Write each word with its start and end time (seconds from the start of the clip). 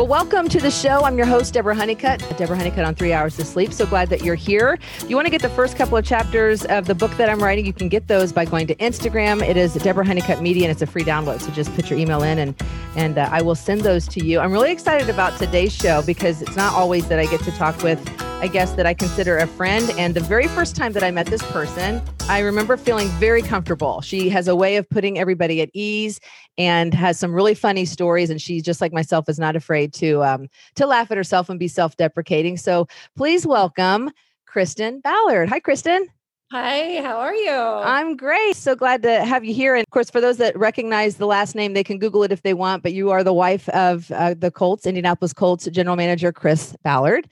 Well, 0.00 0.06
welcome 0.06 0.48
to 0.48 0.58
the 0.58 0.70
show. 0.70 1.04
I'm 1.04 1.18
your 1.18 1.26
host, 1.26 1.52
Deborah 1.52 1.74
Honeycutt. 1.74 2.20
Deborah 2.38 2.56
Honeycutt 2.56 2.86
on 2.86 2.94
Three 2.94 3.12
Hours 3.12 3.36
to 3.36 3.44
Sleep. 3.44 3.70
So 3.70 3.84
glad 3.84 4.08
that 4.08 4.22
you're 4.22 4.34
here. 4.34 4.78
If 4.96 5.10
you 5.10 5.14
want 5.14 5.26
to 5.26 5.30
get 5.30 5.42
the 5.42 5.50
first 5.50 5.76
couple 5.76 5.98
of 5.98 6.06
chapters 6.06 6.64
of 6.64 6.86
the 6.86 6.94
book 6.94 7.14
that 7.18 7.28
I'm 7.28 7.38
writing, 7.38 7.66
you 7.66 7.74
can 7.74 7.90
get 7.90 8.08
those 8.08 8.32
by 8.32 8.46
going 8.46 8.66
to 8.68 8.74
Instagram. 8.76 9.46
It 9.46 9.58
is 9.58 9.74
Deborah 9.74 10.06
Honeycutt 10.06 10.40
Media, 10.40 10.64
and 10.64 10.70
it's 10.70 10.80
a 10.80 10.86
free 10.86 11.04
download. 11.04 11.42
So 11.42 11.50
just 11.50 11.70
put 11.74 11.90
your 11.90 11.98
email 11.98 12.22
in, 12.22 12.38
and 12.38 12.54
and 12.96 13.18
uh, 13.18 13.28
I 13.30 13.42
will 13.42 13.54
send 13.54 13.82
those 13.82 14.08
to 14.08 14.24
you. 14.24 14.40
I'm 14.40 14.52
really 14.52 14.72
excited 14.72 15.10
about 15.10 15.38
today's 15.38 15.74
show 15.74 16.00
because 16.00 16.40
it's 16.40 16.56
not 16.56 16.72
always 16.72 17.06
that 17.08 17.18
I 17.18 17.26
get 17.26 17.42
to 17.42 17.50
talk 17.50 17.82
with 17.82 18.02
a 18.42 18.48
guest 18.48 18.76
that 18.76 18.86
I 18.86 18.94
consider 18.94 19.36
a 19.36 19.46
friend. 19.46 19.90
And 19.98 20.14
the 20.14 20.20
very 20.20 20.48
first 20.48 20.74
time 20.74 20.92
that 20.94 21.02
I 21.02 21.10
met 21.10 21.26
this 21.26 21.42
person, 21.52 22.00
I 22.22 22.38
remember 22.38 22.78
feeling 22.78 23.08
very 23.18 23.42
comfortable. 23.42 24.00
She 24.00 24.30
has 24.30 24.48
a 24.48 24.56
way 24.56 24.76
of 24.76 24.88
putting 24.88 25.18
everybody 25.18 25.60
at 25.60 25.68
ease 25.74 26.20
and 26.56 26.94
has 26.94 27.18
some 27.18 27.34
really 27.34 27.54
funny 27.54 27.84
stories. 27.84 28.30
And 28.30 28.40
she, 28.40 28.62
just 28.62 28.80
like 28.80 28.94
myself, 28.94 29.28
is 29.28 29.38
not 29.38 29.56
afraid 29.56 29.92
to 29.94 30.24
um, 30.24 30.48
to 30.76 30.86
laugh 30.86 31.10
at 31.10 31.18
herself 31.18 31.50
and 31.50 31.58
be 31.58 31.68
self 31.68 31.96
deprecating. 31.96 32.56
So 32.56 32.88
please 33.14 33.46
welcome 33.46 34.10
Kristin 34.48 35.02
Ballard. 35.02 35.50
Hi, 35.50 35.60
Kristin. 35.60 36.06
Hi, 36.50 37.00
how 37.02 37.18
are 37.18 37.34
you? 37.34 37.52
I'm 37.52 38.16
great. 38.16 38.56
So 38.56 38.74
glad 38.74 39.02
to 39.04 39.24
have 39.24 39.44
you 39.44 39.54
here. 39.54 39.76
And 39.76 39.84
of 39.84 39.90
course, 39.90 40.10
for 40.10 40.20
those 40.20 40.38
that 40.38 40.58
recognize 40.58 41.16
the 41.16 41.26
last 41.26 41.54
name, 41.54 41.74
they 41.74 41.84
can 41.84 41.98
Google 41.98 42.24
it 42.24 42.32
if 42.32 42.42
they 42.42 42.54
want. 42.54 42.82
But 42.82 42.92
you 42.92 43.10
are 43.10 43.22
the 43.22 43.32
wife 43.32 43.68
of 43.68 44.10
uh, 44.10 44.34
the 44.34 44.50
Colts, 44.50 44.86
Indianapolis 44.86 45.32
Colts 45.32 45.68
general 45.70 45.94
manager 45.94 46.32
Chris 46.32 46.74
Ballard. 46.82 47.28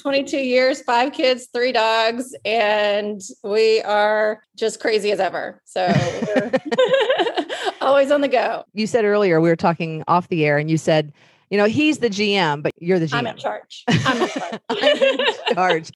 22 0.00 0.38
years, 0.38 0.82
five 0.82 1.12
kids, 1.12 1.48
three 1.52 1.72
dogs, 1.72 2.34
and 2.44 3.20
we 3.42 3.80
are 3.82 4.42
just 4.56 4.80
crazy 4.80 5.10
as 5.12 5.20
ever. 5.20 5.60
So 5.64 5.86
always 7.80 8.10
on 8.10 8.20
the 8.20 8.28
go. 8.28 8.64
You 8.74 8.86
said 8.86 9.04
earlier, 9.04 9.40
we 9.40 9.48
were 9.48 9.56
talking 9.56 10.04
off 10.08 10.28
the 10.28 10.44
air, 10.44 10.58
and 10.58 10.70
you 10.70 10.78
said, 10.78 11.12
you 11.50 11.58
know, 11.58 11.66
he's 11.66 11.98
the 11.98 12.10
GM, 12.10 12.62
but 12.62 12.72
you're 12.78 12.98
the 12.98 13.06
GM. 13.06 13.14
I'm 13.18 13.26
in 13.26 13.36
charge. 13.36 13.84
I'm 13.88 14.22
in 14.22 14.28
charge. 14.28 14.60
I'm 14.68 14.96
in 15.02 15.54
charge. 15.54 15.92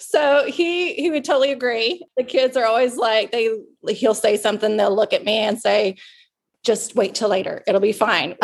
so 0.00 0.44
he 0.46 0.94
he 0.94 1.10
would 1.10 1.24
totally 1.24 1.52
agree. 1.52 2.04
The 2.16 2.24
kids 2.24 2.56
are 2.56 2.64
always 2.64 2.96
like 2.96 3.30
they 3.30 3.50
he'll 3.90 4.14
say 4.14 4.36
something, 4.36 4.76
they'll 4.76 4.94
look 4.94 5.12
at 5.12 5.24
me 5.24 5.38
and 5.38 5.60
say, 5.60 5.96
just 6.62 6.94
wait 6.94 7.14
till 7.14 7.28
later. 7.28 7.62
It'll 7.66 7.80
be 7.80 7.92
fine. 7.92 8.36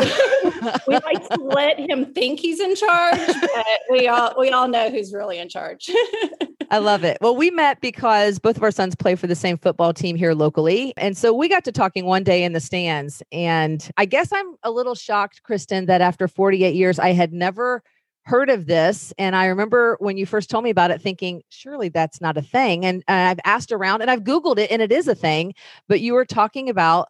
we 0.87 0.95
like 0.95 1.29
to 1.29 1.41
let 1.41 1.79
him 1.79 2.13
think 2.15 2.41
he's 2.41 2.61
in 2.61 2.75
charge, 2.75 3.27
but 3.27 3.67
we 3.91 4.09
all 4.09 4.35
we 4.39 4.51
all 4.51 4.69
know 4.69 4.91
who's 4.91 5.13
really 5.13 5.39
in 5.39 5.49
charge. 5.49 5.91
I 6.71 6.79
love 6.79 7.05
it. 7.05 7.19
Well, 7.21 7.37
we 7.37 7.51
met 7.51 7.81
because 7.81 8.39
both 8.39 8.57
of 8.57 8.63
our 8.63 8.71
sons 8.71 8.97
play 8.97 9.15
for 9.15 9.27
the 9.27 9.35
same 9.35 9.57
football 9.57 9.93
team 9.93 10.17
here 10.17 10.35
locally. 10.35 10.93
And 10.97 11.17
so 11.17 11.33
we 11.33 11.49
got 11.49 11.65
to 11.65 11.73
talking 11.73 12.07
one 12.07 12.25
day 12.25 12.43
in 12.43 12.55
the 12.55 12.61
stands. 12.61 13.23
And 13.31 13.89
I 13.97 14.05
guess 14.05 14.33
I'm 14.33 14.57
a 14.65 14.71
little 14.71 14.97
shocked, 14.97 15.43
Kristin, 15.49 15.87
that 15.87 16.01
after 16.01 16.27
48 16.27 16.75
years, 16.75 16.99
I 16.99 17.13
had 17.13 17.33
never 17.33 17.83
heard 18.25 18.51
of 18.51 18.67
this. 18.67 19.15
And 19.19 19.37
I 19.37 19.47
remember 19.47 19.97
when 20.01 20.17
you 20.17 20.27
first 20.27 20.51
told 20.51 20.65
me 20.65 20.71
about 20.71 20.91
it, 20.91 21.01
thinking, 21.01 21.43
surely 21.51 21.89
that's 21.89 22.21
not 22.21 22.37
a 22.37 22.43
thing. 22.43 22.85
And, 22.85 23.05
and 23.07 23.29
I've 23.29 23.41
asked 23.45 23.71
around 23.71 24.03
and 24.03 24.11
I've 24.11 24.25
Googled 24.25 24.59
it 24.59 24.71
and 24.73 24.83
it 24.83 24.91
is 24.91 25.07
a 25.07 25.15
thing. 25.15 25.55
But 25.89 26.01
you 26.01 26.15
were 26.15 26.25
talking 26.25 26.69
about 26.69 27.07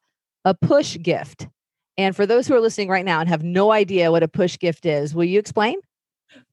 a 0.46 0.54
push 0.54 0.96
gift. 1.02 1.48
And 1.98 2.14
for 2.14 2.24
those 2.24 2.46
who 2.46 2.54
are 2.54 2.60
listening 2.60 2.88
right 2.88 3.04
now 3.04 3.20
and 3.20 3.28
have 3.28 3.42
no 3.42 3.72
idea 3.72 4.12
what 4.12 4.22
a 4.22 4.28
push 4.28 4.58
gift 4.58 4.86
is, 4.86 5.14
will 5.14 5.24
you 5.24 5.40
explain? 5.40 5.80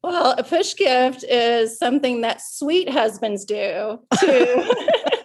Well, 0.04 0.34
a 0.38 0.44
push 0.44 0.76
gift 0.76 1.24
is 1.24 1.78
something 1.78 2.22
that 2.22 2.42
sweet 2.42 2.90
husbands 2.90 3.46
do 3.46 4.00
to 4.20 4.76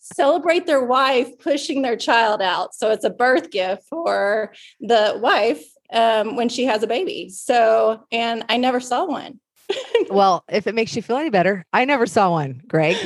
celebrate 0.00 0.66
their 0.66 0.84
wife 0.84 1.38
pushing 1.38 1.82
their 1.82 1.96
child 1.96 2.42
out. 2.42 2.74
So 2.74 2.90
it's 2.90 3.04
a 3.04 3.10
birth 3.10 3.50
gift 3.50 3.84
for 3.88 4.52
the 4.80 5.18
wife 5.22 5.62
um, 5.92 6.34
when 6.34 6.48
she 6.48 6.64
has 6.64 6.82
a 6.82 6.88
baby. 6.88 7.28
So, 7.28 8.04
and 8.10 8.44
I 8.48 8.56
never 8.56 8.80
saw 8.80 9.04
one. 9.04 9.38
well, 10.10 10.42
if 10.48 10.66
it 10.66 10.74
makes 10.74 10.96
you 10.96 11.02
feel 11.02 11.18
any 11.18 11.30
better, 11.30 11.64
I 11.72 11.84
never 11.84 12.06
saw 12.06 12.32
one, 12.32 12.62
Greg. 12.66 12.96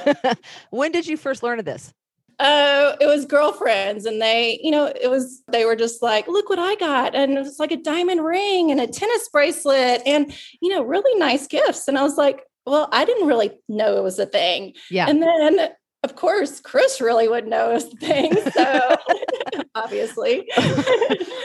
when 0.70 0.92
did 0.92 1.08
you 1.08 1.16
first 1.16 1.42
learn 1.42 1.58
of 1.58 1.64
this? 1.64 1.92
Uh, 2.38 2.96
it 3.00 3.06
was 3.06 3.24
girlfriends 3.24 4.06
and 4.06 4.22
they, 4.22 4.60
you 4.62 4.70
know, 4.70 4.86
it 4.86 5.10
was, 5.10 5.42
they 5.50 5.64
were 5.64 5.74
just 5.74 6.02
like, 6.02 6.28
look 6.28 6.48
what 6.48 6.58
I 6.58 6.76
got. 6.76 7.14
And 7.14 7.32
it 7.32 7.40
was 7.40 7.58
like 7.58 7.72
a 7.72 7.76
diamond 7.76 8.24
ring 8.24 8.70
and 8.70 8.80
a 8.80 8.86
tennis 8.86 9.28
bracelet 9.28 10.02
and, 10.06 10.32
you 10.60 10.68
know, 10.68 10.82
really 10.82 11.18
nice 11.18 11.46
gifts. 11.48 11.88
And 11.88 11.98
I 11.98 12.02
was 12.02 12.16
like, 12.16 12.44
well, 12.64 12.88
I 12.92 13.04
didn't 13.04 13.26
really 13.26 13.58
know 13.68 13.96
it 13.96 14.04
was 14.04 14.18
a 14.18 14.26
thing. 14.26 14.74
Yeah. 14.90 15.08
And 15.08 15.20
then, 15.20 15.70
of 16.04 16.14
course, 16.14 16.60
Chris 16.60 17.00
really 17.00 17.26
wouldn't 17.26 17.50
know 17.50 17.70
it 17.70 17.74
was 17.74 17.90
the 17.90 17.96
thing. 17.96 18.32
So 18.52 18.96
obviously. 19.74 20.48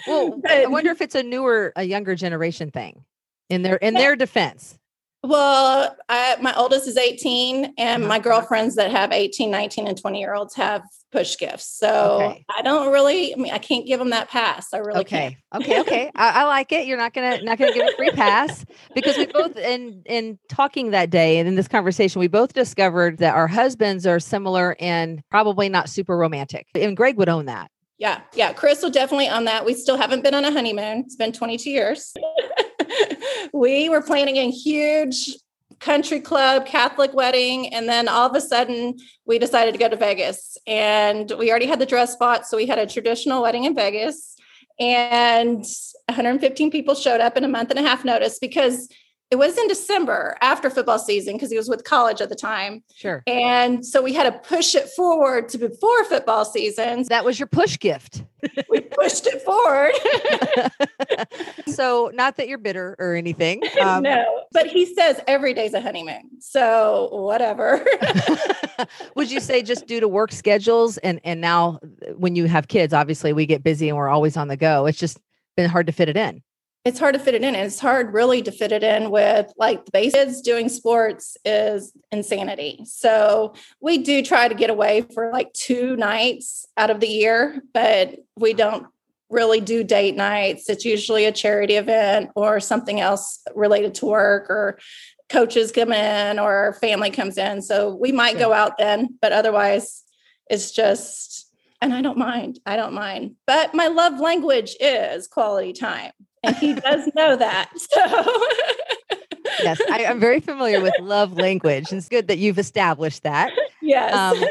well, 0.08 0.38
but, 0.42 0.52
I 0.52 0.66
wonder 0.68 0.92
if 0.92 1.02
it's 1.02 1.16
a 1.16 1.24
newer, 1.24 1.74
a 1.76 1.84
younger 1.84 2.14
generation 2.14 2.70
thing 2.70 3.04
in 3.50 3.64
their, 3.64 3.78
in 3.78 3.96
their 3.96 4.16
defense. 4.16 4.78
Well, 5.24 5.96
I, 6.10 6.36
my 6.42 6.54
oldest 6.56 6.86
is 6.86 6.98
18, 6.98 7.76
and 7.78 8.04
uh-huh. 8.04 8.10
my 8.10 8.20
girlfriends 8.20 8.76
that 8.76 8.92
have 8.92 9.14
18, 9.14 9.50
19, 9.50 9.88
and 9.88 9.98
20 9.98 10.20
year 10.20 10.34
olds 10.34 10.54
have 10.56 10.84
push 11.14 11.38
gifts. 11.38 11.66
So 11.66 12.20
okay. 12.22 12.46
I 12.54 12.62
don't 12.62 12.92
really, 12.92 13.34
I 13.34 13.38
mean, 13.38 13.54
I 13.54 13.60
can't 13.60 13.86
give 13.86 14.00
them 14.00 14.10
that 14.10 14.30
pass. 14.30 14.74
I 14.74 14.80
really 14.80 15.02
okay. 15.02 15.38
can't. 15.54 15.64
Okay. 15.64 15.80
Okay. 15.80 16.12
I, 16.16 16.42
I, 16.42 16.44
like 16.46 16.72
it. 16.74 16.88
You're 16.88 16.98
not 16.98 17.14
gonna 17.14 17.42
not 17.44 17.58
gonna 17.58 17.72
give 17.72 17.88
a 17.88 17.96
free 17.96 18.10
pass 18.10 18.66
because 18.96 19.16
we 19.16 19.28
both 19.28 19.56
in 19.56 20.02
in 20.06 20.40
talking 20.50 20.92
that 20.92 21.10
day 21.10 21.38
and 21.38 21.48
in 21.48 21.56
this 21.56 21.68
conversation, 21.68 22.20
we 22.20 22.28
both 22.28 22.54
discovered 22.54 23.20
that 23.20 23.36
our 23.36 23.48
husbands 23.48 24.06
are 24.06 24.20
similar 24.20 24.76
and 24.80 25.22
probably 25.30 25.70
not 25.70 25.88
super 25.88 26.18
romantic. 26.18 26.68
And 26.76 26.98
Greg 26.98 27.18
would 27.18 27.30
own 27.30 27.46
that. 27.46 27.70
Yeah. 28.00 28.22
Yeah. 28.34 28.52
Chris 28.52 28.82
will 28.82 28.90
definitely 28.90 29.30
own 29.30 29.46
that. 29.46 29.66
We 29.66 29.76
still 29.76 29.98
haven't 29.98 30.24
been 30.24 30.34
on 30.34 30.44
a 30.44 30.52
honeymoon. 30.52 31.04
It's 31.06 31.16
been 31.16 31.32
22 31.32 31.70
years. 31.70 32.14
we 33.54 33.90
were 33.90 34.02
planning 34.02 34.38
a 34.38 34.50
huge 34.50 35.30
country 35.80 36.20
club 36.20 36.66
Catholic 36.66 37.14
wedding. 37.14 37.74
And 37.74 37.88
then 37.88 38.08
all 38.08 38.30
of 38.30 38.36
a 38.36 38.42
sudden, 38.42 38.98
we 39.26 39.38
decided 39.38 39.74
to 39.74 39.78
go 39.78 39.90
to 39.90 39.96
Vegas. 39.96 40.58
And 40.66 41.32
we 41.38 41.50
already 41.50 41.66
had 41.66 41.80
the 41.80 41.86
dress 41.86 42.16
bought. 42.16 42.48
So 42.48 42.58
we 42.58 42.66
had 42.66 42.80
a 42.80 42.88
traditional 42.88 43.42
wedding 43.42 43.66
in 43.66 43.76
Vegas. 43.76 44.36
And 44.80 45.64
115 46.08 46.72
people 46.72 46.96
showed 46.96 47.22
up 47.22 47.38
in 47.38 47.44
a 47.44 47.48
month 47.48 47.70
and 47.70 47.80
a 47.80 47.84
half 47.84 48.04
notice 48.04 48.40
because 48.40 48.90
it 49.34 49.40
was 49.40 49.58
in 49.58 49.68
December 49.68 50.38
after 50.42 50.70
football 50.70 51.00
season 51.00 51.34
because 51.34 51.50
he 51.50 51.58
was 51.58 51.68
with 51.68 51.84
college 51.84 52.22
at 52.22 52.30
the 52.30 52.36
time. 52.36 52.84
Sure. 52.94 53.24
And 53.26 53.84
so 53.84 54.00
we 54.00 54.14
had 54.14 54.32
to 54.32 54.48
push 54.48 54.76
it 54.76 54.88
forward 54.90 55.50
to 55.50 55.58
before 55.58 56.06
football 56.06 56.46
season. 56.46 57.02
That 57.10 57.26
was 57.26 57.40
your 57.40 57.48
push 57.48 57.80
gift. 57.80 58.24
we 58.70 58.82
pushed 58.82 59.26
it 59.26 59.42
forward. 59.42 59.94
so, 61.74 62.12
not 62.14 62.38
that 62.38 62.48
you're 62.48 62.60
bitter 62.60 62.96
or 63.00 63.16
anything. 63.16 63.64
Um, 63.84 64.04
no, 64.04 64.44
but 64.54 64.68
he 64.68 64.86
says 64.86 65.20
every 65.28 65.54
day's 65.54 65.74
a 65.74 65.82
honeymoon. 65.82 66.30
So, 66.40 67.10
whatever. 67.12 67.86
Would 69.16 69.30
you 69.30 69.42
say 69.42 69.62
just 69.62 69.88
due 69.88 70.00
to 70.00 70.08
work 70.08 70.32
schedules 70.32 70.98
and 71.00 71.20
and 71.24 71.42
now 71.42 71.80
when 72.16 72.36
you 72.36 72.46
have 72.46 72.68
kids, 72.70 72.94
obviously 72.94 73.34
we 73.34 73.46
get 73.46 73.62
busy 73.62 73.90
and 73.90 73.98
we're 73.98 74.08
always 74.10 74.38
on 74.38 74.48
the 74.48 74.56
go. 74.56 74.86
It's 74.86 75.00
just 75.00 75.20
been 75.58 75.70
hard 75.70 75.88
to 75.88 75.92
fit 75.92 76.08
it 76.08 76.16
in 76.16 76.44
it's 76.86 77.00
hard 77.00 77.14
to 77.14 77.20
fit 77.20 77.34
it 77.34 77.44
in. 77.44 77.56
And 77.56 77.66
it's 77.66 77.80
hard 77.80 78.14
really 78.14 78.42
to 78.42 78.52
fit 78.52 78.74
it 78.74 78.84
in 78.84 79.10
with 79.10 79.52
like 79.58 79.86
the 79.86 79.92
basics 79.92 80.42
doing 80.42 80.68
sports 80.68 81.38
is 81.46 81.94
insanity. 82.12 82.82
So 82.86 83.54
we 83.80 84.00
do 84.00 84.22
try 84.22 84.48
to 84.48 84.56
get 84.56 84.70
away 84.70 85.06
for 85.14 85.32
like 85.32 85.54
two 85.54 85.96
nights 85.96 86.66
out 86.76 86.90
of 86.90 87.00
the 87.00 87.08
year, 87.08 87.62
but 87.74 88.16
we 88.36 88.54
don't 88.54 88.88
really 89.30 89.62
do 89.62 89.84
date 89.84 90.16
nights. 90.16 90.70
It's 90.70 90.84
usually 90.84 91.26
a 91.26 91.32
charity 91.32 91.76
event 91.76 92.32
or 92.36 92.60
something 92.60 93.00
else 93.00 93.42
related 93.56 93.96
to 93.96 94.06
work 94.06 94.50
or 94.50 94.78
coaches 95.30 95.72
come 95.72 95.94
in 95.94 96.38
or 96.38 96.74
family 96.82 97.12
comes 97.12 97.38
in. 97.38 97.62
So 97.62 97.96
we 97.96 98.12
might 98.12 98.38
go 98.38 98.52
out 98.52 98.78
then, 98.78 99.18
but 99.22 99.32
otherwise 99.32 100.04
it's 100.50 100.72
just 100.72 101.50
and 101.82 101.94
I 101.94 102.02
don't 102.02 102.18
mind. 102.18 102.60
I 102.66 102.78
don't 102.78 102.94
mind. 102.94 103.36
But 103.46 103.74
my 103.74 103.88
love 103.88 104.18
language 104.18 104.78
is 104.80 105.28
quality 105.28 105.74
time 105.74 106.12
and 106.44 106.56
he 106.58 106.74
does 106.74 107.10
know 107.16 107.36
that. 107.36 107.70
So 109.56 109.64
yes, 109.64 109.82
I, 109.92 110.00
am 110.04 110.20
very 110.20 110.40
familiar 110.40 110.82
with 110.82 110.94
love 111.00 111.34
language. 111.34 111.92
And 111.92 112.00
it's 112.00 112.10
good 112.10 112.28
that 112.28 112.38
you've 112.38 112.58
established 112.58 113.24
that. 113.24 113.52
Yes. 113.82 114.14
Um, 114.14 114.44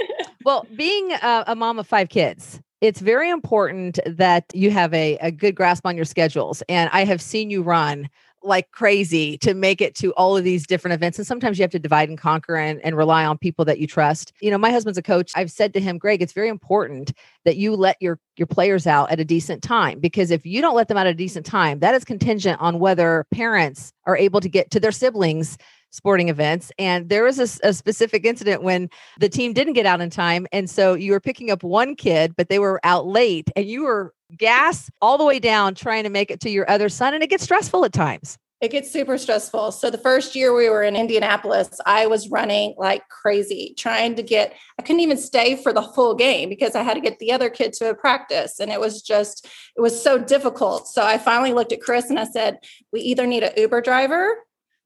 well, 0.45 0.67
being 0.77 1.13
a, 1.13 1.45
a 1.49 1.57
mom 1.57 1.79
of 1.79 1.87
five 1.87 2.09
kids, 2.09 2.61
it's 2.81 3.01
very 3.01 3.31
important 3.31 3.99
that 4.07 4.45
you 4.55 4.71
have 4.71 4.93
a, 4.93 5.17
a 5.19 5.31
good 5.31 5.55
grasp 5.55 5.87
on 5.87 5.97
your 5.97 6.05
schedules. 6.05 6.63
And 6.69 6.91
I 6.93 7.05
have 7.05 7.23
seen 7.23 7.51
you 7.51 7.63
run 7.63 8.09
like 8.45 8.71
crazy 8.71 9.39
to 9.39 9.55
make 9.55 9.81
it 9.81 9.95
to 9.97 10.13
all 10.13 10.37
of 10.37 10.45
these 10.45 10.67
different 10.67 10.95
events. 10.95 11.19
And 11.19 11.27
sometimes 11.27 11.59
you 11.59 11.63
have 11.63 11.71
to 11.73 11.79
divide 11.79 12.09
and 12.09 12.19
conquer 12.19 12.57
and, 12.57 12.81
and 12.85 12.97
rely 12.97 13.25
on 13.25 13.39
people 13.39 13.65
that 13.67 13.79
you 13.79 13.87
trust. 13.87 14.33
You 14.41 14.51
know, 14.51 14.59
my 14.59 14.71
husband's 14.71 14.99
a 14.99 15.03
coach. 15.03 15.33
I've 15.37 15.51
said 15.51 15.73
to 15.75 15.81
him, 15.81 15.99
Greg, 15.99 16.23
it's 16.23 16.33
very 16.33 16.49
important 16.49 17.13
that 17.45 17.57
you 17.57 17.75
let 17.77 17.97
your 18.01 18.19
your 18.37 18.47
players 18.47 18.87
out 18.87 19.11
at 19.11 19.21
a 19.21 19.25
decent 19.25 19.63
time 19.63 20.01
because 20.01 20.31
if 20.31 20.47
you 20.47 20.63
don't 20.63 20.75
let 20.75 20.89
them 20.89 20.97
out 20.97 21.07
at 21.07 21.13
a 21.13 21.15
decent 21.15 21.45
time, 21.45 21.81
that 21.81 21.95
is 21.95 22.05
contingent 22.05 22.61
on 22.61 22.79
whether 22.79 23.27
parents 23.31 23.93
are 24.07 24.17
able 24.17 24.41
to 24.41 24.49
get 24.49 24.71
to 24.71 24.81
their 24.81 24.93
siblings 24.93 25.59
sporting 25.93 26.31
events. 26.31 26.73
And 26.79 27.09
there 27.09 27.23
was 27.23 27.39
a, 27.39 27.69
a, 27.69 27.73
specific 27.73 28.25
incident 28.25 28.63
when 28.63 28.89
the 29.21 29.29
team 29.29 29.53
didn't 29.53 29.75
get 29.75 29.85
out 29.85 30.01
in 30.01 30.09
time. 30.09 30.47
And 30.51 30.69
so 30.69 30.95
you 30.95 31.13
were 31.13 31.21
picking 31.21 31.51
up 31.51 31.63
one 31.63 31.95
kid, 31.95 32.35
but 32.35 32.49
they 32.49 32.59
were 32.59 32.81
out 32.83 33.07
late 33.07 33.51
and 33.55 33.67
you 33.67 33.85
were 33.85 34.15
gas 34.37 34.91
all 35.01 35.19
the 35.19 35.25
way 35.25 35.39
down 35.39 35.75
trying 35.75 36.05
to 36.05 36.11
make 36.11 36.31
it 36.31 36.41
to 36.41 36.51
your 36.51 36.69
other 36.71 36.89
son. 36.89 37.15
And 37.15 37.23
it 37.23 37.31
gets 37.31 37.45
stressful 37.45 37.85
at 37.85 37.93
times. 37.93 38.39
It 38.63 38.71
gets 38.71 38.93
super 38.93 39.19
stressful. 39.19 39.73
So 39.73 39.91
the 39.91 39.99
first 39.99 40.37
year 40.37 40.55
we 40.55 40.69
were 40.69 40.85
in 40.85 40.95
Indianapolis, 40.95 41.81
I 41.85 42.07
was 42.07 42.29
running 42.29 42.77
like 42.79 43.09
crazy, 43.09 43.75
trying 43.77 44.15
to 44.15 44.23
get, 44.23 44.55
I 44.79 44.83
couldn't 44.83 45.01
even 45.01 45.17
stay 45.17 45.57
for 45.61 45.73
the 45.73 45.83
full 45.83 46.15
game 46.15 46.49
because 46.49 46.77
I 46.77 46.83
had 46.83 46.95
to 46.95 47.01
get 47.01 47.19
the 47.19 47.33
other 47.33 47.51
kid 47.51 47.73
to 47.75 47.91
a 47.91 47.95
practice. 47.95 48.61
And 48.61 48.71
it 48.71 48.79
was 48.79 49.03
just, 49.03 49.49
it 49.77 49.81
was 49.81 50.01
so 50.01 50.17
difficult. 50.17 50.87
So 50.87 51.05
I 51.05 51.19
finally 51.19 51.53
looked 51.53 51.73
at 51.73 51.81
Chris 51.81 52.09
and 52.09 52.21
I 52.21 52.25
said, 52.25 52.59
we 52.93 53.01
either 53.01 53.27
need 53.27 53.43
an 53.43 53.53
Uber 53.57 53.81
driver, 53.81 54.37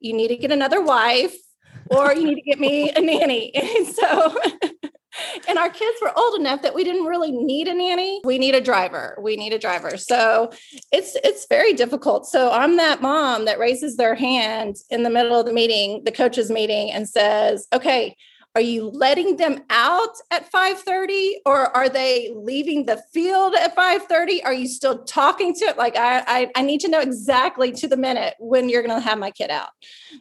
you 0.01 0.15
need 0.15 0.29
to 0.29 0.37
get 0.37 0.53
another 0.53 0.81
wife, 0.81 1.37
or 1.91 2.15
you 2.15 2.25
need 2.25 2.37
to 2.37 2.43
get 2.43 2.59
me 2.59 2.91
a 2.91 3.01
nanny. 3.01 3.53
And 3.77 3.87
so 3.87 4.39
and 5.49 5.59
our 5.59 5.71
kids 5.71 5.99
were 6.03 6.17
old 6.17 6.39
enough 6.39 6.63
that 6.63 6.75
we 6.75 6.85
didn't 6.85 7.05
really 7.05 7.31
need 7.31 7.69
a 7.69 7.75
nanny. 7.75 8.21
We 8.25 8.39
need 8.39 8.55
a 8.55 8.61
driver. 8.61 9.19
We 9.21 9.37
need 9.37 9.53
a 9.53 9.59
driver. 9.59 9.97
So 9.97 10.53
it's 10.93 11.17
it's 11.25 11.47
very 11.49 11.73
difficult. 11.73 12.27
So 12.27 12.51
i'm 12.51 12.77
that 12.77 13.03
mom 13.03 13.45
that 13.45 13.59
raises 13.59 13.97
their 13.97 14.15
hand 14.15 14.77
in 14.91 15.03
the 15.03 15.11
middle 15.11 15.39
of 15.39 15.47
the 15.47 15.53
meeting 15.53 16.03
the 16.05 16.13
coaches 16.13 16.51
meeting 16.51 16.91
and 16.91 17.09
says 17.09 17.67
okay 17.73 18.17
are 18.57 18.63
you 18.63 18.89
letting 18.89 19.37
them 19.37 19.63
out 19.69 20.17
at 20.31 20.51
5:30 20.51 21.43
or 21.45 21.77
are 21.77 21.91
they 21.91 22.33
leaving 22.35 22.87
the 22.87 23.03
field 23.13 23.55
at 23.55 23.77
5:30 23.77 24.41
are 24.47 24.55
you 24.55 24.67
still 24.67 25.05
talking 25.05 25.55
to 25.57 25.67
it? 25.67 25.77
Like 25.77 25.97
I, 25.97 26.25
I 26.27 26.51
i 26.57 26.63
need 26.63 26.81
to 26.81 26.89
know 26.89 27.01
exactly 27.01 27.71
to 27.73 27.87
the 27.87 27.99
minute 27.99 28.35
when 28.39 28.71
you're 28.71 28.83
going 28.83 28.99
to 28.99 29.07
have 29.07 29.19
my 29.19 29.31
kid 29.31 29.51
out. 29.51 29.69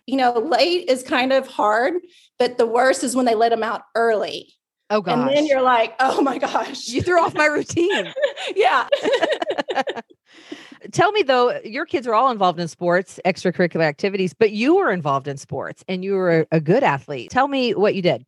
You 0.06 0.18
know 0.18 0.34
late 0.34 0.90
is 0.90 1.02
kind 1.02 1.32
of 1.32 1.48
hard 1.48 1.94
but 2.38 2.58
the 2.58 2.68
worst 2.68 3.06
is 3.06 3.16
when 3.16 3.26
they 3.26 3.36
let 3.36 3.50
them 3.50 3.64
out 3.64 3.84
early 3.96 4.54
Oh 4.90 5.02
gosh. 5.02 5.18
And 5.28 5.36
then 5.36 5.46
you're 5.48 5.62
like, 5.62 5.96
oh 6.00 6.22
my 6.22 6.38
gosh. 6.38 6.88
You 6.90 7.02
threw 7.02 7.20
off 7.22 7.34
my 7.34 7.46
routine. 7.46 8.14
yeah. 8.56 8.88
Tell 10.92 11.12
me 11.12 11.24
though, 11.24 11.60
your 11.64 11.86
kids 11.86 12.06
are 12.06 12.14
all 12.14 12.30
involved 12.30 12.60
in 12.60 12.68
sports, 12.68 13.20
extracurricular 13.26 13.84
activities, 13.84 14.34
but 14.34 14.52
you 14.52 14.76
were 14.76 14.92
involved 14.92 15.28
in 15.28 15.38
sports 15.38 15.84
and 15.88 16.04
you 16.04 16.14
were 16.14 16.46
a 16.52 16.60
good 16.60 16.84
athlete. 16.84 17.32
Tell 17.32 17.48
me 17.48 17.74
what 17.74 17.96
you 17.96 18.04
did. 18.04 18.26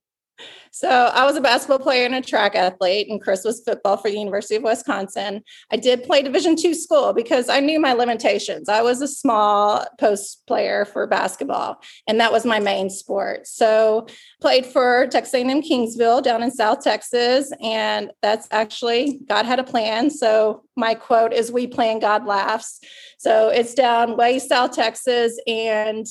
So 0.71 0.89
I 0.89 1.25
was 1.25 1.35
a 1.35 1.41
basketball 1.41 1.79
player 1.79 2.05
and 2.05 2.13
a 2.13 2.21
track 2.21 2.55
athlete, 2.55 3.07
and 3.09 3.21
Chris 3.21 3.43
was 3.43 3.61
football 3.61 3.97
for 3.97 4.09
the 4.09 4.17
University 4.17 4.55
of 4.55 4.63
Wisconsin. 4.63 5.43
I 5.71 5.77
did 5.77 6.03
play 6.03 6.21
Division 6.21 6.55
two 6.55 6.73
school 6.73 7.13
because 7.13 7.49
I 7.49 7.59
knew 7.59 7.79
my 7.79 7.93
limitations. 7.93 8.69
I 8.69 8.81
was 8.81 9.01
a 9.01 9.07
small 9.07 9.85
post 9.99 10.45
player 10.45 10.85
for 10.85 11.07
basketball, 11.07 11.81
and 12.07 12.19
that 12.19 12.31
was 12.31 12.45
my 12.45 12.59
main 12.59 12.89
sport. 12.89 13.47
So 13.47 14.07
played 14.39 14.65
for 14.65 15.07
Texas 15.07 15.33
A&M 15.33 15.61
Kingsville 15.61 16.21
down 16.21 16.43
in 16.43 16.51
South 16.51 16.83
Texas, 16.83 17.51
and 17.61 18.11
that's 18.21 18.47
actually 18.51 19.19
God 19.27 19.45
had 19.45 19.59
a 19.59 19.63
plan. 19.63 20.09
So 20.09 20.63
my 20.75 20.93
quote 20.93 21.33
is, 21.33 21.51
"We 21.51 21.65
plan, 21.65 21.99
God 21.99 22.27
laughs." 22.27 22.79
So 23.17 23.49
it's 23.49 23.73
down 23.73 24.15
way 24.15 24.37
South 24.37 24.73
Texas, 24.73 25.39
and 25.47 26.05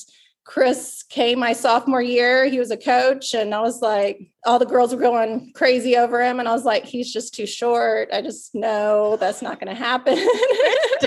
Chris 0.47 1.03
came 1.09 1.39
my 1.39 1.51
sophomore 1.51 2.01
year. 2.01 2.45
He 2.45 2.57
was 2.57 2.71
a 2.71 2.77
coach, 2.77 3.33
and 3.33 3.53
I 3.53 3.59
was 3.59 3.81
like, 3.81 4.31
all 4.45 4.57
the 4.57 4.65
girls 4.65 4.95
were 4.95 5.01
going 5.01 5.51
crazy 5.53 5.97
over 5.97 6.23
him. 6.23 6.39
And 6.39 6.47
I 6.47 6.53
was 6.53 6.63
like, 6.63 6.85
he's 6.85 7.11
just 7.11 7.35
too 7.35 7.45
short. 7.45 8.07
I 8.13 8.21
just 8.21 8.55
know 8.55 9.17
that's 9.17 9.41
not 9.41 9.59
going 9.59 9.75
to 9.75 9.79
happen. 9.79 10.17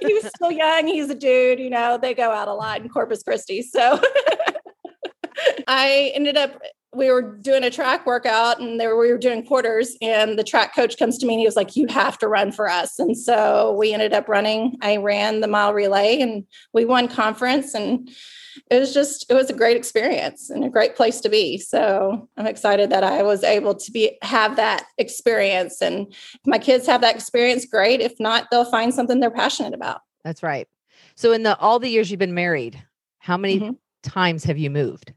he 0.00 0.14
was 0.14 0.30
still 0.34 0.50
young. 0.50 0.86
He's 0.86 1.10
a 1.10 1.14
dude, 1.14 1.58
you 1.58 1.68
know, 1.68 1.98
they 2.00 2.14
go 2.14 2.30
out 2.30 2.48
a 2.48 2.54
lot 2.54 2.80
in 2.80 2.88
Corpus 2.88 3.22
Christi. 3.22 3.60
So 3.60 4.00
I 5.68 6.10
ended 6.14 6.38
up 6.38 6.58
we 6.94 7.10
were 7.10 7.20
doing 7.22 7.64
a 7.64 7.70
track 7.70 8.06
workout 8.06 8.60
and 8.60 8.80
there 8.80 8.96
we 8.96 9.12
were 9.12 9.18
doing 9.18 9.44
quarters 9.44 9.96
and 10.00 10.38
the 10.38 10.44
track 10.44 10.74
coach 10.74 10.96
comes 10.98 11.18
to 11.18 11.26
me 11.26 11.34
and 11.34 11.40
he 11.40 11.46
was 11.46 11.56
like 11.56 11.76
you 11.76 11.86
have 11.88 12.16
to 12.18 12.28
run 12.28 12.50
for 12.50 12.68
us. 12.68 12.98
And 12.98 13.16
so 13.16 13.76
we 13.78 13.92
ended 13.92 14.14
up 14.14 14.28
running. 14.28 14.76
I 14.80 14.96
ran 14.96 15.40
the 15.40 15.48
mile 15.48 15.74
relay 15.74 16.20
and 16.20 16.44
we 16.72 16.86
won 16.86 17.06
conference 17.06 17.74
and 17.74 18.10
it 18.70 18.78
was 18.78 18.94
just 18.94 19.30
it 19.30 19.34
was 19.34 19.50
a 19.50 19.54
great 19.54 19.76
experience 19.76 20.48
and 20.48 20.64
a 20.64 20.70
great 20.70 20.96
place 20.96 21.20
to 21.20 21.28
be. 21.28 21.58
So 21.58 22.28
i'm 22.36 22.46
excited 22.46 22.90
that 22.90 23.04
i 23.04 23.22
was 23.22 23.44
able 23.44 23.74
to 23.74 23.92
be 23.92 24.16
have 24.22 24.56
that 24.56 24.86
experience. 24.96 25.82
And 25.82 26.06
if 26.10 26.46
my 26.46 26.58
kids 26.58 26.86
have 26.86 27.02
that 27.02 27.14
experience 27.14 27.66
great. 27.66 28.00
If 28.00 28.18
not 28.18 28.46
they'll 28.50 28.64
find 28.64 28.94
something 28.94 29.20
they're 29.20 29.30
passionate 29.30 29.74
about. 29.74 30.00
That's 30.24 30.42
right. 30.42 30.66
So 31.16 31.32
in 31.32 31.42
the 31.42 31.56
all 31.58 31.78
the 31.78 31.90
years 31.90 32.10
you've 32.10 32.18
been 32.18 32.34
married 32.34 32.82
how 33.18 33.36
many 33.36 33.60
mm-hmm. 33.60 33.72
times 34.02 34.44
have 34.44 34.56
you 34.56 34.70
moved? 34.70 35.12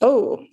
Oh 0.00 0.46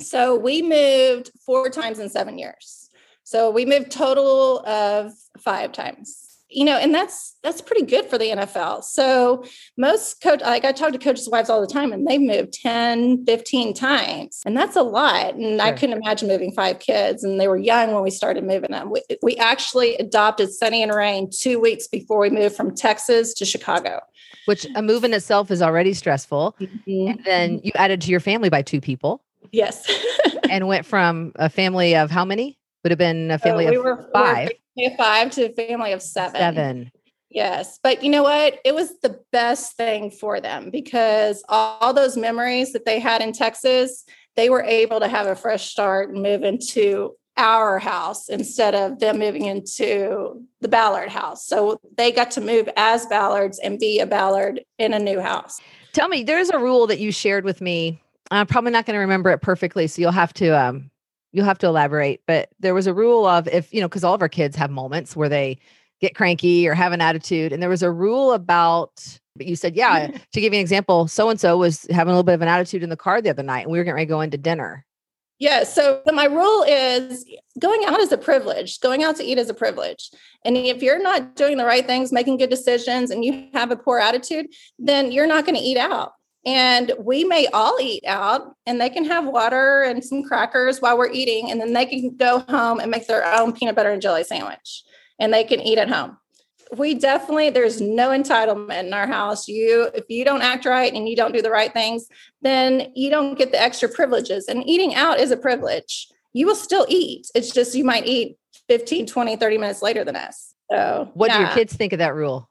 so 0.00 0.36
we 0.36 0.62
moved 0.62 1.30
four 1.44 1.68
times 1.68 1.98
in 1.98 2.08
seven 2.08 2.38
years. 2.38 2.90
So 3.24 3.50
we 3.50 3.64
moved 3.64 3.90
total 3.90 4.66
of 4.66 5.12
five 5.38 5.72
times. 5.72 6.28
You 6.54 6.66
know, 6.66 6.76
and 6.76 6.94
that's 6.94 7.38
that's 7.42 7.62
pretty 7.62 7.86
good 7.86 8.04
for 8.04 8.18
the 8.18 8.26
NFL. 8.26 8.84
So 8.84 9.42
most 9.78 10.20
coach 10.20 10.42
like 10.42 10.66
I 10.66 10.72
talk 10.72 10.92
to 10.92 10.98
coaches' 10.98 11.26
wives 11.26 11.48
all 11.48 11.62
the 11.62 11.66
time 11.66 11.94
and 11.94 12.06
they've 12.06 12.20
moved 12.20 12.52
10, 12.52 13.24
15 13.24 13.72
times. 13.72 14.42
And 14.44 14.54
that's 14.54 14.76
a 14.76 14.82
lot. 14.82 15.34
And 15.34 15.58
sure. 15.58 15.66
I 15.66 15.72
couldn't 15.72 15.96
imagine 15.96 16.28
moving 16.28 16.52
five 16.52 16.78
kids. 16.78 17.24
And 17.24 17.40
they 17.40 17.48
were 17.48 17.56
young 17.56 17.94
when 17.94 18.02
we 18.02 18.10
started 18.10 18.44
moving 18.44 18.70
them. 18.70 18.90
We, 18.90 19.00
we 19.22 19.36
actually 19.36 19.96
adopted 19.96 20.52
Sunny 20.52 20.82
and 20.82 20.94
Rain 20.94 21.30
two 21.30 21.58
weeks 21.58 21.88
before 21.88 22.18
we 22.18 22.28
moved 22.28 22.54
from 22.54 22.74
Texas 22.74 23.32
to 23.34 23.46
Chicago 23.46 24.00
which 24.46 24.66
a 24.74 24.82
move 24.82 25.04
in 25.04 25.14
itself 25.14 25.50
is 25.50 25.62
already 25.62 25.94
stressful. 25.94 26.56
Mm-hmm. 26.60 27.10
And 27.10 27.24
then 27.24 27.60
you 27.62 27.72
added 27.74 28.00
to 28.02 28.10
your 28.10 28.20
family 28.20 28.48
by 28.48 28.62
two 28.62 28.80
people. 28.80 29.22
Yes. 29.52 29.86
and 30.50 30.66
went 30.66 30.86
from 30.86 31.32
a 31.36 31.48
family 31.48 31.94
of 31.94 32.10
how 32.10 32.24
many? 32.24 32.58
Would 32.82 32.90
have 32.90 32.98
been 32.98 33.30
a 33.30 33.34
uh, 33.34 33.38
family 33.38 33.70
we 33.70 33.76
of 33.76 33.84
were, 33.84 34.08
five. 34.12 34.50
We 34.76 34.88
were 34.88 34.96
five 34.96 35.30
to 35.32 35.44
a 35.44 35.52
family 35.52 35.92
of 35.92 36.02
seven. 36.02 36.40
Seven. 36.40 36.90
Yes. 37.30 37.78
But 37.82 38.02
you 38.02 38.10
know 38.10 38.24
what? 38.24 38.58
It 38.64 38.74
was 38.74 38.98
the 39.00 39.20
best 39.30 39.76
thing 39.76 40.10
for 40.10 40.40
them 40.40 40.70
because 40.70 41.44
all 41.48 41.94
those 41.94 42.16
memories 42.16 42.72
that 42.72 42.84
they 42.84 42.98
had 42.98 43.22
in 43.22 43.32
Texas, 43.32 44.04
they 44.36 44.50
were 44.50 44.62
able 44.62 45.00
to 45.00 45.08
have 45.08 45.26
a 45.26 45.36
fresh 45.36 45.70
start 45.70 46.10
and 46.10 46.22
move 46.22 46.42
into 46.42 47.14
our 47.36 47.78
house 47.78 48.28
instead 48.28 48.74
of 48.74 48.98
them 48.98 49.18
moving 49.18 49.46
into 49.46 50.42
the 50.60 50.68
Ballard 50.68 51.08
house. 51.08 51.46
So 51.46 51.80
they 51.96 52.12
got 52.12 52.30
to 52.32 52.40
move 52.40 52.68
as 52.76 53.06
Ballards 53.06 53.58
and 53.58 53.78
be 53.78 54.00
a 54.00 54.06
Ballard 54.06 54.60
in 54.78 54.92
a 54.92 54.98
new 54.98 55.20
house. 55.20 55.58
Tell 55.92 56.08
me, 56.08 56.24
there's 56.24 56.50
a 56.50 56.58
rule 56.58 56.86
that 56.88 56.98
you 56.98 57.12
shared 57.12 57.44
with 57.44 57.60
me 57.60 58.01
I'm 58.32 58.46
probably 58.46 58.70
not 58.70 58.86
going 58.86 58.94
to 58.94 59.00
remember 59.00 59.30
it 59.30 59.42
perfectly, 59.42 59.86
so 59.86 60.00
you'll 60.00 60.12
have 60.12 60.32
to 60.34 60.50
um 60.50 60.90
you'll 61.32 61.44
have 61.44 61.58
to 61.58 61.66
elaborate. 61.66 62.22
But 62.26 62.48
there 62.60 62.74
was 62.74 62.86
a 62.86 62.94
rule 62.94 63.26
of 63.26 63.48
if 63.48 63.72
you 63.72 63.80
know, 63.80 63.88
because 63.88 64.04
all 64.04 64.14
of 64.14 64.22
our 64.22 64.28
kids 64.28 64.56
have 64.56 64.70
moments 64.70 65.16
where 65.16 65.28
they 65.28 65.58
get 66.00 66.14
cranky 66.14 66.68
or 66.68 66.74
have 66.74 66.92
an 66.92 67.00
attitude, 67.00 67.52
and 67.52 67.62
there 67.62 67.70
was 67.70 67.82
a 67.82 67.90
rule 67.90 68.32
about. 68.32 69.18
But 69.34 69.46
you 69.46 69.56
said, 69.56 69.74
yeah. 69.74 70.08
to 70.32 70.40
give 70.40 70.52
you 70.52 70.58
an 70.58 70.62
example, 70.62 71.08
so 71.08 71.30
and 71.30 71.40
so 71.40 71.56
was 71.56 71.86
having 71.90 72.10
a 72.10 72.14
little 72.14 72.22
bit 72.22 72.34
of 72.34 72.42
an 72.42 72.48
attitude 72.48 72.82
in 72.82 72.90
the 72.90 72.96
car 72.96 73.22
the 73.22 73.30
other 73.30 73.42
night, 73.42 73.62
and 73.62 73.72
we 73.72 73.78
were 73.78 73.84
getting 73.84 73.96
ready 73.96 74.06
to 74.06 74.10
go 74.10 74.20
into 74.20 74.38
dinner. 74.38 74.84
Yeah. 75.38 75.64
So 75.64 76.02
my 76.12 76.26
rule 76.26 76.62
is 76.68 77.24
going 77.58 77.84
out 77.86 77.98
is 77.98 78.12
a 78.12 78.18
privilege. 78.18 78.78
Going 78.78 79.02
out 79.02 79.16
to 79.16 79.24
eat 79.24 79.38
is 79.38 79.50
a 79.50 79.54
privilege. 79.54 80.10
And 80.44 80.56
if 80.56 80.82
you're 80.82 81.02
not 81.02 81.34
doing 81.34 81.56
the 81.56 81.64
right 81.64 81.84
things, 81.84 82.12
making 82.12 82.36
good 82.36 82.50
decisions, 82.50 83.10
and 83.10 83.24
you 83.24 83.48
have 83.52 83.72
a 83.72 83.76
poor 83.76 83.98
attitude, 83.98 84.46
then 84.78 85.10
you're 85.10 85.26
not 85.26 85.44
going 85.44 85.56
to 85.56 85.60
eat 85.60 85.78
out. 85.78 86.12
And 86.44 86.92
we 86.98 87.24
may 87.24 87.46
all 87.48 87.78
eat 87.80 88.04
out 88.06 88.56
and 88.66 88.80
they 88.80 88.90
can 88.90 89.04
have 89.04 89.26
water 89.26 89.82
and 89.82 90.04
some 90.04 90.24
crackers 90.24 90.80
while 90.80 90.98
we're 90.98 91.10
eating. 91.10 91.50
And 91.50 91.60
then 91.60 91.72
they 91.72 91.86
can 91.86 92.16
go 92.16 92.40
home 92.40 92.80
and 92.80 92.90
make 92.90 93.06
their 93.06 93.24
own 93.24 93.52
peanut 93.52 93.76
butter 93.76 93.90
and 93.90 94.02
jelly 94.02 94.24
sandwich 94.24 94.82
and 95.18 95.32
they 95.32 95.44
can 95.44 95.60
eat 95.60 95.78
at 95.78 95.88
home. 95.88 96.18
We 96.76 96.94
definitely, 96.94 97.50
there's 97.50 97.80
no 97.80 98.08
entitlement 98.08 98.84
in 98.84 98.94
our 98.94 99.06
house. 99.06 99.46
You, 99.46 99.90
if 99.94 100.04
you 100.08 100.24
don't 100.24 100.42
act 100.42 100.64
right 100.64 100.92
and 100.92 101.08
you 101.08 101.14
don't 101.14 101.32
do 101.32 101.42
the 101.42 101.50
right 101.50 101.72
things, 101.72 102.08
then 102.40 102.90
you 102.94 103.10
don't 103.10 103.36
get 103.36 103.52
the 103.52 103.60
extra 103.60 103.88
privileges. 103.88 104.48
And 104.48 104.66
eating 104.66 104.94
out 104.94 105.20
is 105.20 105.30
a 105.30 105.36
privilege. 105.36 106.08
You 106.32 106.46
will 106.46 106.56
still 106.56 106.86
eat. 106.88 107.26
It's 107.34 107.52
just 107.52 107.74
you 107.74 107.84
might 107.84 108.06
eat 108.06 108.38
15, 108.68 109.06
20, 109.06 109.36
30 109.36 109.58
minutes 109.58 109.82
later 109.82 110.02
than 110.02 110.16
us. 110.16 110.54
So, 110.70 111.10
what 111.12 111.30
yeah. 111.30 111.36
do 111.36 111.44
your 111.44 111.52
kids 111.52 111.74
think 111.74 111.92
of 111.92 111.98
that 111.98 112.14
rule? 112.14 112.48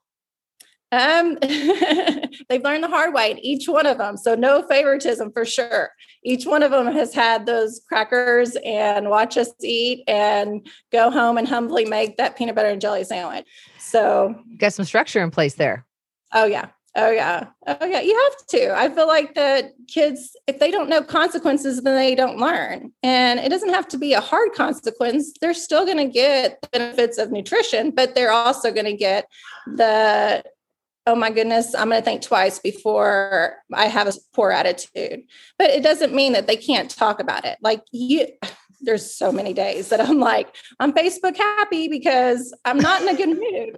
Um, 0.91 1.37
they've 1.41 2.63
learned 2.63 2.83
the 2.83 2.89
hard 2.89 3.13
way, 3.13 3.39
each 3.41 3.67
one 3.67 3.85
of 3.85 3.97
them. 3.97 4.17
So 4.17 4.35
no 4.35 4.61
favoritism 4.67 5.31
for 5.31 5.45
sure. 5.45 5.91
Each 6.23 6.45
one 6.45 6.63
of 6.63 6.71
them 6.71 6.87
has 6.87 7.13
had 7.13 7.45
those 7.45 7.81
crackers 7.87 8.57
and 8.65 9.09
watch 9.09 9.37
us 9.37 9.51
eat 9.61 10.03
and 10.07 10.67
go 10.91 11.09
home 11.09 11.37
and 11.37 11.47
humbly 11.47 11.85
make 11.85 12.17
that 12.17 12.37
peanut 12.37 12.55
butter 12.55 12.69
and 12.69 12.81
jelly 12.81 13.03
sandwich. 13.03 13.45
So 13.79 14.35
got 14.57 14.73
some 14.73 14.85
structure 14.85 15.21
in 15.21 15.31
place 15.31 15.55
there. 15.55 15.85
Oh 16.33 16.45
yeah. 16.45 16.67
Oh 16.95 17.09
yeah. 17.09 17.47
Oh 17.65 17.85
yeah. 17.85 18.01
You 18.01 18.13
have 18.29 18.47
to. 18.47 18.77
I 18.77 18.89
feel 18.89 19.07
like 19.07 19.33
that 19.35 19.71
kids, 19.87 20.35
if 20.45 20.59
they 20.59 20.71
don't 20.71 20.89
know 20.89 21.01
consequences, 21.01 21.81
then 21.81 21.95
they 21.95 22.15
don't 22.15 22.37
learn. 22.37 22.91
And 23.01 23.39
it 23.39 23.47
doesn't 23.47 23.73
have 23.73 23.87
to 23.89 23.97
be 23.97 24.11
a 24.11 24.19
hard 24.19 24.51
consequence. 24.53 25.31
They're 25.39 25.53
still 25.53 25.85
going 25.85 25.97
to 25.97 26.09
get 26.09 26.59
benefits 26.71 27.17
of 27.17 27.31
nutrition, 27.31 27.91
but 27.91 28.13
they're 28.13 28.33
also 28.33 28.73
going 28.73 28.85
to 28.85 28.93
get 28.93 29.25
the 29.65 30.43
oh 31.07 31.15
my 31.15 31.31
goodness, 31.31 31.73
I'm 31.73 31.89
going 31.89 32.01
to 32.01 32.05
think 32.05 32.21
twice 32.21 32.59
before 32.59 33.57
I 33.73 33.87
have 33.87 34.07
a 34.07 34.13
poor 34.33 34.51
attitude. 34.51 35.23
But 35.57 35.71
it 35.71 35.83
doesn't 35.83 36.13
mean 36.13 36.33
that 36.33 36.47
they 36.47 36.57
can't 36.57 36.89
talk 36.89 37.19
about 37.19 37.45
it. 37.45 37.57
Like 37.61 37.81
you, 37.91 38.27
there's 38.81 39.13
so 39.13 39.31
many 39.31 39.53
days 39.53 39.89
that 39.89 40.01
I'm 40.01 40.19
like, 40.19 40.55
I'm 40.79 40.91
Facebook 40.91 41.37
happy 41.37 41.87
because 41.87 42.53
I'm 42.65 42.79
not 42.79 43.01
in 43.01 43.09
a 43.09 43.15
good 43.15 43.29
mood. 43.29 43.77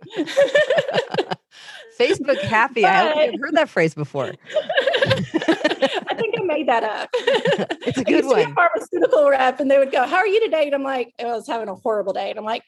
Facebook 2.00 2.40
happy. 2.42 2.82
But, 2.82 2.92
I 2.92 3.04
haven't 3.04 3.40
heard 3.40 3.56
that 3.56 3.70
phrase 3.70 3.94
before. 3.94 4.34
I 4.56 6.16
think 6.16 6.36
I 6.40 6.44
made 6.44 6.68
that 6.68 6.84
up. 6.84 7.10
It's 7.14 7.98
a 7.98 8.04
good 8.04 8.26
one. 8.26 8.40
A 8.40 8.54
pharmaceutical 8.54 9.30
rep, 9.30 9.60
and 9.60 9.70
they 9.70 9.78
would 9.78 9.92
go, 9.92 10.06
"How 10.08 10.18
are 10.18 10.28
you 10.28 10.44
today?" 10.44 10.66
And 10.66 10.76
I'm 10.76 10.84
like, 10.84 11.14
"I 11.20 11.26
was 11.26 11.46
having 11.46 11.68
a 11.68 11.76
horrible 11.76 12.14
day." 12.14 12.30
And 12.30 12.40
I'm 12.40 12.46
like, 12.46 12.64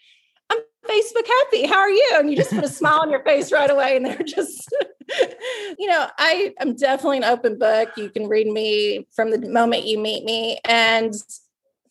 "I'm 0.49 0.59
Facebook 0.87 1.27
happy. 1.27 1.65
How 1.65 1.79
are 1.79 1.89
you?" 1.89 2.11
And 2.15 2.29
you 2.29 2.35
just 2.35 2.51
put 2.51 2.63
a 2.63 2.69
smile 2.69 2.99
on 3.01 3.09
your 3.09 3.23
face 3.23 3.51
right 3.51 3.69
away, 3.69 3.97
and 3.97 4.05
they're 4.05 4.23
just, 4.23 4.73
you 5.77 5.87
know, 5.87 6.07
I 6.17 6.53
am 6.59 6.75
definitely 6.75 7.17
an 7.17 7.23
open 7.23 7.57
book. 7.57 7.89
You 7.97 8.09
can 8.09 8.27
read 8.27 8.47
me 8.47 9.07
from 9.15 9.31
the 9.31 9.49
moment 9.49 9.85
you 9.85 9.99
meet 9.99 10.23
me, 10.23 10.59
and 10.65 11.13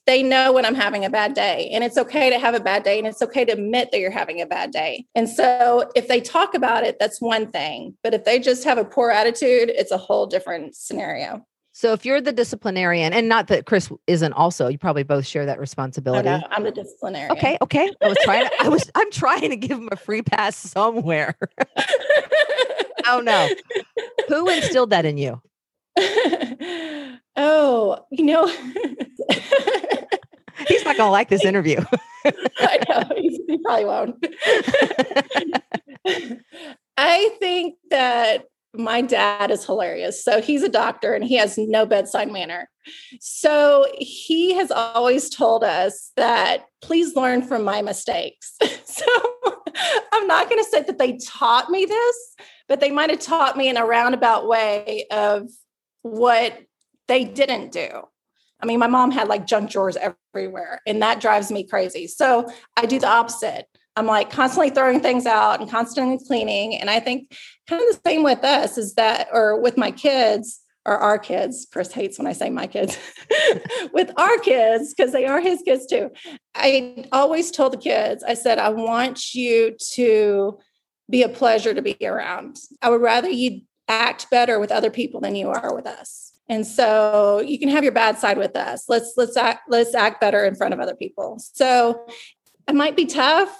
they 0.06 0.23
know 0.23 0.52
when 0.52 0.64
I'm 0.64 0.75
having 0.75 1.04
a 1.04 1.11
bad 1.11 1.34
day. 1.34 1.70
And 1.73 1.82
it's 1.82 1.96
okay 1.96 2.30
to 2.30 2.38
have 2.38 2.54
a 2.54 2.61
bad 2.61 2.82
day 2.82 2.99
and 2.99 3.06
it's 3.06 3.23
okay 3.23 3.44
to 3.44 3.52
admit 3.52 3.90
that 3.90 4.00
you're 4.00 4.11
having 4.11 4.40
a 4.40 4.46
bad 4.46 4.70
day. 4.70 5.06
And 5.14 5.28
so 5.28 5.90
if 5.94 6.08
they 6.08 6.20
talk 6.20 6.54
about 6.54 6.84
it, 6.84 6.99
that's 6.99 7.20
one 7.20 7.50
thing. 7.50 7.96
But 8.02 8.14
if 8.14 8.25
they 8.25 8.38
just 8.38 8.64
have 8.64 8.78
a 8.78 8.84
poor 8.84 9.11
attitude, 9.11 9.70
it's 9.70 9.92
a 9.92 9.99
whole 9.99 10.26
different 10.26 10.76
scenario. 10.76 11.46
So 11.76 11.93
if 11.93 12.07
you're 12.07 12.21
the 12.21 12.31
disciplinarian, 12.31 13.12
and 13.12 13.28
not 13.28 13.49
that 13.49 13.66
Chris 13.66 13.90
isn't 14.07 14.33
also, 14.33 14.69
you 14.69 14.78
probably 14.78 15.02
both 15.02 15.26
share 15.26 15.45
that 15.45 15.59
responsibility. 15.59 16.28
No, 16.28 16.40
I'm 16.52 16.62
the 16.62 16.71
disciplinarian. 16.71 17.33
Okay, 17.33 17.59
okay. 17.62 17.90
I 18.00 18.09
was 18.09 18.16
trying. 18.23 18.49
I 18.61 18.69
was. 18.69 18.88
I'm 18.95 19.11
trying 19.11 19.50
to 19.50 19.57
give 19.57 19.76
him 19.76 19.88
a 19.90 19.97
free 19.97 20.23
pass 20.23 20.57
somewhere. 20.57 21.37
oh 23.09 23.21
no, 23.21 23.49
who 24.28 24.49
instilled 24.49 24.90
that 24.90 25.04
in 25.04 25.19
you? 25.19 25.43
oh, 27.37 27.99
you 28.12 28.25
know, 28.25 28.47
he's 30.69 30.85
not 30.85 30.97
going 30.97 31.09
to 31.09 31.11
like 31.11 31.28
this 31.28 31.45
interview. 31.45 31.85
I 32.25 32.78
know 32.88 33.02
he 33.16 33.59
probably 33.64 33.85
won't. 33.85 34.25
I 36.97 37.31
think 37.40 37.75
that 37.90 38.45
my 38.75 39.00
dad 39.00 39.50
is 39.50 39.64
hilarious. 39.64 40.23
So 40.25 40.40
he's 40.40 40.62
a 40.62 40.69
doctor 40.69 41.14
and 41.14 41.25
he 41.25 41.37
has 41.37 41.57
no 41.57 41.87
bedside 41.87 42.31
manner. 42.31 42.69
So 43.21 43.87
he 43.99 44.54
has 44.54 44.71
always 44.71 45.31
told 45.31 45.64
us 45.64 46.12
that 46.16 46.64
please 46.83 47.16
learn 47.16 47.43
from 47.43 47.62
my 47.62 47.83
mistakes. 47.83 48.57
so 48.85 49.04
I'm 50.12 50.26
not 50.26 50.49
going 50.50 50.62
to 50.62 50.71
say 50.71 50.83
that 50.83 50.99
they 50.99 51.19
taught 51.19 51.71
me 51.71 51.85
this, 51.85 52.16
but 52.69 52.81
they 52.81 52.90
might 52.90 53.11
have 53.11 53.21
taught 53.21 53.57
me 53.57 53.69
in 53.69 53.76
a 53.76 53.87
roundabout 53.87 54.49
way 54.49 55.07
of 55.11 55.49
what 56.02 56.59
they 57.09 57.25
didn't 57.25 57.73
do. 57.73 57.88
I 58.61 58.66
mean, 58.66 58.78
my 58.78 58.87
mom 58.87 59.11
had 59.11 59.28
like 59.28 59.47
junk 59.47 59.71
drawers 59.71 59.99
everywhere, 60.35 60.81
and 60.87 61.02
that 61.02 61.21
drives 61.21 61.50
me 61.50 61.64
crazy. 61.64 62.07
So 62.07 62.50
I 62.76 62.87
do 62.87 62.99
the 62.99 63.09
opposite. 63.09 63.66
I'm 63.96 64.06
like 64.06 64.30
constantly 64.30 64.70
throwing 64.70 65.00
things 65.00 65.26
out 65.26 65.60
and 65.60 65.70
constantly 65.70 66.18
cleaning. 66.26 66.74
And 66.76 66.90
I 66.90 67.00
think 67.00 67.36
kind 67.68 67.80
of 67.80 67.88
the 67.88 68.00
same 68.08 68.22
with 68.22 68.42
us 68.44 68.76
is 68.76 68.94
that, 68.94 69.28
or 69.32 69.60
with 69.60 69.76
my 69.76 69.90
kids, 69.90 70.60
or 70.86 70.98
our 70.98 71.18
kids. 71.18 71.66
Chris 71.72 71.92
hates 71.92 72.18
when 72.18 72.26
I 72.26 72.32
say 72.32 72.50
my 72.50 72.66
kids. 72.66 72.98
with 73.92 74.10
our 74.16 74.38
kids, 74.38 74.94
because 74.94 75.12
they 75.12 75.24
are 75.26 75.40
his 75.40 75.62
kids 75.62 75.86
too. 75.86 76.10
I 76.54 77.06
always 77.12 77.50
told 77.50 77.72
the 77.72 77.78
kids, 77.78 78.22
I 78.22 78.34
said, 78.34 78.58
I 78.58 78.68
want 78.68 79.34
you 79.34 79.76
to 79.92 80.58
be 81.10 81.22
a 81.22 81.28
pleasure 81.28 81.74
to 81.74 81.82
be 81.82 81.96
around. 82.02 82.58
I 82.82 82.90
would 82.90 83.00
rather 83.00 83.28
you 83.28 83.62
act 83.88 84.30
better 84.30 84.58
with 84.58 84.72
other 84.72 84.90
people 84.90 85.20
than 85.20 85.36
you 85.36 85.48
are 85.48 85.74
with 85.74 85.86
us. 85.86 86.32
And 86.48 86.66
so 86.66 87.40
you 87.40 87.58
can 87.58 87.70
have 87.70 87.84
your 87.84 87.92
bad 87.92 88.18
side 88.18 88.36
with 88.36 88.54
us. 88.54 88.84
Let's 88.88 89.14
let's 89.16 89.36
act 89.36 89.70
let's 89.70 89.94
act 89.94 90.20
better 90.20 90.44
in 90.44 90.54
front 90.54 90.74
of 90.74 90.80
other 90.80 90.94
people. 90.94 91.38
So 91.38 92.06
it 92.68 92.74
might 92.74 92.96
be 92.96 93.06
tough. 93.06 93.56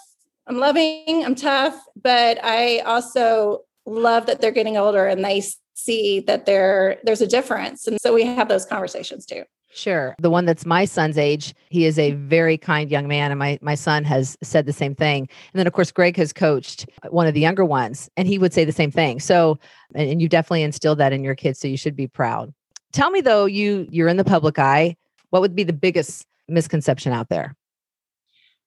I'm 0.47 0.59
loving, 0.59 1.25
I'm 1.25 1.35
tough, 1.35 1.79
but 1.97 2.39
I 2.45 2.81
also 2.81 3.63
love 3.87 4.27
that 4.27 4.41
they're 4.41 4.51
getting 4.51 4.77
older 4.77 5.07
and 5.07 5.25
they 5.25 5.43
see 5.75 6.21
that 6.21 6.47
there 6.47 6.99
there's 7.05 7.21
a 7.21 7.27
difference. 7.27 7.87
And 7.87 8.01
so 8.01 8.15
we 8.15 8.25
have 8.25 8.49
those 8.49 8.67
conversations 8.67 9.27
too. 9.27 9.45
Sure. 9.75 10.15
The 10.21 10.31
one 10.31 10.45
that's 10.45 10.65
my 10.65 10.85
son's 10.85 11.19
age, 11.19 11.53
he 11.69 11.85
is 11.85 11.99
a 11.99 12.13
very 12.13 12.57
kind 12.57 12.89
young 12.91 13.09
man. 13.09 13.33
And 13.33 13.39
my, 13.41 13.59
my 13.61 13.75
son 13.75 14.05
has 14.05 14.39
said 14.41 14.67
the 14.67 14.73
same 14.73 14.95
thing. 14.95 15.23
And 15.23 15.59
then, 15.59 15.67
of 15.67 15.73
course, 15.73 15.91
Greg 15.91 16.17
has 16.17 16.33
coached 16.33 16.89
one 17.11 17.27
of 17.27 17.35
the 17.35 17.41
younger 17.41 17.65
ones, 17.65 18.09
and 18.17 18.29
he 18.29 18.39
would 18.39 18.53
say 18.53 18.65
the 18.65 18.71
same 18.71 18.93
thing. 18.93 19.19
So, 19.19 19.59
and, 19.97 20.09
and 20.09 20.23
you 20.23 20.29
definitely 20.29 20.63
instilled 20.63 20.99
that 20.99 21.13
in 21.13 21.25
your 21.25 21.35
kids. 21.35 21.59
So 21.59 21.67
you 21.67 21.77
should 21.77 21.97
be 21.97 22.07
proud. 22.07 22.55
Tell 22.93 23.11
me 23.11 23.21
though, 23.21 23.47
you 23.47 23.89
you're 23.91 24.07
in 24.07 24.17
the 24.17 24.25
public 24.25 24.61
eye. 24.61 24.97
What 25.31 25.43
would 25.43 25.57
be 25.57 25.65
the 25.65 25.73
biggest 25.73 26.25
misconception 26.49 27.13
out 27.13 27.29
there? 27.29 27.57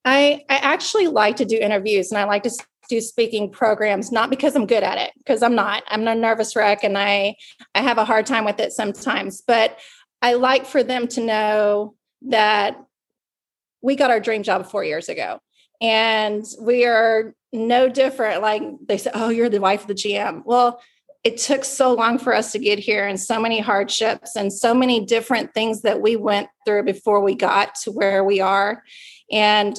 I 0.08 0.46
I 0.50 0.56
actually 0.58 1.08
like 1.08 1.36
to 1.36 1.46
do 1.46 1.58
interviews 1.58 2.12
and 2.12 2.18
I 2.18 2.24
like 2.24 2.44
to 2.44 2.52
do 2.90 3.02
speaking 3.02 3.52
programs 3.52 4.10
not 4.10 4.30
because 4.30 4.56
I'm 4.56 4.66
good 4.66 4.84
at 4.84 4.98
it 4.98 5.12
because 5.18 5.44
I'm 5.44 5.56
not. 5.56 5.84
I'm 5.90 6.08
a 6.08 6.16
nervous 6.16 6.56
wreck 6.56 6.86
and 6.86 6.98
I 6.98 7.36
I 7.76 7.82
have 7.82 7.98
a 7.98 8.06
hard 8.06 8.26
time 8.26 8.46
with 8.46 8.60
it 8.62 8.72
sometimes, 8.72 9.42
but 9.46 9.78
I 10.22 10.34
like 10.34 10.66
for 10.66 10.82
them 10.82 11.08
to 11.10 11.22
know 11.22 11.96
that 12.30 12.78
we 13.82 13.98
got 13.98 14.10
our 14.10 14.22
dream 14.22 14.44
job 14.44 14.66
4 14.66 14.86
years 14.86 15.10
ago 15.10 15.40
and 15.82 16.46
we 16.60 16.86
are 16.86 17.36
no 17.52 17.90
different 17.90 18.42
like 18.42 18.64
they 18.88 18.98
say 18.98 19.12
oh 19.14 19.30
you're 19.30 19.50
the 19.50 19.60
wife 19.60 19.82
of 19.82 19.88
the 19.88 19.94
GM. 19.94 20.44
Well, 20.46 20.82
it 21.26 21.38
took 21.38 21.66
so 21.66 21.94
long 21.94 22.18
for 22.18 22.34
us 22.34 22.54
to 22.54 22.60
get 22.60 22.80
here 22.80 23.06
and 23.06 23.20
so 23.20 23.42
many 23.42 23.60
hardships 23.60 24.38
and 24.38 24.54
so 24.54 24.74
many 24.74 25.06
different 25.06 25.54
things 25.54 25.82
that 25.82 26.00
we 26.00 26.16
went 26.16 26.48
through 26.66 26.84
before 26.84 27.20
we 27.20 27.36
got 27.36 27.76
to 27.84 27.92
where 27.92 28.24
we 28.24 28.40
are. 28.40 28.84
And 29.30 29.78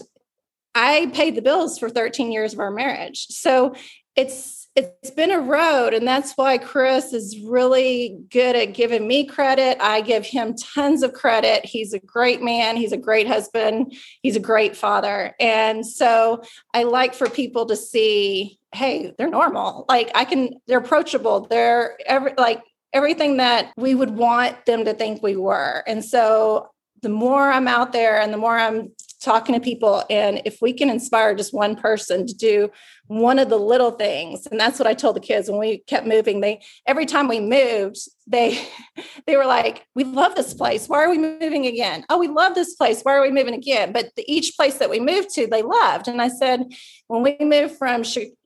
I 0.78 1.10
paid 1.12 1.34
the 1.34 1.42
bills 1.42 1.76
for 1.76 1.90
13 1.90 2.30
years 2.30 2.54
of 2.54 2.60
our 2.60 2.70
marriage. 2.70 3.26
So 3.30 3.74
it's 4.14 4.68
it's 4.76 5.10
been 5.10 5.32
a 5.32 5.40
road 5.40 5.92
and 5.92 6.06
that's 6.06 6.34
why 6.34 6.56
chris 6.56 7.12
is 7.12 7.36
really 7.40 8.16
good 8.30 8.54
at 8.54 8.74
giving 8.74 9.08
me 9.08 9.26
credit. 9.26 9.76
I 9.80 10.02
give 10.02 10.24
him 10.24 10.54
tons 10.54 11.02
of 11.02 11.14
credit. 11.14 11.64
He's 11.64 11.92
a 11.92 11.98
great 11.98 12.42
man. 12.42 12.76
He's 12.76 12.92
a 12.92 12.96
great 12.96 13.26
husband. 13.26 13.96
He's 14.22 14.36
a 14.36 14.40
great 14.40 14.76
father. 14.76 15.34
And 15.40 15.84
so 15.84 16.42
i 16.74 16.84
like 16.84 17.12
for 17.12 17.28
people 17.28 17.66
to 17.66 17.76
see 17.76 18.60
hey 18.72 19.12
they're 19.18 19.30
normal. 19.30 19.84
Like 19.88 20.12
i 20.14 20.24
can 20.24 20.60
they're 20.68 20.78
approachable. 20.78 21.40
They're 21.40 21.98
every 22.06 22.34
like 22.38 22.62
everything 22.92 23.38
that 23.38 23.72
we 23.76 23.96
would 23.96 24.10
want 24.10 24.64
them 24.64 24.84
to 24.84 24.94
think 24.94 25.24
we 25.24 25.34
were. 25.34 25.82
And 25.88 26.04
so 26.04 26.70
the 27.02 27.08
more 27.08 27.50
i'm 27.50 27.68
out 27.68 27.92
there 27.92 28.20
and 28.20 28.32
the 28.32 28.36
more 28.38 28.58
i'm 28.58 28.90
talking 29.20 29.54
to 29.54 29.60
people 29.60 30.04
and 30.08 30.40
if 30.44 30.58
we 30.62 30.72
can 30.72 30.88
inspire 30.88 31.34
just 31.34 31.52
one 31.52 31.74
person 31.74 32.26
to 32.26 32.34
do 32.34 32.70
one 33.08 33.38
of 33.38 33.48
the 33.48 33.56
little 33.56 33.90
things 33.90 34.46
and 34.46 34.60
that's 34.60 34.78
what 34.78 34.86
i 34.86 34.94
told 34.94 35.16
the 35.16 35.20
kids 35.20 35.50
when 35.50 35.58
we 35.58 35.78
kept 35.86 36.06
moving. 36.06 36.40
They 36.40 36.60
every 36.86 37.06
time 37.06 37.28
we 37.28 37.40
moved 37.40 37.98
they 38.26 38.66
they 39.26 39.36
were 39.36 39.46
like 39.46 39.86
we 39.94 40.04
love 40.04 40.34
this 40.34 40.54
place. 40.54 40.88
Why 40.88 41.02
are 41.02 41.10
we 41.10 41.18
moving 41.18 41.66
again? 41.66 42.04
Oh 42.08 42.18
we 42.18 42.28
love 42.28 42.54
this 42.54 42.74
place. 42.74 43.02
Why 43.02 43.14
are 43.14 43.22
we 43.22 43.30
moving 43.30 43.54
again? 43.54 43.92
But 43.92 44.10
the, 44.16 44.24
each 44.30 44.54
place 44.56 44.74
that 44.78 44.90
we 44.90 45.00
moved 45.00 45.30
to 45.34 45.46
they 45.46 45.62
loved. 45.62 46.08
And 46.08 46.20
i 46.20 46.28
said 46.28 46.64
when 47.06 47.22
we 47.22 47.36
moved 47.40 47.76
from 47.76 48.02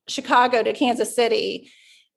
chicago 0.08 0.62
to 0.62 0.72
kansas 0.72 1.14
city 1.14 1.70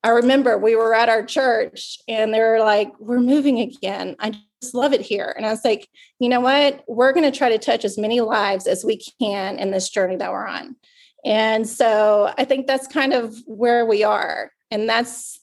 i 0.05 0.09
remember 0.09 0.57
we 0.57 0.75
were 0.75 0.93
at 0.93 1.09
our 1.09 1.25
church 1.25 1.97
and 2.07 2.33
they 2.33 2.39
were 2.39 2.59
like 2.59 2.91
we're 2.99 3.19
moving 3.19 3.59
again 3.59 4.15
i 4.19 4.31
just 4.65 4.73
love 4.73 4.93
it 4.93 5.01
here. 5.01 5.33
And 5.37 5.45
I 5.45 5.51
was 5.51 5.63
like, 5.63 5.87
you 6.19 6.27
know 6.27 6.39
what? 6.39 6.83
We're 6.87 7.13
going 7.13 7.29
to 7.29 7.37
try 7.37 7.49
to 7.49 7.59
touch 7.59 7.85
as 7.85 7.97
many 7.97 8.19
lives 8.21 8.65
as 8.65 8.83
we 8.83 8.99
can 9.19 9.59
in 9.59 9.69
this 9.69 9.89
journey 9.89 10.15
that 10.17 10.31
we're 10.31 10.47
on. 10.47 10.75
And 11.23 11.67
so 11.67 12.33
I 12.37 12.45
think 12.45 12.65
that's 12.65 12.87
kind 12.87 13.13
of 13.13 13.35
where 13.45 13.85
we 13.85 14.03
are. 14.03 14.51
And 14.71 14.89
that's 14.89 15.39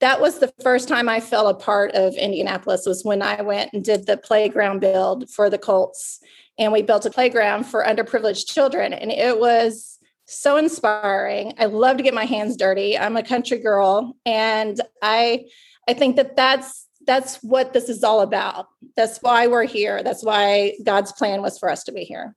that 0.00 0.20
was 0.20 0.38
the 0.38 0.52
first 0.62 0.88
time 0.88 1.08
I 1.08 1.20
fell 1.20 1.46
a 1.46 1.54
part 1.54 1.92
of 1.92 2.14
Indianapolis 2.14 2.84
was 2.84 3.04
when 3.04 3.22
I 3.22 3.40
went 3.42 3.72
and 3.72 3.84
did 3.84 4.06
the 4.06 4.16
playground 4.16 4.80
build 4.80 5.30
for 5.30 5.48
the 5.48 5.56
Colts. 5.56 6.20
And 6.58 6.72
we 6.72 6.82
built 6.82 7.06
a 7.06 7.10
playground 7.10 7.64
for 7.64 7.84
underprivileged 7.84 8.46
children. 8.52 8.92
And 8.92 9.10
it 9.10 9.38
was 9.38 9.98
so 10.26 10.56
inspiring. 10.56 11.54
I 11.58 11.66
love 11.66 11.96
to 11.98 12.02
get 12.02 12.14
my 12.14 12.24
hands 12.24 12.56
dirty. 12.56 12.96
I'm 12.98 13.16
a 13.16 13.22
country 13.22 13.58
girl. 13.58 14.16
And 14.24 14.80
I 15.02 15.46
I 15.88 15.94
think 15.94 16.16
that 16.16 16.36
that's 16.36 16.88
that's 17.06 17.36
what 17.42 17.72
this 17.72 17.88
is 17.88 18.02
all 18.02 18.22
about. 18.22 18.66
That's 18.96 19.18
why 19.18 19.46
we're 19.46 19.64
here. 19.64 20.02
That's 20.02 20.24
why 20.24 20.74
God's 20.84 21.12
plan 21.12 21.42
was 21.42 21.58
for 21.58 21.68
us 21.68 21.84
to 21.84 21.92
be 21.92 22.04
here. 22.04 22.34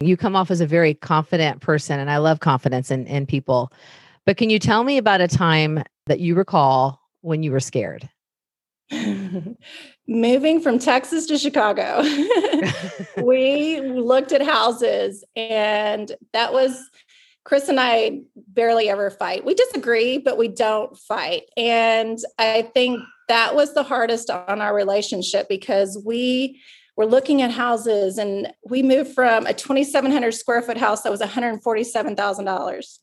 You 0.00 0.16
come 0.16 0.36
off 0.36 0.50
as 0.50 0.60
a 0.60 0.66
very 0.66 0.94
confident 0.94 1.60
person, 1.60 2.00
and 2.00 2.10
I 2.10 2.18
love 2.18 2.40
confidence 2.40 2.90
in, 2.90 3.06
in 3.06 3.26
people. 3.26 3.72
But 4.26 4.36
can 4.36 4.50
you 4.50 4.58
tell 4.58 4.84
me 4.84 4.98
about 4.98 5.20
a 5.20 5.28
time 5.28 5.82
that 6.06 6.20
you 6.20 6.34
recall 6.34 7.00
when 7.20 7.42
you 7.42 7.52
were 7.52 7.60
scared? 7.60 8.08
Moving 10.06 10.60
from 10.60 10.78
Texas 10.78 11.26
to 11.26 11.38
Chicago, 11.38 12.02
we 13.22 13.80
looked 13.80 14.32
at 14.32 14.42
houses, 14.42 15.24
and 15.34 16.12
that 16.32 16.52
was 16.52 16.78
Chris 17.44 17.68
and 17.68 17.80
I 17.80 18.20
barely 18.36 18.88
ever 18.88 19.10
fight. 19.10 19.44
We 19.44 19.54
disagree, 19.54 20.18
but 20.18 20.38
we 20.38 20.48
don't 20.48 20.96
fight. 20.96 21.42
And 21.56 22.18
I 22.38 22.62
think 22.74 23.00
that 23.28 23.54
was 23.54 23.74
the 23.74 23.82
hardest 23.82 24.30
on 24.30 24.60
our 24.60 24.74
relationship 24.74 25.48
because 25.48 26.00
we 26.04 26.60
we're 26.96 27.06
looking 27.06 27.42
at 27.42 27.50
houses 27.50 28.18
and 28.18 28.52
we 28.68 28.82
moved 28.82 29.14
from 29.14 29.46
a 29.46 29.54
2700 29.54 30.32
square 30.32 30.62
foot 30.62 30.76
house 30.76 31.02
that 31.02 31.10
was 31.10 31.20
$147,000 31.20 32.98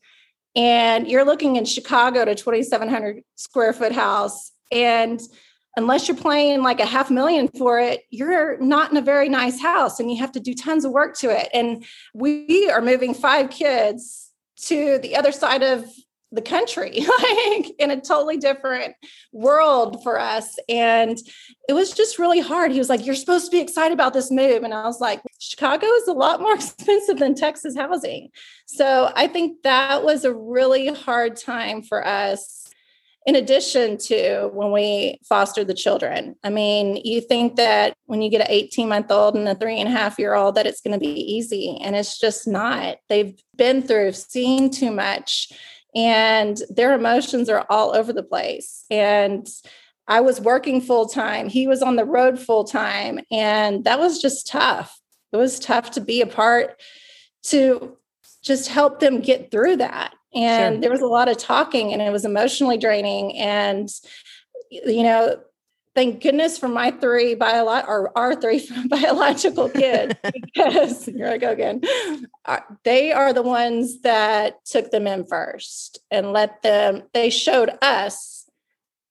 and 0.54 1.08
you're 1.08 1.24
looking 1.24 1.56
in 1.56 1.64
Chicago 1.64 2.24
to 2.24 2.34
2700 2.34 3.22
square 3.36 3.72
foot 3.72 3.92
house 3.92 4.52
and 4.70 5.20
unless 5.76 6.06
you're 6.06 6.16
playing 6.16 6.62
like 6.62 6.80
a 6.80 6.86
half 6.86 7.10
million 7.10 7.48
for 7.48 7.80
it 7.80 8.02
you're 8.10 8.58
not 8.58 8.90
in 8.90 8.96
a 8.96 9.02
very 9.02 9.28
nice 9.28 9.60
house 9.60 9.98
and 9.98 10.10
you 10.10 10.18
have 10.18 10.32
to 10.32 10.40
do 10.40 10.54
tons 10.54 10.84
of 10.84 10.92
work 10.92 11.16
to 11.18 11.30
it. 11.30 11.48
And 11.52 11.84
we 12.14 12.70
are 12.70 12.82
moving 12.82 13.14
five 13.14 13.50
kids 13.50 14.30
to 14.64 14.98
the 14.98 15.16
other 15.16 15.32
side 15.32 15.62
of 15.62 15.86
the 16.30 16.42
country 16.42 17.00
like 17.22 17.72
in 17.78 17.90
a 17.90 18.00
totally 18.00 18.38
different 18.38 18.94
world 19.32 20.02
for 20.02 20.18
us. 20.18 20.58
And 20.68 21.18
it 21.68 21.74
was 21.74 21.92
just 21.92 22.18
really 22.18 22.40
hard. 22.40 22.72
He 22.72 22.78
was 22.78 22.88
like 22.88 23.04
you're 23.04 23.14
supposed 23.14 23.46
to 23.46 23.50
be 23.50 23.60
excited 23.60 23.92
about 23.92 24.14
this 24.14 24.30
move. 24.30 24.62
And 24.62 24.72
i 24.72 24.86
was 24.86 25.00
like 25.00 25.22
chicago 25.38 25.86
is 25.86 26.08
a 26.08 26.12
lot 26.12 26.40
more 26.40 26.54
expensive 26.54 27.18
than 27.18 27.34
texas 27.34 27.76
housing. 27.76 28.30
So 28.66 29.10
i 29.14 29.26
think 29.26 29.62
that 29.62 30.04
was 30.04 30.24
a 30.24 30.32
really 30.32 30.88
hard 30.88 31.36
time 31.36 31.82
for 31.82 32.06
us 32.06 32.61
in 33.26 33.36
addition 33.36 33.98
to 33.98 34.50
when 34.52 34.72
we 34.72 35.18
foster 35.28 35.64
the 35.64 35.74
children. 35.74 36.34
I 36.42 36.50
mean, 36.50 36.96
you 36.96 37.20
think 37.20 37.56
that 37.56 37.94
when 38.06 38.20
you 38.20 38.30
get 38.30 38.40
an 38.40 38.48
18 38.50 38.88
month 38.88 39.10
old 39.10 39.36
and 39.36 39.48
a 39.48 39.54
three 39.54 39.78
and 39.78 39.88
a 39.88 39.92
half 39.92 40.18
year 40.18 40.34
old, 40.34 40.56
that 40.56 40.66
it's 40.66 40.80
going 40.80 40.94
to 40.94 41.00
be 41.00 41.34
easy, 41.34 41.78
and 41.82 41.94
it's 41.94 42.18
just 42.18 42.48
not. 42.48 42.96
They've 43.08 43.34
been 43.56 43.82
through, 43.82 44.12
seen 44.12 44.70
too 44.70 44.90
much 44.90 45.52
and 45.94 46.60
their 46.70 46.94
emotions 46.94 47.48
are 47.48 47.66
all 47.68 47.94
over 47.94 48.12
the 48.12 48.22
place. 48.22 48.84
And 48.90 49.46
I 50.08 50.20
was 50.20 50.40
working 50.40 50.80
full 50.80 51.06
time, 51.06 51.48
he 51.48 51.66
was 51.66 51.82
on 51.82 51.96
the 51.96 52.04
road 52.04 52.38
full 52.38 52.64
time, 52.64 53.20
and 53.30 53.84
that 53.84 53.98
was 53.98 54.20
just 54.20 54.48
tough. 54.48 54.98
It 55.32 55.36
was 55.36 55.58
tough 55.58 55.92
to 55.92 56.00
be 56.00 56.20
a 56.20 56.26
part 56.26 56.80
to 57.44 57.96
just 58.42 58.68
help 58.68 59.00
them 59.00 59.20
get 59.20 59.50
through 59.50 59.76
that. 59.76 60.14
And 60.34 60.74
sure. 60.74 60.80
there 60.80 60.90
was 60.90 61.00
a 61.00 61.06
lot 61.06 61.28
of 61.28 61.36
talking, 61.36 61.92
and 61.92 62.00
it 62.00 62.10
was 62.10 62.24
emotionally 62.24 62.78
draining. 62.78 63.36
And, 63.36 63.88
you 64.70 65.02
know, 65.02 65.36
thank 65.94 66.22
goodness 66.22 66.58
for 66.58 66.68
my 66.68 66.90
three 66.90 67.34
bio 67.34 67.66
or 67.66 68.16
our 68.16 68.34
three 68.34 68.66
biological 68.88 69.68
kids 69.68 70.14
because 70.54 71.04
here 71.06 71.28
I 71.28 71.38
go 71.38 71.50
again. 71.50 71.82
Uh, 72.44 72.60
they 72.84 73.12
are 73.12 73.32
the 73.32 73.42
ones 73.42 74.02
that 74.02 74.64
took 74.64 74.90
them 74.90 75.06
in 75.06 75.24
first 75.24 76.00
and 76.10 76.32
let 76.32 76.62
them. 76.62 77.02
They 77.12 77.30
showed 77.30 77.70
us 77.82 78.48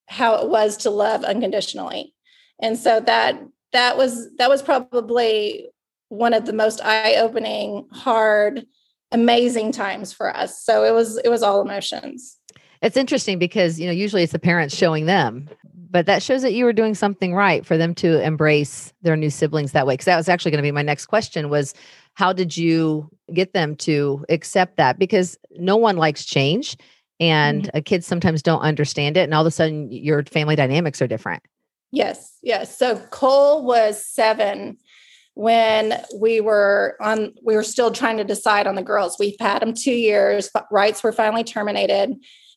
how 0.08 0.34
it 0.42 0.48
was 0.48 0.76
to 0.78 0.90
love 0.90 1.24
unconditionally, 1.24 2.14
and 2.60 2.78
so 2.78 3.00
that 3.00 3.40
that 3.72 3.96
was 3.96 4.34
that 4.36 4.50
was 4.50 4.62
probably 4.62 5.68
one 6.08 6.34
of 6.34 6.44
the 6.44 6.52
most 6.52 6.84
eye-opening, 6.84 7.88
hard, 7.90 8.66
amazing 9.12 9.72
times 9.72 10.12
for 10.12 10.34
us. 10.36 10.62
So 10.62 10.84
it 10.84 10.92
was 10.92 11.18
it 11.18 11.28
was 11.28 11.42
all 11.42 11.60
emotions. 11.60 12.38
It's 12.80 12.96
interesting 12.96 13.38
because 13.38 13.78
you 13.78 13.86
know 13.86 13.92
usually 13.92 14.22
it's 14.22 14.32
the 14.32 14.38
parents 14.38 14.76
showing 14.76 15.06
them 15.06 15.48
but 15.92 16.06
that 16.06 16.22
shows 16.22 16.40
that 16.40 16.54
you 16.54 16.64
were 16.64 16.72
doing 16.72 16.94
something 16.94 17.34
right 17.34 17.64
for 17.66 17.76
them 17.76 17.94
to 17.94 18.20
embrace 18.22 18.92
their 19.02 19.14
new 19.14 19.28
siblings 19.28 19.72
that 19.72 19.86
way 19.86 19.92
because 19.92 20.06
that 20.06 20.16
was 20.16 20.28
actually 20.28 20.50
going 20.50 20.62
to 20.62 20.66
be 20.66 20.72
my 20.72 20.82
next 20.82 21.06
question 21.06 21.50
was 21.50 21.74
how 22.14 22.32
did 22.32 22.56
you 22.56 23.08
get 23.32 23.52
them 23.52 23.76
to 23.76 24.24
accept 24.28 24.76
that 24.78 24.98
because 24.98 25.38
no 25.58 25.76
one 25.76 25.96
likes 25.96 26.24
change 26.24 26.76
and 27.20 27.64
mm-hmm. 27.64 27.80
kids 27.80 28.06
sometimes 28.06 28.42
don't 28.42 28.62
understand 28.62 29.16
it 29.16 29.22
and 29.22 29.34
all 29.34 29.42
of 29.42 29.46
a 29.46 29.50
sudden 29.50 29.92
your 29.92 30.24
family 30.24 30.56
dynamics 30.56 31.00
are 31.00 31.06
different 31.06 31.42
yes 31.92 32.38
yes 32.42 32.76
so 32.76 32.96
cole 33.10 33.64
was 33.64 34.04
seven 34.04 34.78
when 35.34 36.00
we 36.20 36.40
were 36.40 36.96
on 37.00 37.32
we 37.42 37.56
were 37.56 37.62
still 37.62 37.90
trying 37.90 38.18
to 38.18 38.24
decide 38.24 38.66
on 38.66 38.74
the 38.74 38.82
girls 38.82 39.16
we've 39.18 39.38
had 39.40 39.60
them 39.60 39.72
two 39.72 39.94
years 39.94 40.50
rights 40.70 41.02
were 41.02 41.12
finally 41.12 41.44
terminated 41.44 42.14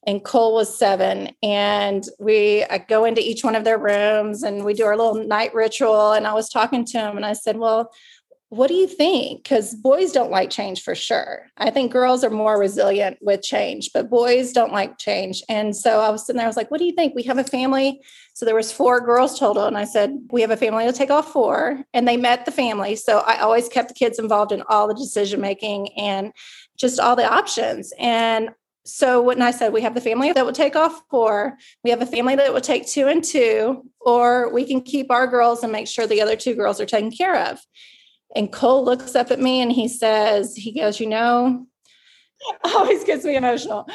and 0.08 0.24
Cole 0.24 0.54
was 0.54 0.78
seven. 0.78 1.32
And 1.42 2.04
we 2.20 2.64
I 2.66 2.78
go 2.78 3.06
into 3.06 3.22
each 3.22 3.44
one 3.44 3.56
of 3.56 3.64
their 3.64 3.78
rooms 3.78 4.44
and 4.44 4.64
we 4.64 4.74
do 4.74 4.86
our 4.86 4.96
little 4.96 5.16
night 5.16 5.54
ritual. 5.54 6.12
And 6.12 6.28
I 6.28 6.34
was 6.34 6.50
talking 6.50 6.86
to 6.86 7.00
him 7.00 7.18
and 7.18 7.26
I 7.26 7.34
said, 7.34 7.58
Well, 7.58 7.92
what 8.50 8.68
do 8.68 8.76
you 8.76 8.88
think? 8.88 9.44
Because 9.44 9.74
boys 9.74 10.12
don't 10.12 10.32
like 10.32 10.50
change 10.50 10.84
for 10.84 10.94
sure. 10.94 11.48
I 11.58 11.72
think 11.72 11.92
girls 11.92 12.24
are 12.24 12.30
more 12.30 12.60
resilient 12.60 13.18
with 13.22 13.42
change, 13.42 13.90
but 13.92 14.10
boys 14.10 14.54
don't 14.54 14.72
like 14.72 14.98
change. 14.98 15.44
And 15.50 15.76
so 15.76 16.00
I 16.00 16.10
was 16.10 16.26
sitting 16.26 16.38
there, 16.38 16.46
I 16.46 16.50
was 16.50 16.56
like, 16.56 16.70
what 16.70 16.78
do 16.78 16.86
you 16.86 16.94
think? 16.94 17.16
We 17.16 17.24
have 17.24 17.40
a 17.40 17.44
family. 17.44 18.02
So 18.34 18.46
there 18.46 18.56
was 18.56 18.72
four 18.72 19.02
girls 19.02 19.40
total. 19.40 19.66
And 19.66 19.78
I 19.78 19.86
said, 19.86 20.28
we 20.32 20.42
have 20.42 20.52
a 20.52 20.58
family 20.58 20.86
to 20.86 20.94
take 20.94 21.10
off 21.10 21.32
four. 21.32 21.84
And 21.94 22.08
they 22.08 22.18
met 22.18 22.46
the 22.46 22.52
family. 22.52 22.96
So 22.96 23.20
I 23.20 23.40
always 23.40 23.68
kept 23.68 23.90
the 23.90 23.96
kids 23.96 24.20
involved 24.20 24.52
in 24.52 24.64
all 24.70 24.88
the 24.88 24.94
decision 24.94 25.42
making 25.42 25.92
and 25.98 26.32
just 26.78 27.00
all 27.00 27.16
the 27.16 27.30
options. 27.30 27.94
And 27.98 28.52
so 28.86 29.22
when 29.24 29.42
I 29.42 29.50
said 29.50 29.74
we 29.74 29.82
have 29.82 29.96
the 29.96 30.02
family 30.02 30.32
that 30.32 30.46
would 30.46 30.54
take 30.54 30.76
off 30.76 31.02
four, 31.10 31.58
we 31.84 31.90
have 31.90 32.04
a 32.04 32.06
family 32.06 32.36
that 32.36 32.54
would 32.54 32.64
take 32.64 32.86
two 32.86 33.08
and 33.08 33.24
two, 33.24 33.84
or 34.00 34.54
we 34.54 34.66
can 34.66 34.82
keep 34.82 35.10
our 35.10 35.26
girls 35.26 35.64
and 35.64 35.72
make 35.72 35.88
sure 35.88 36.06
the 36.06 36.22
other 36.22 36.36
two 36.36 36.54
girls 36.54 36.80
are 36.80 36.86
taken 36.86 37.10
care 37.10 37.50
of. 37.50 37.60
And 38.36 38.52
Cole 38.52 38.84
looks 38.84 39.16
up 39.16 39.32
at 39.32 39.40
me 39.40 39.62
and 39.62 39.72
he 39.72 39.88
says, 39.88 40.56
he 40.56 40.74
goes, 40.74 41.00
you 41.00 41.08
know, 41.08 41.66
always 42.64 43.04
gets 43.04 43.24
me 43.24 43.36
emotional. 43.36 43.88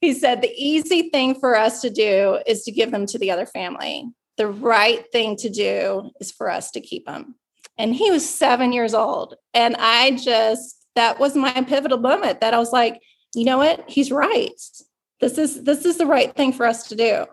He 0.00 0.12
said, 0.12 0.42
the 0.42 0.52
easy 0.54 1.08
thing 1.10 1.34
for 1.34 1.56
us 1.56 1.80
to 1.80 1.90
do 1.90 2.38
is 2.46 2.62
to 2.64 2.72
give 2.72 2.90
them 2.90 3.06
to 3.06 3.18
the 3.18 3.30
other 3.30 3.46
family. 3.46 4.04
The 4.36 4.48
right 4.48 5.04
thing 5.12 5.36
to 5.36 5.48
do 5.48 6.10
is 6.20 6.30
for 6.30 6.50
us 6.50 6.70
to 6.72 6.80
keep 6.80 7.06
them. 7.06 7.36
And 7.78 7.94
he 7.94 8.10
was 8.10 8.28
seven 8.28 8.72
years 8.72 8.94
old. 8.94 9.34
And 9.54 9.76
I 9.78 10.12
just, 10.12 10.86
that 10.94 11.18
was 11.18 11.34
my 11.34 11.62
pivotal 11.62 11.98
moment 11.98 12.40
that 12.40 12.54
I 12.54 12.58
was 12.58 12.72
like, 12.72 13.00
you 13.34 13.44
know 13.44 13.58
what? 13.58 13.88
He's 13.88 14.10
right. 14.10 14.50
This 15.20 15.38
is 15.38 15.64
this 15.64 15.84
is 15.84 15.96
the 15.96 16.06
right 16.06 16.34
thing 16.34 16.52
for 16.52 16.66
us 16.66 16.88
to 16.88 16.96
do. 16.96 17.26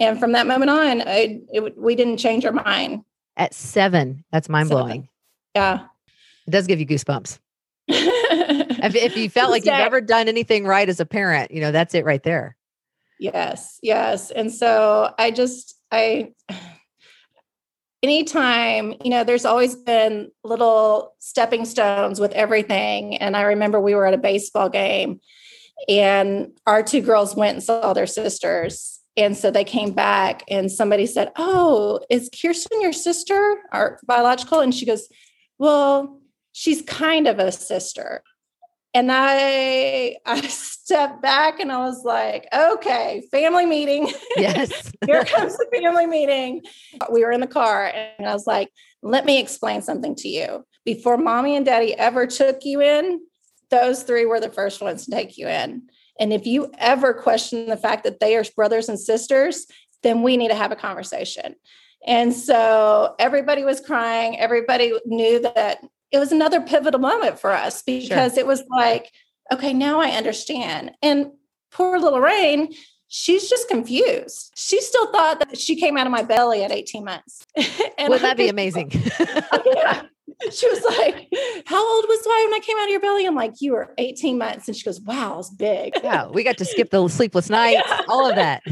And 0.00 0.18
from 0.18 0.32
that 0.32 0.46
moment 0.46 0.70
on, 0.70 1.02
I, 1.02 1.40
it, 1.52 1.78
we 1.78 1.94
didn't 1.94 2.18
change 2.18 2.44
our 2.44 2.52
mind. 2.52 3.04
At 3.36 3.54
seven, 3.54 4.24
that's 4.32 4.48
mind 4.48 4.68
blowing. 4.68 5.08
Yeah, 5.54 5.86
it 6.46 6.50
does 6.50 6.66
give 6.66 6.80
you 6.80 6.86
goosebumps. 6.86 7.38
if, 7.88 8.94
if 8.94 9.16
you 9.16 9.28
felt 9.28 9.50
like 9.50 9.64
you've 9.64 9.74
never 9.74 10.00
done 10.00 10.28
anything 10.28 10.66
right 10.66 10.88
as 10.88 11.00
a 11.00 11.06
parent, 11.06 11.50
you 11.50 11.60
know 11.60 11.72
that's 11.72 11.94
it 11.94 12.04
right 12.04 12.22
there. 12.22 12.56
Yes, 13.18 13.78
yes. 13.82 14.30
And 14.30 14.52
so 14.52 15.12
I 15.18 15.30
just 15.30 15.74
I 15.92 16.32
anytime, 18.04 18.94
you 19.02 19.10
know, 19.10 19.24
there's 19.24 19.46
always 19.46 19.74
been 19.74 20.30
little 20.44 21.14
stepping 21.20 21.64
stones 21.64 22.20
with 22.20 22.32
everything. 22.32 23.16
And 23.16 23.34
I 23.34 23.42
remember 23.42 23.80
we 23.80 23.94
were 23.94 24.06
at 24.06 24.12
a 24.12 24.18
baseball 24.18 24.68
game 24.68 25.20
and 25.88 26.52
our 26.66 26.82
two 26.82 27.00
girls 27.00 27.34
went 27.34 27.54
and 27.54 27.62
saw 27.62 27.94
their 27.94 28.06
sisters. 28.06 29.00
And 29.16 29.36
so 29.36 29.50
they 29.50 29.64
came 29.64 29.92
back 29.92 30.42
and 30.50 30.70
somebody 30.70 31.06
said, 31.06 31.32
Oh, 31.36 32.00
is 32.10 32.28
Kirsten 32.28 32.82
your 32.82 32.92
sister, 32.92 33.62
our 33.72 33.98
biological? 34.06 34.60
And 34.60 34.74
she 34.74 34.84
goes, 34.84 35.08
Well, 35.58 36.20
she's 36.54 36.80
kind 36.82 37.26
of 37.26 37.38
a 37.38 37.52
sister. 37.52 38.22
And 38.94 39.10
I 39.12 40.16
I 40.26 40.40
stepped 40.40 41.20
back 41.20 41.60
and 41.60 41.70
I 41.70 41.78
was 41.78 42.04
like, 42.04 42.46
okay, 42.56 43.24
family 43.30 43.66
meeting. 43.66 44.10
Yes. 44.36 44.90
Here 45.06 45.24
comes 45.24 45.56
the 45.56 45.66
family 45.72 46.06
meeting. 46.06 46.62
We 47.10 47.24
were 47.24 47.30
in 47.30 47.40
the 47.40 47.46
car 47.46 47.86
and 47.86 48.26
I 48.26 48.32
was 48.32 48.46
like, 48.46 48.70
let 49.02 49.24
me 49.24 49.38
explain 49.38 49.82
something 49.82 50.14
to 50.16 50.28
you. 50.28 50.64
Before 50.84 51.16
mommy 51.16 51.56
and 51.56 51.64
daddy 51.64 51.94
ever 51.94 52.26
took 52.26 52.64
you 52.64 52.80
in, 52.80 53.20
those 53.70 54.02
three 54.02 54.26
were 54.26 54.40
the 54.40 54.50
first 54.50 54.80
ones 54.80 55.04
to 55.04 55.10
take 55.10 55.38
you 55.38 55.46
in. 55.48 55.82
And 56.18 56.32
if 56.32 56.46
you 56.46 56.70
ever 56.78 57.14
question 57.14 57.66
the 57.66 57.76
fact 57.76 58.04
that 58.04 58.20
they 58.20 58.36
are 58.36 58.44
brothers 58.56 58.88
and 58.88 58.98
sisters, 58.98 59.66
then 60.02 60.22
we 60.22 60.36
need 60.36 60.48
to 60.48 60.54
have 60.54 60.72
a 60.72 60.76
conversation. 60.76 61.54
And 62.06 62.34
so 62.34 63.14
everybody 63.18 63.64
was 63.64 63.80
crying. 63.80 64.38
Everybody 64.38 64.92
knew 65.06 65.40
that 65.40 65.78
it 66.14 66.18
was 66.20 66.30
another 66.30 66.60
pivotal 66.60 67.00
moment 67.00 67.40
for 67.40 67.50
us 67.50 67.82
because 67.82 68.34
sure. 68.34 68.40
it 68.40 68.46
was 68.46 68.62
like, 68.70 69.10
okay, 69.52 69.72
now 69.72 70.00
I 70.00 70.10
understand. 70.10 70.92
And 71.02 71.32
poor 71.72 71.98
little 71.98 72.20
Rain, 72.20 72.72
she's 73.08 73.50
just 73.50 73.68
confused. 73.68 74.52
She 74.54 74.80
still 74.80 75.10
thought 75.10 75.40
that 75.40 75.58
she 75.58 75.74
came 75.74 75.96
out 75.96 76.06
of 76.06 76.12
my 76.12 76.22
belly 76.22 76.62
at 76.62 76.70
18 76.70 77.04
months. 77.04 77.44
and 77.98 78.10
Would 78.10 78.20
that 78.20 78.36
be 78.36 78.48
amazing? 78.48 78.92
yeah. 79.66 80.02
She 80.52 80.68
was 80.68 80.82
like, 80.84 81.28
How 81.66 81.94
old 81.94 82.04
was 82.08 82.26
I 82.26 82.46
when 82.48 82.54
I 82.54 82.64
came 82.64 82.76
out 82.78 82.84
of 82.84 82.90
your 82.90 83.00
belly? 83.00 83.26
I'm 83.26 83.34
like, 83.34 83.60
You 83.60 83.72
were 83.72 83.94
18 83.98 84.38
months. 84.38 84.68
And 84.68 84.76
she 84.76 84.84
goes, 84.84 85.00
Wow, 85.00 85.38
it's 85.38 85.50
big. 85.50 85.92
Yeah, 86.04 86.28
we 86.28 86.42
got 86.44 86.58
to 86.58 86.64
skip 86.66 86.90
the 86.90 87.08
sleepless 87.08 87.48
nights, 87.48 87.82
yeah. 87.88 88.02
all 88.08 88.28
of 88.28 88.36
that. 88.36 88.62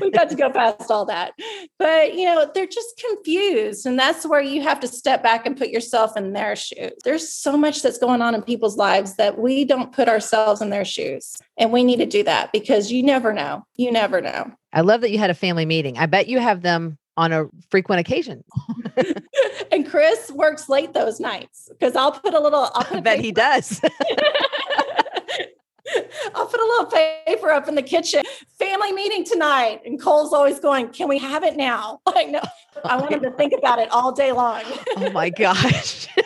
we 0.00 0.10
got 0.10 0.28
to 0.28 0.36
go 0.36 0.50
past 0.50 0.90
all 0.90 1.06
that. 1.06 1.32
But, 1.78 2.14
you 2.14 2.26
know, 2.26 2.50
they're 2.54 2.66
just 2.66 3.02
confused. 3.08 3.86
And 3.86 3.98
that's 3.98 4.26
where 4.26 4.42
you 4.42 4.62
have 4.62 4.78
to 4.80 4.88
step 4.88 5.22
back 5.22 5.46
and 5.46 5.56
put 5.56 5.68
yourself 5.68 6.16
in 6.16 6.34
their 6.34 6.54
shoes. 6.54 6.92
There's 7.02 7.32
so 7.32 7.56
much 7.56 7.82
that's 7.82 7.96
going 7.98 8.20
on 8.20 8.34
in 8.34 8.42
people's 8.42 8.76
lives 8.76 9.16
that 9.16 9.38
we 9.38 9.64
don't 9.64 9.90
put 9.92 10.08
ourselves 10.08 10.60
in 10.60 10.68
their 10.68 10.84
shoes. 10.84 11.34
And 11.56 11.72
we 11.72 11.82
need 11.82 11.96
to 11.96 12.06
do 12.06 12.22
that 12.24 12.52
because 12.52 12.92
you 12.92 13.02
never 13.02 13.32
know. 13.32 13.64
You 13.76 13.90
never 13.90 14.20
know. 14.20 14.52
I 14.72 14.82
love 14.82 15.00
that 15.00 15.10
you 15.10 15.18
had 15.18 15.30
a 15.30 15.34
family 15.34 15.64
meeting. 15.64 15.96
I 15.96 16.06
bet 16.06 16.28
you 16.28 16.40
have 16.40 16.62
them 16.62 16.98
on 17.16 17.32
a 17.32 17.46
frequent 17.70 18.00
occasion. 18.00 18.44
and 19.72 19.88
Chris 19.88 20.30
works 20.32 20.68
late 20.68 20.92
those 20.92 21.20
nights 21.20 21.68
because 21.70 21.96
I'll 21.96 22.12
put 22.12 22.34
a 22.34 22.40
little. 22.40 22.70
I'll 22.74 22.84
put 22.84 22.98
I 22.98 23.00
bet 23.00 23.20
he 23.20 23.32
does. 23.32 23.80
I'll 26.34 26.46
put 26.46 26.58
a 26.58 26.64
little 26.64 26.86
paper 26.86 27.50
up 27.50 27.68
in 27.68 27.74
the 27.74 27.82
kitchen. 27.82 28.22
Family 28.58 28.92
meeting 28.92 29.22
tonight, 29.24 29.82
and 29.84 30.00
Cole's 30.00 30.32
always 30.32 30.58
going. 30.58 30.88
Can 30.88 31.08
we 31.08 31.18
have 31.18 31.44
it 31.44 31.56
now? 31.56 32.00
Like 32.06 32.30
no, 32.30 32.40
I 32.84 32.96
want 32.96 33.12
him 33.12 33.20
to 33.22 33.30
think 33.32 33.52
about 33.56 33.78
it 33.78 33.90
all 33.90 34.12
day 34.12 34.32
long. 34.32 34.62
oh 34.96 35.10
my 35.10 35.30
gosh. 35.30 36.08
oh, 36.16 36.22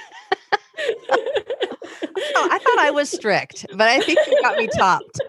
I 2.51 2.59
thought 2.59 2.79
I 2.79 2.91
was 2.93 3.11
strict, 3.11 3.67
but 3.71 3.89
I 3.89 4.01
think 4.01 4.19
you 4.27 4.41
got 4.43 4.57
me 4.57 4.69
topped. 4.69 5.21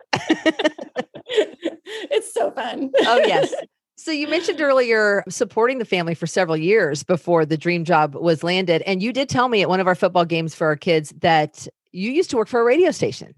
it's 2.11 2.33
so 2.33 2.51
fun. 2.51 2.91
oh 2.99 3.17
yes. 3.25 3.53
So 3.99 4.11
you 4.11 4.29
mentioned 4.29 4.61
earlier 4.61 5.25
supporting 5.27 5.77
the 5.77 5.83
family 5.83 6.15
for 6.15 6.25
several 6.25 6.55
years 6.55 7.03
before 7.03 7.45
the 7.45 7.57
dream 7.57 7.83
job 7.83 8.15
was 8.15 8.45
landed. 8.45 8.81
And 8.83 9.03
you 9.03 9.11
did 9.11 9.27
tell 9.27 9.49
me 9.49 9.61
at 9.61 9.67
one 9.67 9.81
of 9.81 9.87
our 9.87 9.93
football 9.93 10.23
games 10.23 10.55
for 10.55 10.67
our 10.67 10.77
kids 10.77 11.13
that 11.19 11.67
you 11.91 12.09
used 12.09 12.29
to 12.29 12.37
work 12.37 12.47
for 12.47 12.61
a 12.61 12.63
radio 12.63 12.91
station. 12.91 13.35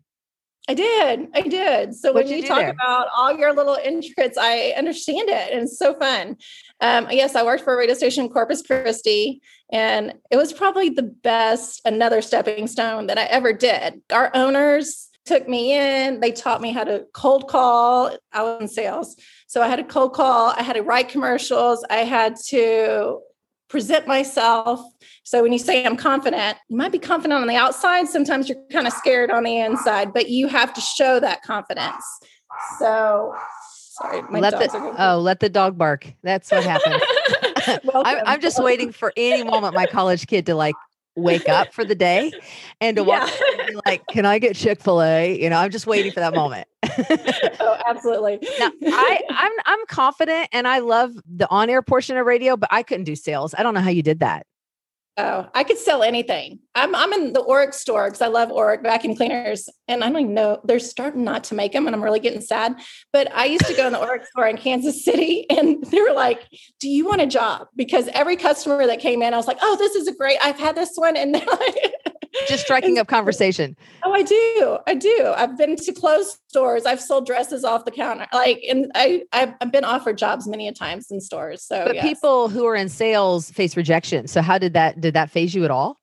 I 0.69 0.75
did. 0.75 1.29
I 1.33 1.41
did. 1.41 1.95
So 1.95 2.13
What'd 2.13 2.29
when 2.29 2.37
you 2.37 2.43
you, 2.43 2.47
talk 2.47 2.59
there? 2.59 2.69
about 2.69 3.07
all 3.17 3.35
your 3.35 3.55
little 3.55 3.75
intricates, 3.83 4.37
I 4.37 4.75
understand 4.77 5.29
it. 5.29 5.51
And 5.51 5.63
it's 5.63 5.79
so 5.79 5.95
fun. 5.95 6.37
Um, 6.79 7.07
yes, 7.09 7.35
I 7.35 7.41
worked 7.41 7.63
for 7.63 7.73
a 7.73 7.77
radio 7.77 7.95
station 7.95 8.29
Corpus 8.29 8.61
Christi, 8.61 9.41
and 9.71 10.13
it 10.29 10.37
was 10.37 10.53
probably 10.53 10.89
the 10.89 11.01
best, 11.01 11.81
another 11.85 12.21
stepping 12.21 12.67
stone 12.67 13.07
that 13.07 13.17
I 13.17 13.23
ever 13.23 13.51
did. 13.51 13.99
Our 14.13 14.29
owners 14.35 15.09
took 15.25 15.47
me 15.47 15.73
in, 15.73 16.19
they 16.19 16.31
taught 16.31 16.61
me 16.61 16.71
how 16.71 16.83
to 16.83 17.05
cold 17.13 17.47
call. 17.47 18.15
I 18.31 18.43
was 18.43 18.61
in 18.61 18.67
sales. 18.67 19.15
So 19.51 19.61
I 19.61 19.67
had 19.67 19.79
a 19.79 19.83
cold 19.83 20.13
call, 20.13 20.53
I 20.55 20.63
had 20.63 20.77
to 20.77 20.81
write 20.81 21.09
commercials, 21.09 21.83
I 21.89 22.05
had 22.05 22.37
to 22.47 23.19
present 23.67 24.07
myself. 24.07 24.79
So 25.23 25.43
when 25.43 25.51
you 25.51 25.59
say 25.59 25.85
I'm 25.85 25.97
confident, 25.97 26.57
you 26.69 26.77
might 26.77 26.93
be 26.93 26.99
confident 26.99 27.41
on 27.41 27.49
the 27.49 27.57
outside. 27.57 28.07
Sometimes 28.07 28.47
you're 28.47 28.63
kind 28.71 28.87
of 28.87 28.93
scared 28.93 29.29
on 29.29 29.43
the 29.43 29.59
inside, 29.59 30.13
but 30.13 30.29
you 30.29 30.47
have 30.47 30.73
to 30.75 30.79
show 30.79 31.19
that 31.19 31.41
confidence. 31.41 32.01
So 32.79 33.35
sorry, 33.89 34.21
my 34.29 34.39
let 34.39 34.51
dogs 34.51 34.71
the 34.71 34.79
are 34.79 35.15
oh, 35.15 35.19
let 35.19 35.41
the 35.41 35.49
dog 35.49 35.77
bark. 35.77 36.07
That's 36.23 36.49
what 36.49 36.63
happened. 36.63 37.03
I'm, 37.93 38.23
I'm 38.25 38.39
just 38.39 38.63
waiting 38.63 38.93
for 38.93 39.11
any 39.17 39.43
moment 39.43 39.75
my 39.75 39.85
college 39.85 40.27
kid 40.27 40.45
to 40.45 40.55
like 40.55 40.75
wake 41.15 41.47
up 41.49 41.73
for 41.73 41.83
the 41.83 41.95
day 41.95 42.31
and 42.81 42.97
to 42.97 43.03
walk 43.03 43.27
Yeah. 43.29 43.57
and 43.59 43.67
be 43.67 43.79
like, 43.85 44.01
"Can 44.07 44.25
I 44.25 44.39
get 44.39 44.55
Chick 44.55 44.81
Fil 44.81 45.01
A?" 45.01 45.39
You 45.41 45.49
know, 45.49 45.57
I'm 45.57 45.71
just 45.71 45.87
waiting 45.87 46.11
for 46.11 46.19
that 46.21 46.33
moment. 46.33 46.67
oh, 47.59 47.77
absolutely. 47.87 48.39
now, 48.59 48.71
I, 48.87 49.21
I'm 49.29 49.51
I'm 49.65 49.85
confident 49.87 50.49
and 50.51 50.67
I 50.67 50.79
love 50.79 51.11
the 51.25 51.49
on 51.49 51.69
air 51.69 51.81
portion 51.81 52.17
of 52.17 52.25
radio, 52.25 52.57
but 52.57 52.69
I 52.71 52.83
couldn't 52.83 53.05
do 53.05 53.15
sales. 53.15 53.53
I 53.57 53.63
don't 53.63 53.73
know 53.73 53.81
how 53.81 53.89
you 53.89 54.03
did 54.03 54.19
that. 54.21 54.45
Oh, 55.17 55.49
I 55.53 55.65
could 55.65 55.77
sell 55.77 56.03
anything. 56.03 56.59
I'm 56.73 56.95
I'm 56.95 57.11
in 57.11 57.33
the 57.33 57.43
Oreck 57.43 57.73
store 57.73 58.05
because 58.05 58.21
I 58.21 58.27
love 58.27 58.49
Oreck 58.49 58.81
vacuum 58.81 59.15
cleaners, 59.15 59.67
and 59.89 60.03
I 60.03 60.07
don't 60.09 60.21
even 60.21 60.33
know 60.33 60.61
they're 60.63 60.79
starting 60.79 61.25
not 61.25 61.43
to 61.45 61.55
make 61.55 61.73
them, 61.73 61.85
and 61.85 61.93
I'm 61.93 62.03
really 62.03 62.21
getting 62.21 62.39
sad. 62.39 62.75
But 63.11 63.29
I 63.35 63.45
used 63.45 63.65
to 63.65 63.73
go 63.75 63.87
in 63.87 63.93
the 63.93 63.99
Oreck 63.99 64.25
store 64.27 64.47
in 64.47 64.57
Kansas 64.57 65.03
City, 65.03 65.45
and 65.49 65.83
they 65.85 65.99
were 66.01 66.13
like, 66.13 66.47
"Do 66.79 66.87
you 66.89 67.05
want 67.05 67.21
a 67.21 67.27
job?" 67.27 67.67
Because 67.75 68.07
every 68.13 68.37
customer 68.37 68.87
that 68.87 68.99
came 68.99 69.21
in, 69.21 69.33
I 69.33 69.37
was 69.37 69.47
like, 69.47 69.59
"Oh, 69.61 69.75
this 69.75 69.95
is 69.95 70.07
a 70.07 70.15
great. 70.15 70.37
I've 70.41 70.59
had 70.59 70.75
this 70.75 70.93
one," 70.95 71.17
and 71.17 71.35
Just 72.47 72.63
striking 72.63 72.97
up 72.97 73.07
conversation. 73.07 73.75
Oh, 74.03 74.13
I 74.13 74.23
do. 74.23 74.77
I 74.87 74.95
do. 74.95 75.33
I've 75.35 75.57
been 75.57 75.75
to 75.75 75.91
clothes 75.93 76.39
stores. 76.47 76.85
I've 76.85 77.01
sold 77.01 77.25
dresses 77.25 77.63
off 77.65 77.83
the 77.85 77.91
counter. 77.91 78.25
Like, 78.31 78.63
and 78.69 78.89
I, 78.95 79.23
I've, 79.33 79.53
I've 79.59 79.71
been 79.71 79.83
offered 79.83 80.17
jobs 80.17 80.47
many 80.47 80.67
a 80.67 80.71
times 80.73 81.11
in 81.11 81.19
stores. 81.19 81.63
So, 81.63 81.83
But 81.85 81.95
yes. 81.95 82.05
people 82.05 82.47
who 82.47 82.65
are 82.65 82.75
in 82.75 82.87
sales 82.89 83.51
face 83.51 83.75
rejection. 83.75 84.27
So 84.27 84.41
how 84.41 84.57
did 84.57 84.73
that 84.73 85.01
did 85.01 85.13
that 85.15 85.29
phase 85.29 85.53
you 85.53 85.65
at 85.65 85.71
all? 85.71 85.97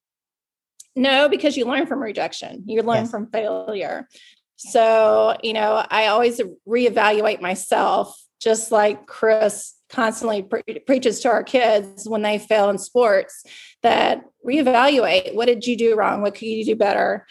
no, 0.96 1.28
because 1.28 1.56
you 1.56 1.64
learn 1.64 1.86
from 1.86 2.02
rejection. 2.02 2.64
You 2.66 2.82
learn 2.82 3.02
Yes. 3.04 3.10
from 3.10 3.30
failure. 3.30 4.08
So, 4.56 5.36
you 5.44 5.52
know, 5.52 5.84
I 5.88 6.08
always 6.08 6.40
reevaluate 6.68 7.40
myself, 7.40 8.20
just 8.40 8.72
like 8.72 9.06
Chris 9.06 9.74
constantly 9.90 10.42
pre- 10.42 10.62
preaches 10.86 11.20
to 11.20 11.28
our 11.28 11.42
kids 11.42 12.08
when 12.08 12.22
they 12.22 12.38
fail 12.38 12.70
in 12.70 12.78
sports 12.78 13.44
that 13.82 14.24
reevaluate 14.46 15.34
what 15.34 15.46
did 15.46 15.66
you 15.66 15.76
do 15.76 15.96
wrong? 15.96 16.22
What 16.22 16.34
could 16.34 16.48
you 16.48 16.64
do 16.64 16.76
better? 16.76 17.26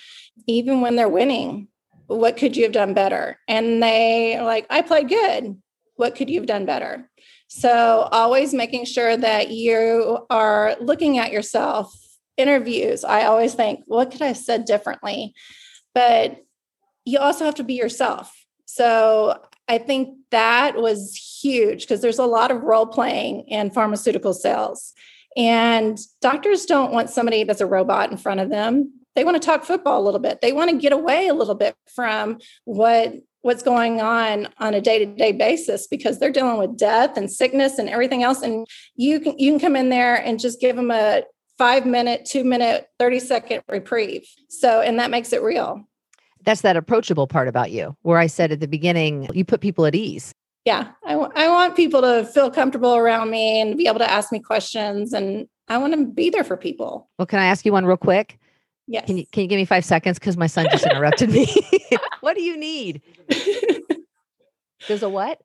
Even 0.48 0.82
when 0.82 0.96
they're 0.96 1.10
winning, 1.10 1.68
what 2.08 2.38
could 2.38 2.56
you 2.56 2.64
have 2.64 2.72
done 2.72 2.94
better? 2.94 3.38
And 3.48 3.82
they 3.84 4.36
are 4.36 4.46
like, 4.46 4.66
I 4.70 4.82
played 4.82 5.10
good. 5.10 5.62
What 5.96 6.16
could 6.16 6.30
you 6.30 6.40
have 6.40 6.48
done 6.48 6.66
better? 6.66 7.10
So, 7.50 8.10
always 8.12 8.54
making 8.54 8.86
sure 8.86 9.16
that 9.16 9.50
you 9.50 10.20
are 10.30 10.76
looking 10.82 11.18
at 11.18 11.32
yourself. 11.32 11.94
Interviews, 12.36 13.04
I 13.04 13.24
always 13.24 13.56
think, 13.56 13.82
what 13.88 14.12
could 14.12 14.22
I 14.22 14.28
have 14.28 14.38
said 14.38 14.66
differently? 14.66 15.34
But 15.96 16.38
you 17.04 17.20
also 17.20 17.46
have 17.46 17.56
to 17.56 17.64
be 17.64 17.74
yourself. 17.74 18.32
So, 18.66 19.42
I 19.68 19.78
think 19.78 20.18
that 20.32 20.78
was 20.78 21.16
huge 21.42 21.82
because 21.82 22.02
there's 22.02 22.20
a 22.20 22.26
lot 22.26 22.52
of 22.52 22.64
role 22.64 22.86
playing 22.86 23.42
in 23.48 23.72
pharmaceutical 23.72 24.34
sales. 24.34 24.94
And 25.36 26.00
doctors 26.22 26.66
don't 26.66 26.92
want 26.92 27.10
somebody 27.10 27.44
that's 27.44 27.62
a 27.62 27.68
robot 27.68 28.10
in 28.12 28.18
front 28.18 28.40
of 28.40 28.50
them. 28.50 28.94
They 29.16 29.24
want 29.24 29.42
to 29.42 29.46
talk 29.46 29.64
football 29.64 30.02
a 30.02 30.06
little 30.06 30.20
bit. 30.20 30.42
They 30.42 30.54
want 30.54 30.70
to 30.72 30.78
get 30.78 30.94
away 30.94 31.28
a 31.28 31.34
little 31.34 31.56
bit 31.56 31.76
from 31.94 32.40
what 32.66 33.14
what's 33.42 33.64
going 33.64 34.02
on 34.02 34.50
on 34.58 34.74
a 34.74 34.82
day-to-day 34.82 35.32
basis 35.32 35.88
because 35.88 36.20
they're 36.20 36.32
dealing 36.32 36.58
with 36.58 36.78
death 36.78 37.16
and 37.16 37.32
sickness 37.32 37.78
and 37.78 37.88
everything 37.88 38.22
else 38.22 38.42
and 38.42 38.68
you 38.96 39.22
can 39.22 39.38
you 39.40 39.52
can 39.52 39.60
come 39.60 39.76
in 39.76 39.90
there 39.90 40.16
and 40.16 40.40
just 40.40 40.60
give 40.60 40.76
them 40.76 40.92
a 40.92 41.24
5 41.58 41.86
minute, 41.86 42.26
2 42.26 42.44
minute, 42.44 42.88
30 43.00 43.20
second 43.20 43.64
reprieve. 43.68 44.28
So 44.50 44.82
and 44.82 45.00
that 45.00 45.12
makes 45.12 45.34
it 45.34 45.42
real. 45.42 45.87
That's 46.48 46.62
that 46.62 46.78
approachable 46.78 47.28
part 47.28 47.50
about 47.50 47.72
you, 47.72 47.96
where 48.04 48.18
I 48.18 48.28
said 48.28 48.54
at 48.54 48.62
the 48.62 48.68
beginning, 48.70 49.28
you 49.34 49.44
put 49.44 49.60
people 49.60 49.86
at 49.86 49.94
ease. 49.96 50.34
yeah 50.66 50.92
I 51.06 51.14
I 51.14 51.50
want 51.50 51.76
people 51.76 52.02
to 52.02 52.24
feel 52.26 52.50
comfortable 52.50 52.96
around 52.96 53.30
me 53.30 53.60
and 53.62 53.78
be 53.78 53.86
able 53.88 54.00
to 54.00 54.10
ask 54.10 54.32
me 54.32 54.40
questions 54.40 55.12
and 55.14 55.48
i 55.68 55.78
want 55.78 55.94
to 55.94 56.06
be 56.06 56.30
there 56.30 56.46
for 56.46 56.56
people 56.56 57.10
Well, 57.20 57.26
can 57.26 57.40
I 57.40 57.48
ask 57.48 57.66
you 57.66 57.74
one 57.74 57.86
real 57.86 57.98
quick? 57.98 58.40
yes 58.88 59.06
Can 59.06 59.18
you 59.18 59.26
can 59.34 59.42
you 59.44 59.50
give 59.50 59.58
me 59.58 59.66
five 59.66 59.84
seconds? 59.84 60.18
Because 60.20 60.38
my 60.38 60.48
son 60.48 60.68
just 60.72 60.86
interrupted 60.92 61.30
me. 61.30 61.46
what 62.22 62.36
do 62.38 62.42
you 62.42 62.56
need? 62.58 63.02
There's 64.88 65.04
a 65.04 65.10
what? 65.10 65.42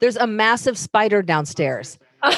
There's 0.00 0.16
a 0.16 0.26
massive 0.26 0.76
spider 0.76 1.22
downstairs. 1.22 1.98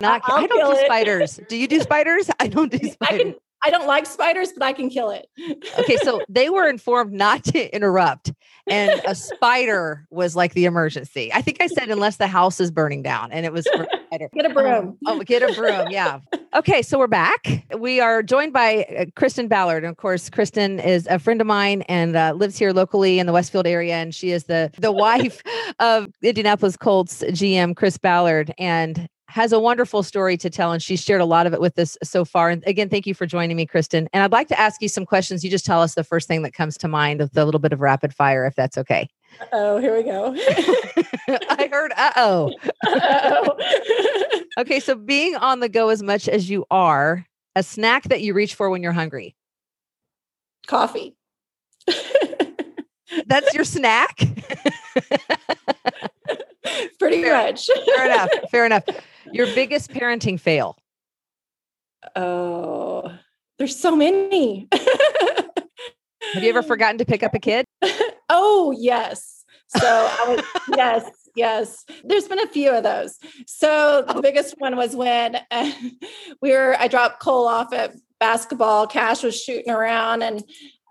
Not 0.00 0.22
I'll 0.24 0.46
don't 0.46 0.72
do 0.74 0.80
it. 0.80 0.86
spiders. 0.86 1.40
Do 1.48 1.56
you 1.56 1.68
do 1.68 1.80
spiders? 1.80 2.30
I 2.40 2.46
don't 2.48 2.70
do 2.72 2.78
i 2.82 2.88
spiders. 2.90 3.22
can 3.22 3.34
i 3.64 3.70
don't 3.70 3.86
like 3.86 4.06
spiders 4.06 4.52
but 4.52 4.62
i 4.62 4.72
can 4.72 4.88
kill 4.88 5.10
it 5.10 5.26
okay, 5.78 5.96
so 6.02 6.20
they 6.28 6.50
were 6.50 6.68
informed 6.68 7.12
not 7.12 7.44
to 7.44 7.74
interrupt, 7.74 8.32
and 8.68 9.00
a 9.06 9.14
spider 9.14 10.06
was 10.10 10.36
like 10.36 10.54
the 10.54 10.64
emergency. 10.64 11.32
I 11.32 11.42
think 11.42 11.58
I 11.60 11.66
said 11.66 11.90
unless 11.90 12.16
the 12.16 12.26
house 12.26 12.60
is 12.60 12.70
burning 12.70 13.02
down, 13.02 13.32
and 13.32 13.44
it 13.46 13.52
was 13.52 13.66
for 13.68 13.82
a 13.82 13.86
spider. 14.06 14.30
get 14.34 14.50
a 14.50 14.54
broom 14.54 14.98
Oh, 15.06 15.20
get 15.20 15.42
a 15.42 15.52
broom. 15.54 15.88
Yeah. 15.90 16.20
Okay. 16.54 16.82
So 16.82 16.98
we're 16.98 17.06
back. 17.06 17.64
We 17.76 18.00
are 18.00 18.22
joined 18.22 18.52
by 18.52 18.84
uh, 18.84 19.04
Kristin 19.16 19.48
Ballard. 19.48 19.84
And 19.84 19.90
of 19.90 19.96
course, 19.96 20.30
Kristin 20.30 20.84
is 20.84 21.06
a 21.08 21.18
friend 21.18 21.40
of 21.40 21.46
mine 21.46 21.82
and 21.82 22.14
uh, 22.14 22.32
lives 22.36 22.58
here 22.58 22.72
locally 22.72 23.18
in 23.18 23.26
the 23.26 23.32
Westfield 23.32 23.66
area. 23.66 23.94
And 23.94 24.14
she 24.14 24.30
is 24.30 24.44
the, 24.44 24.70
the 24.78 24.92
wife 25.06 25.42
of 25.78 26.08
Indianapolis 26.22 26.76
Colts 26.76 27.22
GM 27.22 27.74
Chris 27.76 27.98
Ballard 27.98 28.52
and 28.58 29.08
has 29.32 29.50
a 29.52 29.58
wonderful 29.58 30.02
story 30.02 30.36
to 30.36 30.50
tell. 30.50 30.72
And 30.72 30.82
she's 30.82 31.02
shared 31.02 31.22
a 31.22 31.24
lot 31.24 31.46
of 31.46 31.54
it 31.54 31.60
with 31.60 31.78
us 31.78 31.96
so 32.02 32.24
far. 32.24 32.50
And 32.50 32.62
again, 32.66 32.90
thank 32.90 33.06
you 33.06 33.14
for 33.14 33.24
joining 33.24 33.56
me, 33.56 33.66
Kristin. 33.66 34.06
And 34.12 34.22
I'd 34.22 34.30
like 34.30 34.48
to 34.48 34.60
ask 34.60 34.82
you 34.82 34.88
some 34.88 35.06
questions. 35.06 35.42
You 35.42 35.50
just 35.50 35.64
tell 35.64 35.80
us 35.80 35.94
the 35.94 36.04
first 36.04 36.28
thing 36.28 36.42
that 36.42 36.52
comes 36.52 36.76
to 36.78 36.88
mind 36.88 37.20
with 37.20 37.34
a 37.36 37.44
little 37.44 37.58
bit 37.58 37.72
of 37.72 37.80
rapid 37.80 38.14
fire, 38.14 38.44
if 38.44 38.54
that's 38.54 38.76
okay. 38.76 39.08
oh 39.52 39.78
here 39.78 39.96
we 39.96 40.02
go 40.02 40.34
I 41.48 41.68
heard, 41.72 41.92
uh 41.96 42.12
oh. 42.16 42.52
Uh-oh. 42.86 44.40
Okay, 44.58 44.80
so 44.80 44.94
being 44.94 45.34
on 45.34 45.60
the 45.60 45.68
go 45.70 45.88
as 45.88 46.02
much 46.02 46.28
as 46.28 46.50
you 46.50 46.66
are, 46.70 47.24
a 47.56 47.62
snack 47.62 48.02
that 48.10 48.20
you 48.20 48.34
reach 48.34 48.54
for 48.54 48.68
when 48.68 48.82
you're 48.82 48.92
hungry. 48.92 49.34
coffee 50.66 51.16
That's 53.26 53.54
your 53.54 53.64
snack? 53.64 54.18
pretty 56.98 57.22
Fair- 57.22 57.46
much 57.46 57.68
fair 57.96 58.06
enough. 58.06 58.30
Fair 58.50 58.66
enough. 58.66 58.84
Your 59.32 59.46
biggest 59.54 59.90
parenting 59.90 60.38
fail. 60.38 60.76
oh 62.16 63.16
there's 63.58 63.78
so 63.78 63.94
many 63.94 64.68
Have 66.34 66.42
you 66.42 66.48
ever 66.50 66.62
forgotten 66.62 66.98
to 66.98 67.04
pick 67.04 67.22
up 67.22 67.34
a 67.34 67.38
kid? 67.38 67.64
Oh, 68.28 68.74
yes. 68.76 69.44
So 69.76 69.86
I 69.86 70.24
was, 70.28 70.44
yes, 70.76 71.10
yes. 71.36 71.84
There's 72.04 72.28
been 72.28 72.40
a 72.40 72.46
few 72.46 72.70
of 72.70 72.82
those. 72.82 73.18
So 73.46 74.04
the 74.06 74.22
biggest 74.22 74.54
one 74.58 74.76
was 74.76 74.96
when 74.96 75.38
uh, 75.50 75.72
we 76.40 76.52
were, 76.52 76.76
I 76.78 76.88
dropped 76.88 77.20
Cole 77.20 77.46
off 77.46 77.72
at 77.72 77.94
basketball. 78.20 78.86
Cash 78.86 79.22
was 79.22 79.40
shooting 79.40 79.70
around 79.70 80.22
and 80.22 80.42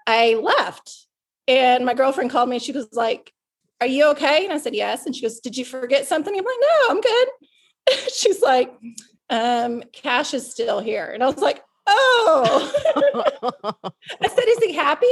I 0.07 0.35
left. 0.35 1.07
And 1.47 1.85
my 1.85 1.93
girlfriend 1.93 2.31
called 2.31 2.49
me 2.49 2.59
she 2.59 2.71
was 2.71 2.87
like, 2.93 3.33
Are 3.81 3.87
you 3.87 4.05
okay? 4.11 4.43
And 4.43 4.53
I 4.53 4.59
said, 4.59 4.75
Yes. 4.75 5.05
And 5.05 5.15
she 5.15 5.23
goes, 5.23 5.39
Did 5.39 5.57
you 5.57 5.65
forget 5.65 6.07
something? 6.07 6.33
I'm 6.33 6.45
like, 6.45 6.55
No, 6.61 6.89
I'm 6.89 7.01
good. 7.01 7.27
she's 8.13 8.41
like, 8.41 8.71
um, 9.29 9.83
Cash 9.91 10.33
is 10.33 10.49
still 10.49 10.79
here. 10.79 11.05
And 11.05 11.23
I 11.23 11.27
was 11.27 11.39
like, 11.39 11.63
Oh, 11.87 12.71
I 14.21 14.27
said, 14.27 14.43
is 14.47 14.59
he 14.59 14.71
happy? 14.71 15.07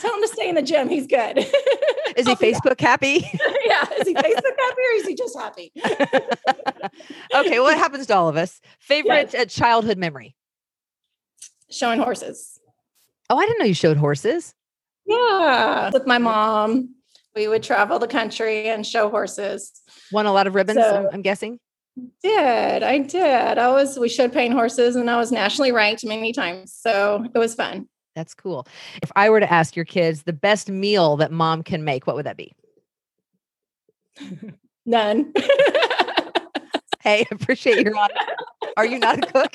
Tell 0.00 0.14
him 0.14 0.22
to 0.22 0.28
stay 0.28 0.48
in 0.48 0.54
the 0.54 0.62
gym. 0.62 0.88
He's 0.88 1.06
good. 1.06 1.38
Is 2.16 2.26
he 2.26 2.34
Facebook 2.36 2.80
happy? 2.80 3.28
yeah. 3.66 3.84
Is 4.00 4.08
he 4.08 4.14
Facebook 4.14 4.56
happy 4.58 4.80
or 4.80 4.96
is 4.96 5.06
he 5.06 5.14
just 5.14 5.38
happy? 5.38 5.72
okay. 7.34 7.60
Well, 7.60 7.68
it 7.68 7.76
happens 7.76 8.06
to 8.06 8.16
all 8.16 8.28
of 8.30 8.36
us. 8.36 8.60
Favorite 8.80 9.34
yes. 9.34 9.54
childhood 9.54 9.98
memory? 9.98 10.34
Showing 11.70 12.00
horses. 12.00 12.60
Oh, 13.28 13.36
I 13.36 13.44
didn't 13.44 13.58
know 13.58 13.66
you 13.66 13.74
showed 13.74 13.98
horses. 13.98 14.54
Yeah. 15.04 15.90
With 15.92 16.06
my 16.06 16.18
mom, 16.18 16.95
we 17.36 17.46
would 17.46 17.62
travel 17.62 17.98
the 17.98 18.08
country 18.08 18.68
and 18.68 18.84
show 18.84 19.08
horses. 19.10 19.70
Won 20.10 20.26
a 20.26 20.32
lot 20.32 20.46
of 20.46 20.54
ribbons, 20.54 20.78
so, 20.78 21.08
I'm 21.12 21.22
guessing 21.22 21.60
did. 22.22 22.82
I 22.82 22.98
did. 22.98 23.58
I 23.58 23.70
was, 23.70 23.98
we 23.98 24.08
showed 24.08 24.32
paint 24.32 24.54
horses 24.54 24.96
and 24.96 25.10
I 25.10 25.16
was 25.16 25.32
nationally 25.32 25.72
ranked 25.72 26.04
many 26.04 26.32
times. 26.32 26.74
So 26.74 27.26
it 27.34 27.38
was 27.38 27.54
fun. 27.54 27.88
That's 28.14 28.34
cool. 28.34 28.66
If 29.02 29.12
I 29.14 29.30
were 29.30 29.40
to 29.40 29.52
ask 29.52 29.76
your 29.76 29.84
kids 29.84 30.22
the 30.22 30.32
best 30.32 30.70
meal 30.70 31.16
that 31.18 31.30
mom 31.30 31.62
can 31.62 31.84
make, 31.84 32.06
what 32.06 32.16
would 32.16 32.26
that 32.26 32.36
be? 32.36 32.52
None. 34.86 35.32
hey, 37.00 37.26
appreciate 37.30 37.84
your 37.84 37.96
honor. 37.96 38.14
Are 38.76 38.86
you 38.86 38.98
not 38.98 39.18
a 39.18 39.26
cook? 39.32 39.54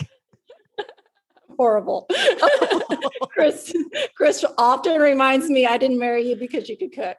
Horrible. 1.58 2.08
Chris, 3.30 3.74
Chris 4.16 4.46
often 4.58 5.00
reminds 5.02 5.50
me 5.50 5.66
I 5.66 5.78
didn't 5.78 6.00
marry 6.00 6.28
you 6.28 6.36
because 6.36 6.70
you 6.70 6.78
could 6.78 6.94
cook. 6.94 7.18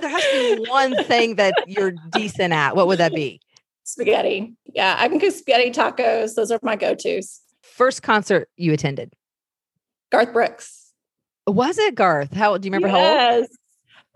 there 0.00 0.10
has 0.10 0.22
to 0.22 0.56
be 0.56 0.70
one 0.70 1.04
thing 1.04 1.36
that 1.36 1.54
you're 1.66 1.92
decent 2.12 2.52
at. 2.52 2.76
What 2.76 2.86
would 2.86 2.98
that 2.98 3.14
be? 3.14 3.40
spaghetti. 3.84 4.54
Yeah, 4.74 4.96
I 4.98 5.08
can 5.08 5.20
cook 5.20 5.32
spaghetti 5.32 5.70
tacos. 5.70 6.34
Those 6.34 6.50
are 6.50 6.58
my 6.62 6.76
go-tos. 6.76 7.40
First 7.62 8.02
concert 8.02 8.48
you 8.56 8.72
attended? 8.72 9.12
Garth 10.10 10.32
Brooks. 10.32 10.92
Was 11.46 11.78
it 11.78 11.94
Garth? 11.94 12.32
How 12.32 12.56
do 12.56 12.66
you 12.66 12.72
remember 12.72 12.88
yes. 12.88 13.30
how 13.30 13.36
old? 13.38 13.46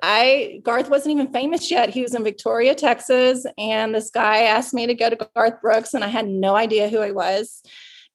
I 0.02 0.60
Garth 0.62 0.90
wasn't 0.90 1.14
even 1.14 1.32
famous 1.32 1.70
yet. 1.70 1.88
He 1.88 2.02
was 2.02 2.14
in 2.14 2.22
Victoria, 2.22 2.74
Texas, 2.74 3.46
and 3.56 3.94
this 3.94 4.10
guy 4.10 4.42
asked 4.42 4.74
me 4.74 4.86
to 4.86 4.94
go 4.94 5.08
to 5.08 5.28
Garth 5.34 5.60
Brooks, 5.62 5.94
and 5.94 6.04
I 6.04 6.08
had 6.08 6.28
no 6.28 6.54
idea 6.54 6.88
who 6.88 7.00
he 7.02 7.12
was. 7.12 7.62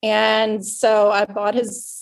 And 0.04 0.66
so 0.66 1.12
I 1.12 1.26
bought 1.26 1.56
his 1.56 2.02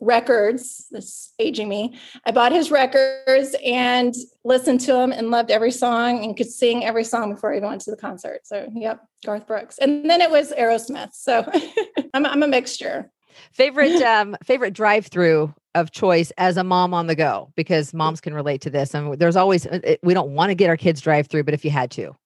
records. 0.00 0.86
This 0.90 1.32
aging 1.38 1.68
me. 1.68 1.98
I 2.24 2.30
bought 2.30 2.52
his 2.52 2.70
records 2.70 3.54
and 3.64 4.14
listened 4.44 4.80
to 4.82 4.96
him 4.96 5.12
and 5.12 5.30
loved 5.30 5.50
every 5.50 5.70
song 5.70 6.24
and 6.24 6.36
could 6.36 6.50
sing 6.50 6.84
every 6.84 7.04
song 7.04 7.34
before 7.34 7.52
I 7.52 7.56
even 7.56 7.68
went 7.68 7.80
to 7.82 7.90
the 7.90 7.96
concert. 7.96 8.40
So, 8.44 8.68
yep, 8.74 9.00
Garth 9.24 9.46
Brooks. 9.46 9.78
And 9.78 10.08
then 10.08 10.20
it 10.20 10.30
was 10.30 10.52
Aerosmith. 10.52 11.12
So 11.12 11.50
I'm, 12.14 12.26
I'm 12.26 12.42
a 12.42 12.48
mixture. 12.48 13.10
Favorite 13.52 14.02
um, 14.02 14.36
favorite 14.44 14.74
drive 14.74 15.06
through 15.06 15.54
of 15.74 15.90
choice 15.90 16.32
as 16.38 16.56
a 16.56 16.64
mom 16.64 16.94
on 16.94 17.06
the 17.06 17.14
go 17.14 17.52
because 17.54 17.92
moms 17.92 18.20
can 18.20 18.34
relate 18.34 18.62
to 18.62 18.70
this. 18.70 18.94
I 18.94 18.98
and 18.98 19.10
mean, 19.10 19.18
there's 19.18 19.36
always 19.36 19.66
uh, 19.66 19.96
we 20.02 20.14
don't 20.14 20.30
want 20.30 20.50
to 20.50 20.54
get 20.54 20.70
our 20.70 20.76
kids 20.76 21.00
drive 21.00 21.26
through, 21.26 21.44
but 21.44 21.52
if 21.52 21.64
you 21.64 21.70
had 21.70 21.90
to, 21.92 22.16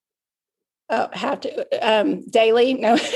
oh, 0.88 1.08
have 1.12 1.40
to 1.40 1.86
um, 1.86 2.24
daily. 2.28 2.74
No. 2.74 2.96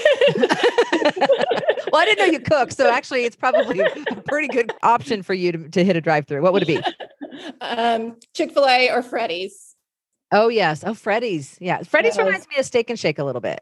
well, 1.95 2.03
I 2.03 2.07
didn't 2.07 2.27
know 2.27 2.33
you 2.33 2.41
cook, 2.41 2.73
so 2.73 2.91
actually, 2.91 3.25
it's 3.25 3.37
probably 3.37 3.79
a 3.79 4.17
pretty 4.27 4.49
good 4.49 4.73
option 4.83 5.23
for 5.23 5.33
you 5.33 5.53
to, 5.53 5.69
to 5.69 5.85
hit 5.85 5.95
a 5.95 6.01
drive-through. 6.01 6.43
What 6.43 6.53
would 6.53 6.63
it 6.63 6.67
be? 6.67 6.83
Um, 7.61 8.17
Chick 8.33 8.53
Fil 8.53 8.67
A 8.67 8.91
or 8.91 9.03
Freddy's. 9.03 9.75
Oh 10.31 10.49
yes, 10.49 10.85
oh 10.87 10.95
Freddy's. 10.95 11.59
Yeah, 11.61 11.83
Freddy's 11.83 12.17
yes. 12.17 12.25
reminds 12.25 12.49
me 12.49 12.57
of 12.59 12.65
Steak 12.65 12.89
and 12.89 12.99
Shake 12.99 13.19
a 13.19 13.25
little 13.25 13.41
bit. 13.41 13.61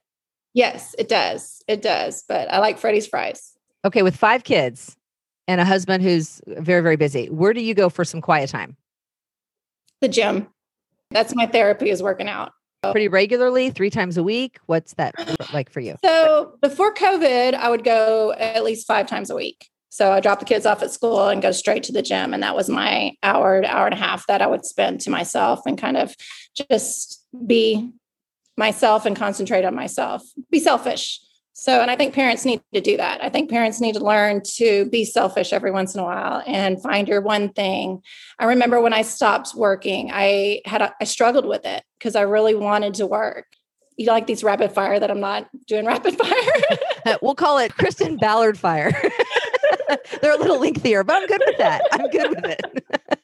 Yes, 0.52 0.94
it 0.98 1.08
does. 1.08 1.62
It 1.66 1.80
does. 1.80 2.22
But 2.28 2.52
I 2.52 2.58
like 2.58 2.78
Freddy's 2.78 3.06
fries. 3.06 3.52
Okay, 3.84 4.02
with 4.02 4.14
five 4.14 4.44
kids 4.44 4.94
and 5.48 5.58
a 5.58 5.64
husband 5.64 6.02
who's 6.02 6.42
very 6.46 6.82
very 6.82 6.96
busy, 6.96 7.30
where 7.30 7.54
do 7.54 7.62
you 7.62 7.74
go 7.74 7.88
for 7.88 8.04
some 8.04 8.20
quiet 8.20 8.50
time? 8.50 8.76
The 10.02 10.08
gym. 10.08 10.48
That's 11.10 11.34
my 11.34 11.46
therapy 11.46 11.88
is 11.88 12.02
working 12.02 12.28
out 12.28 12.52
pretty 12.90 13.08
regularly, 13.08 13.70
three 13.70 13.90
times 13.90 14.16
a 14.16 14.22
week? 14.22 14.58
What's 14.66 14.94
that 14.94 15.14
like 15.52 15.70
for 15.70 15.80
you? 15.80 15.96
So 16.04 16.58
before 16.60 16.92
COVID, 16.94 17.54
I 17.54 17.68
would 17.68 17.84
go 17.84 18.32
at 18.32 18.64
least 18.64 18.86
five 18.86 19.06
times 19.06 19.30
a 19.30 19.36
week. 19.36 19.68
So 19.88 20.10
I 20.10 20.20
drop 20.20 20.38
the 20.38 20.46
kids 20.46 20.64
off 20.64 20.82
at 20.82 20.90
school 20.90 21.28
and 21.28 21.42
go 21.42 21.52
straight 21.52 21.82
to 21.84 21.92
the 21.92 22.00
gym. 22.00 22.32
And 22.32 22.42
that 22.42 22.56
was 22.56 22.68
my 22.70 23.12
hour, 23.22 23.62
hour 23.64 23.84
and 23.84 23.94
a 23.94 23.98
half 23.98 24.26
that 24.26 24.40
I 24.40 24.46
would 24.46 24.64
spend 24.64 25.02
to 25.02 25.10
myself 25.10 25.60
and 25.66 25.76
kind 25.76 25.98
of 25.98 26.16
just 26.56 27.24
be 27.46 27.90
myself 28.56 29.06
and 29.06 29.14
concentrate 29.14 29.64
on 29.64 29.74
myself, 29.74 30.22
be 30.50 30.60
selfish. 30.60 31.20
So, 31.54 31.80
and 31.80 31.90
I 31.90 31.96
think 31.96 32.14
parents 32.14 32.44
need 32.44 32.62
to 32.72 32.80
do 32.80 32.96
that. 32.96 33.22
I 33.22 33.28
think 33.28 33.50
parents 33.50 33.80
need 33.80 33.94
to 33.94 34.04
learn 34.04 34.42
to 34.54 34.86
be 34.86 35.04
selfish 35.04 35.52
every 35.52 35.70
once 35.70 35.94
in 35.94 36.00
a 36.00 36.04
while 36.04 36.42
and 36.46 36.82
find 36.82 37.06
your 37.06 37.20
one 37.20 37.50
thing. 37.50 38.02
I 38.38 38.46
remember 38.46 38.80
when 38.80 38.94
I 38.94 39.02
stopped 39.02 39.54
working, 39.54 40.10
I 40.12 40.62
had, 40.64 40.80
a, 40.80 40.94
I 41.00 41.04
struggled 41.04 41.46
with 41.46 41.66
it 41.66 41.84
because 41.98 42.16
I 42.16 42.22
really 42.22 42.54
wanted 42.54 42.94
to 42.94 43.06
work. 43.06 43.46
You 43.98 44.06
like 44.06 44.26
these 44.26 44.42
rapid 44.42 44.72
fire 44.72 44.98
that 44.98 45.10
I'm 45.10 45.20
not 45.20 45.48
doing 45.66 45.86
rapid 45.86 46.16
fire? 46.16 46.32
Uh, 47.04 47.18
we'll 47.20 47.34
call 47.34 47.58
it 47.58 47.72
Kristin 47.72 48.16
Ballard 48.16 48.56
fire. 48.56 48.92
They're 50.22 50.36
a 50.36 50.38
little 50.38 50.60
lengthier, 50.60 51.02
but 51.02 51.16
I'm 51.16 51.26
good 51.26 51.42
with 51.44 51.58
that. 51.58 51.82
I'm 51.90 52.08
good 52.10 52.30
with 52.30 52.44
it 52.44 53.21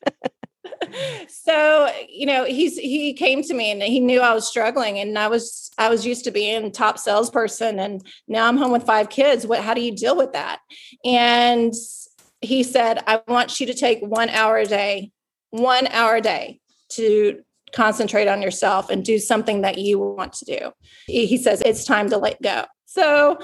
so 1.29 1.91
you 2.09 2.27
know 2.27 2.45
he's 2.45 2.77
he 2.79 3.13
came 3.13 3.43
to 3.43 3.55
me 3.55 3.71
and 3.71 3.83
he 3.83 4.01
knew 4.01 4.21
i 4.21 4.33
was 4.33 4.47
struggling 4.49 4.99
and 4.99 5.19
i 5.19 5.29
was 5.29 5.71
i 5.79 5.89
was 5.89 6.07
used 6.07 6.25
to 6.25 6.31
being 6.31 6.71
top 6.71 6.99
salesperson 6.99 7.79
and 7.79 8.07
now 8.27 8.47
i'm 8.47 8.57
home 8.57 8.73
with 8.73 8.85
five 8.85 9.09
kids. 9.09 9.47
What 9.47 9.63
how 9.63 9.75
do 9.75 9.81
you 9.81 9.95
deal 9.95 10.17
with 10.17 10.33
that? 10.33 10.61
And 11.05 11.73
he 12.41 12.63
said 12.63 13.03
i 13.07 13.21
want 13.27 13.61
you 13.61 13.67
to 13.67 13.75
take 13.75 14.01
one 14.01 14.29
hour 14.31 14.59
a 14.59 14.67
day 14.67 15.11
one 15.51 15.87
hour 15.89 16.17
a 16.17 16.21
day 16.21 16.61
to 16.91 17.41
concentrate 17.75 18.29
on 18.29 18.43
yourself 18.43 18.91
and 18.91 19.05
do 19.05 19.19
something 19.19 19.63
that 19.63 19.79
you 19.79 19.99
want 19.99 20.33
to 20.35 20.45
do. 20.45 20.73
He 21.07 21.37
says 21.37 21.61
it's 21.61 21.85
time 21.85 22.09
to 22.11 22.17
let 22.17 22.41
go. 22.43 22.65
So 22.87 23.39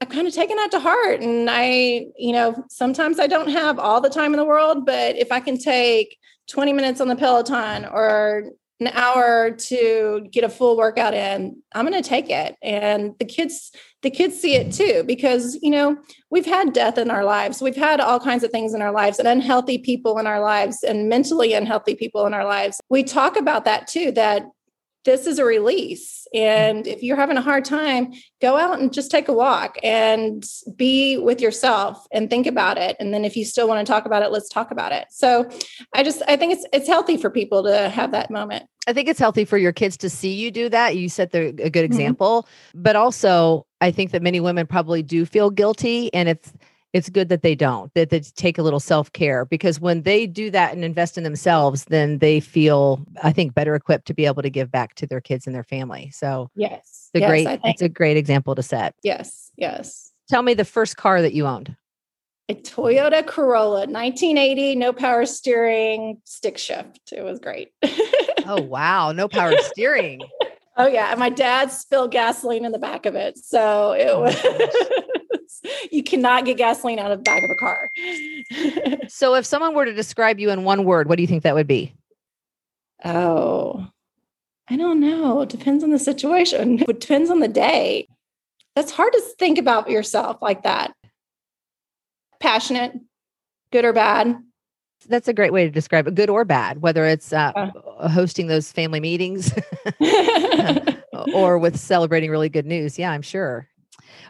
I've 0.00 0.08
kind 0.08 0.26
of 0.26 0.34
taken 0.34 0.56
that 0.56 0.70
to 0.72 0.80
heart. 0.80 1.20
And 1.20 1.48
I, 1.48 2.06
you 2.16 2.32
know, 2.32 2.64
sometimes 2.68 3.20
I 3.20 3.26
don't 3.26 3.50
have 3.50 3.78
all 3.78 4.00
the 4.00 4.10
time 4.10 4.34
in 4.34 4.38
the 4.38 4.44
world, 4.44 4.84
but 4.84 5.16
if 5.16 5.30
I 5.30 5.40
can 5.40 5.58
take 5.58 6.18
20 6.48 6.72
minutes 6.72 7.00
on 7.00 7.08
the 7.08 7.16
Peloton 7.16 7.84
or 7.84 8.52
an 8.80 8.88
hour 8.88 9.52
to 9.52 10.26
get 10.32 10.42
a 10.42 10.48
full 10.48 10.76
workout 10.76 11.14
in 11.14 11.62
i'm 11.72 11.86
going 11.86 12.02
to 12.02 12.08
take 12.08 12.28
it. 12.30 12.56
And 12.62 13.14
the 13.18 13.24
kids 13.24 13.70
the 14.02 14.10
kids 14.10 14.38
see 14.38 14.56
it 14.56 14.72
too 14.72 15.04
because 15.06 15.56
you 15.62 15.70
know 15.70 15.96
we've 16.30 16.46
had 16.46 16.72
death 16.72 16.98
in 16.98 17.10
our 17.10 17.24
lives. 17.24 17.62
We've 17.62 17.76
had 17.76 18.00
all 18.00 18.18
kinds 18.18 18.42
of 18.42 18.50
things 18.50 18.74
in 18.74 18.82
our 18.82 18.92
lives 18.92 19.18
and 19.18 19.28
unhealthy 19.28 19.78
people 19.78 20.18
in 20.18 20.26
our 20.26 20.40
lives 20.40 20.82
and 20.82 21.08
mentally 21.08 21.52
unhealthy 21.52 21.94
people 21.94 22.26
in 22.26 22.34
our 22.34 22.44
lives. 22.44 22.80
We 22.88 23.04
talk 23.04 23.36
about 23.36 23.64
that 23.64 23.86
too 23.86 24.10
that 24.12 24.42
this 25.04 25.26
is 25.26 25.38
a 25.38 25.44
release. 25.44 26.26
And 26.34 26.86
if 26.86 27.02
you're 27.02 27.16
having 27.16 27.36
a 27.36 27.42
hard 27.42 27.64
time, 27.64 28.12
go 28.40 28.56
out 28.56 28.80
and 28.80 28.92
just 28.92 29.10
take 29.10 29.28
a 29.28 29.32
walk 29.32 29.76
and 29.82 30.44
be 30.76 31.18
with 31.18 31.40
yourself 31.40 32.06
and 32.12 32.30
think 32.30 32.46
about 32.46 32.78
it. 32.78 32.96
And 32.98 33.12
then 33.12 33.24
if 33.24 33.36
you 33.36 33.44
still 33.44 33.68
want 33.68 33.86
to 33.86 33.90
talk 33.90 34.06
about 34.06 34.22
it, 34.22 34.30
let's 34.30 34.48
talk 34.48 34.70
about 34.70 34.92
it. 34.92 35.06
So 35.10 35.50
I 35.92 36.02
just 36.02 36.22
I 36.28 36.36
think 36.36 36.54
it's 36.54 36.66
it's 36.72 36.88
healthy 36.88 37.16
for 37.16 37.30
people 37.30 37.62
to 37.64 37.88
have 37.88 38.12
that 38.12 38.30
moment. 38.30 38.64
I 38.86 38.92
think 38.92 39.08
it's 39.08 39.20
healthy 39.20 39.44
for 39.44 39.58
your 39.58 39.72
kids 39.72 39.96
to 39.98 40.10
see 40.10 40.32
you 40.32 40.50
do 40.50 40.68
that. 40.68 40.96
You 40.96 41.08
set 41.08 41.30
the, 41.30 41.48
a 41.48 41.52
good 41.52 41.70
mm-hmm. 41.70 41.84
example, 41.84 42.42
mm-hmm. 42.42 42.82
but 42.82 42.96
also 42.96 43.66
I 43.80 43.90
think 43.90 44.12
that 44.12 44.22
many 44.22 44.40
women 44.40 44.66
probably 44.66 45.02
do 45.02 45.26
feel 45.26 45.50
guilty 45.50 46.12
and 46.14 46.28
it's 46.28 46.52
it's 46.92 47.08
good 47.08 47.28
that 47.28 47.42
they 47.42 47.54
don't 47.54 47.92
that 47.94 48.10
they 48.10 48.20
take 48.20 48.58
a 48.58 48.62
little 48.62 48.80
self-care 48.80 49.44
because 49.44 49.80
when 49.80 50.02
they 50.02 50.26
do 50.26 50.50
that 50.50 50.72
and 50.72 50.84
invest 50.84 51.16
in 51.16 51.24
themselves 51.24 51.84
then 51.86 52.18
they 52.18 52.40
feel 52.40 53.04
i 53.22 53.32
think 53.32 53.54
better 53.54 53.74
equipped 53.74 54.06
to 54.06 54.14
be 54.14 54.26
able 54.26 54.42
to 54.42 54.50
give 54.50 54.70
back 54.70 54.94
to 54.94 55.06
their 55.06 55.20
kids 55.20 55.46
and 55.46 55.54
their 55.54 55.64
family. 55.64 56.10
So 56.12 56.50
yes. 56.54 57.10
it's 57.14 57.16
a 57.16 57.20
yes, 57.20 57.28
great 57.28 57.60
it's 57.64 57.82
a 57.82 57.88
great 57.88 58.16
example 58.16 58.54
to 58.54 58.62
set. 58.62 58.94
Yes 59.02 59.50
yes. 59.56 60.12
Tell 60.28 60.42
me 60.42 60.54
the 60.54 60.64
first 60.64 60.96
car 60.96 61.20
that 61.22 61.34
you 61.34 61.46
owned. 61.46 61.76
A 62.48 62.54
toyota 62.54 63.26
corolla 63.26 63.86
1980 63.86 64.76
no 64.76 64.92
power 64.92 65.26
steering 65.26 66.20
stick 66.24 66.58
shift. 66.58 67.12
It 67.12 67.22
was 67.22 67.38
great. 67.38 67.72
Oh 68.46 68.60
wow 68.68 69.12
no 69.12 69.28
power 69.28 69.54
steering. 69.58 70.20
Oh 70.76 70.86
yeah 70.86 71.10
and 71.10 71.20
my 71.20 71.30
dad 71.30 71.70
spilled 71.70 72.12
gasoline 72.12 72.64
in 72.64 72.72
the 72.72 72.78
back 72.78 73.06
of 73.06 73.14
it 73.14 73.38
so 73.38 73.92
it 73.92 74.08
oh 74.08 74.20
was 74.22 74.36
you 76.02 76.10
cannot 76.10 76.44
get 76.44 76.56
gasoline 76.56 76.98
out 76.98 77.12
of 77.12 77.18
the 77.18 77.22
back 77.22 77.44
of 77.44 77.50
a 77.50 77.54
car. 77.54 77.88
so 79.08 79.34
if 79.34 79.46
someone 79.46 79.74
were 79.74 79.84
to 79.84 79.92
describe 79.92 80.40
you 80.40 80.50
in 80.50 80.64
one 80.64 80.84
word, 80.84 81.08
what 81.08 81.16
do 81.16 81.22
you 81.22 81.28
think 81.28 81.44
that 81.44 81.54
would 81.54 81.68
be? 81.68 81.94
Oh, 83.04 83.86
I 84.68 84.76
don't 84.76 85.00
know. 85.00 85.42
It 85.42 85.48
depends 85.48 85.84
on 85.84 85.90
the 85.90 85.98
situation. 85.98 86.78
It 86.88 87.00
depends 87.00 87.30
on 87.30 87.40
the 87.40 87.48
day. 87.48 88.08
That's 88.74 88.90
hard 88.90 89.12
to 89.12 89.20
think 89.38 89.58
about 89.58 89.90
yourself 89.90 90.38
like 90.42 90.62
that. 90.64 90.92
Passionate, 92.40 92.92
good 93.70 93.84
or 93.84 93.92
bad, 93.92 94.36
That's 95.08 95.28
a 95.28 95.32
great 95.32 95.52
way 95.52 95.64
to 95.64 95.70
describe 95.70 96.08
it, 96.08 96.14
good 96.14 96.30
or 96.30 96.44
bad, 96.44 96.82
whether 96.82 97.04
it's 97.04 97.32
uh, 97.32 97.52
uh. 97.54 98.08
hosting 98.08 98.48
those 98.48 98.72
family 98.72 98.98
meetings 98.98 99.52
or 101.34 101.58
with 101.58 101.78
celebrating 101.78 102.30
really 102.30 102.48
good 102.48 102.66
news. 102.66 102.98
Yeah, 102.98 103.12
I'm 103.12 103.22
sure. 103.22 103.68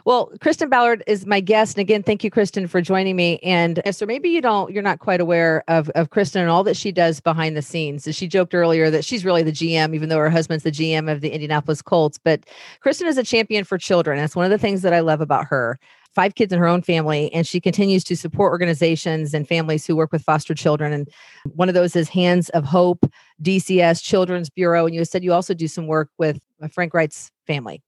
Well, 0.05 0.31
Kristin 0.39 0.69
Ballard 0.69 1.03
is 1.07 1.25
my 1.25 1.39
guest. 1.39 1.77
And 1.77 1.81
again, 1.81 2.03
thank 2.03 2.23
you, 2.23 2.31
Kristin, 2.31 2.69
for 2.69 2.81
joining 2.81 3.15
me. 3.15 3.39
And 3.39 3.81
so 3.91 4.05
maybe 4.05 4.29
you 4.29 4.41
don't, 4.41 4.71
you're 4.71 4.83
not 4.83 4.99
quite 4.99 5.21
aware 5.21 5.63
of, 5.67 5.89
of 5.91 6.09
Kristin 6.09 6.41
and 6.41 6.49
all 6.49 6.63
that 6.63 6.77
she 6.77 6.91
does 6.91 7.19
behind 7.19 7.55
the 7.55 7.61
scenes. 7.61 8.07
She 8.11 8.27
joked 8.27 8.53
earlier 8.53 8.89
that 8.89 9.05
she's 9.05 9.25
really 9.25 9.43
the 9.43 9.51
GM, 9.51 9.95
even 9.95 10.09
though 10.09 10.19
her 10.19 10.29
husband's 10.29 10.63
the 10.63 10.71
GM 10.71 11.11
of 11.11 11.21
the 11.21 11.29
Indianapolis 11.29 11.81
Colts. 11.81 12.17
But 12.17 12.45
Kristin 12.83 13.07
is 13.07 13.17
a 13.17 13.23
champion 13.23 13.63
for 13.63 13.77
children. 13.77 14.17
That's 14.17 14.35
one 14.35 14.45
of 14.45 14.51
the 14.51 14.57
things 14.57 14.81
that 14.81 14.93
I 14.93 14.99
love 14.99 15.21
about 15.21 15.45
her 15.45 15.79
five 16.13 16.35
kids 16.35 16.53
in 16.53 16.59
her 16.59 16.67
own 16.67 16.81
family, 16.81 17.31
and 17.33 17.47
she 17.47 17.59
continues 17.59 18.03
to 18.05 18.15
support 18.15 18.51
organizations 18.51 19.33
and 19.33 19.47
families 19.47 19.85
who 19.85 19.95
work 19.95 20.11
with 20.11 20.23
foster 20.23 20.53
children. 20.53 20.93
And 20.93 21.09
one 21.55 21.69
of 21.69 21.75
those 21.75 21.95
is 21.95 22.09
Hands 22.09 22.47
of 22.49 22.63
Hope, 22.63 23.05
DCS, 23.41 24.03
Children's 24.03 24.49
Bureau. 24.49 24.85
And 24.85 24.95
you 24.95 25.03
said 25.05 25.23
you 25.23 25.33
also 25.33 25.53
do 25.53 25.67
some 25.67 25.87
work 25.87 26.09
with 26.17 26.39
Frank 26.71 26.93
Reich's 26.93 27.31
family. 27.47 27.81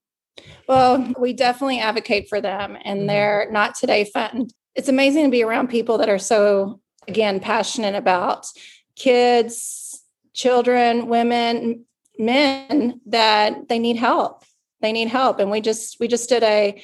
Well, 0.68 1.14
we 1.20 1.34
definitely 1.34 1.80
advocate 1.80 2.28
for 2.28 2.42
them, 2.42 2.78
and 2.84 3.00
mm-hmm. 3.00 3.08
they're 3.08 3.48
not 3.52 3.76
today 3.76 4.06
fund. 4.06 4.54
It's 4.76 4.90
amazing 4.90 5.26
to 5.26 5.32
be 5.32 5.44
around 5.44 5.70
people 5.70 5.98
that 6.00 6.10
are 6.10 6.20
so, 6.20 6.82
again, 7.08 7.40
passionate 7.40 7.96
about 7.96 8.48
kids, 8.96 10.04
children, 10.34 11.08
women, 11.08 11.86
men 12.18 13.02
that 13.06 13.68
they 13.70 13.80
need 13.80 13.98
help. 13.98 14.44
They 14.82 14.92
need 14.92 15.08
help, 15.08 15.40
and 15.40 15.50
we 15.50 15.62
just 15.62 16.00
we 16.00 16.08
just 16.08 16.30
did 16.30 16.44
a 16.44 16.82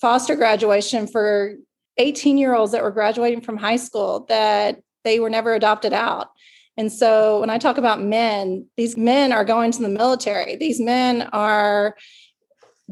foster 0.00 0.34
graduation 0.34 1.06
for 1.06 1.56
18 1.98 2.38
year 2.38 2.54
olds 2.54 2.72
that 2.72 2.82
were 2.82 2.90
graduating 2.90 3.42
from 3.42 3.56
high 3.56 3.76
school 3.76 4.24
that 4.28 4.80
they 5.04 5.20
were 5.20 5.30
never 5.30 5.54
adopted 5.54 5.92
out. 5.92 6.28
And 6.76 6.90
so 6.90 7.40
when 7.40 7.50
I 7.50 7.58
talk 7.58 7.78
about 7.78 8.02
men, 8.02 8.66
these 8.76 8.96
men 8.96 9.32
are 9.32 9.44
going 9.44 9.70
to 9.72 9.82
the 9.82 9.88
military. 9.88 10.56
These 10.56 10.80
men 10.80 11.22
are 11.32 11.96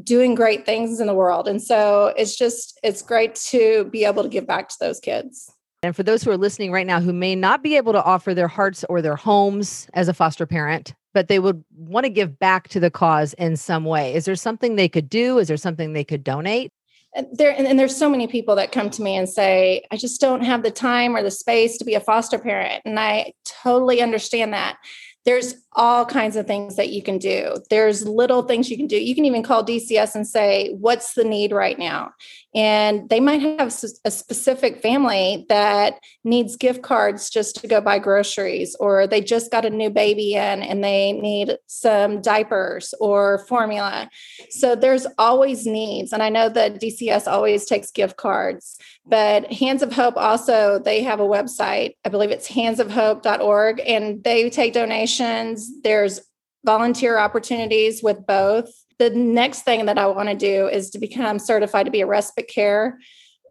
doing 0.03 0.35
great 0.35 0.65
things 0.65 0.99
in 0.99 1.07
the 1.07 1.13
world. 1.13 1.47
And 1.47 1.61
so 1.61 2.13
it's 2.17 2.35
just, 2.35 2.79
it's 2.83 3.01
great 3.01 3.35
to 3.35 3.85
be 3.85 4.05
able 4.05 4.23
to 4.23 4.29
give 4.29 4.47
back 4.47 4.69
to 4.69 4.75
those 4.79 4.99
kids. 4.99 5.51
And 5.81 5.95
for 5.95 6.03
those 6.03 6.23
who 6.23 6.31
are 6.31 6.37
listening 6.37 6.71
right 6.71 6.87
now 6.87 6.99
who 6.99 7.13
may 7.13 7.35
not 7.35 7.63
be 7.63 7.77
able 7.77 7.93
to 7.93 8.03
offer 8.03 8.33
their 8.33 8.49
hearts 8.49 8.83
or 8.89 9.01
their 9.01 9.15
homes 9.15 9.87
as 9.93 10.07
a 10.09 10.13
foster 10.13 10.45
parent, 10.45 10.93
but 11.13 11.27
they 11.27 11.39
would 11.39 11.63
want 11.75 12.03
to 12.03 12.09
give 12.09 12.37
back 12.37 12.67
to 12.69 12.79
the 12.79 12.91
cause 12.91 13.33
in 13.33 13.55
some 13.55 13.85
way, 13.85 14.13
is 14.13 14.25
there 14.25 14.35
something 14.35 14.75
they 14.75 14.89
could 14.89 15.09
do? 15.09 15.37
Is 15.37 15.47
there 15.47 15.57
something 15.57 15.93
they 15.93 16.03
could 16.03 16.23
donate? 16.23 16.71
And 17.15 17.27
there 17.33 17.51
and, 17.57 17.65
and 17.65 17.79
there's 17.79 17.95
so 17.95 18.09
many 18.09 18.27
people 18.27 18.55
that 18.55 18.71
come 18.71 18.89
to 18.91 19.01
me 19.01 19.15
and 19.15 19.27
say, 19.27 19.83
I 19.89 19.97
just 19.97 20.21
don't 20.21 20.43
have 20.43 20.61
the 20.61 20.69
time 20.69 21.15
or 21.15 21.23
the 21.23 21.31
space 21.31 21.77
to 21.79 21.85
be 21.85 21.95
a 21.95 21.99
foster 21.99 22.37
parent. 22.37 22.83
And 22.85 22.99
I 22.99 23.33
totally 23.45 24.01
understand 24.01 24.53
that 24.53 24.77
there's 25.25 25.55
all 25.73 26.05
kinds 26.05 26.35
of 26.35 26.47
things 26.47 26.75
that 26.75 26.89
you 26.89 27.03
can 27.03 27.17
do. 27.17 27.55
There's 27.69 28.07
little 28.07 28.43
things 28.43 28.69
you 28.69 28.77
can 28.77 28.87
do. 28.87 28.97
You 28.97 29.13
can 29.15 29.25
even 29.25 29.43
call 29.43 29.65
DCS 29.65 30.15
and 30.15 30.27
say, 30.27 30.73
What's 30.79 31.13
the 31.13 31.23
need 31.23 31.51
right 31.51 31.77
now? 31.77 32.11
And 32.55 33.07
they 33.09 33.19
might 33.19 33.41
have 33.41 33.71
a 34.05 34.11
specific 34.11 34.81
family 34.81 35.45
that 35.49 35.99
needs 36.23 36.55
gift 36.55 36.81
cards 36.81 37.29
just 37.29 37.57
to 37.57 37.67
go 37.67 37.79
buy 37.79 37.99
groceries, 37.99 38.75
or 38.79 39.05
they 39.05 39.21
just 39.21 39.51
got 39.51 39.65
a 39.65 39.69
new 39.69 39.91
baby 39.91 40.33
in 40.33 40.63
and 40.63 40.83
they 40.83 41.11
need 41.11 41.57
some 41.67 42.21
diapers 42.21 42.93
or 42.99 43.45
formula. 43.47 44.09
So 44.49 44.75
there's 44.75 45.05
always 45.19 45.67
needs. 45.67 46.11
And 46.11 46.23
I 46.23 46.29
know 46.29 46.49
that 46.49 46.81
DCS 46.81 47.27
always 47.27 47.65
takes 47.65 47.91
gift 47.91 48.17
cards, 48.17 48.79
but 49.05 49.51
Hands 49.53 49.83
of 49.83 49.93
Hope 49.93 50.17
also, 50.17 50.79
they 50.79 51.03
have 51.03 51.19
a 51.19 51.27
website. 51.27 51.93
I 52.03 52.09
believe 52.09 52.31
it's 52.31 52.49
handsofhope.org, 52.49 53.81
and 53.85 54.23
they 54.23 54.49
take 54.49 54.73
donations. 54.73 55.71
There's 55.83 56.19
volunteer 56.65 57.17
opportunities 57.17 58.01
with 58.01 58.25
both 58.25 58.69
the 58.99 59.09
next 59.09 59.63
thing 59.63 59.85
that 59.85 59.97
I 59.97 60.07
want 60.07 60.29
to 60.29 60.35
do 60.35 60.67
is 60.67 60.89
to 60.91 60.99
become 60.99 61.39
certified 61.39 61.85
to 61.85 61.91
be 61.91 62.01
a 62.01 62.05
respite 62.05 62.47
care 62.47 62.99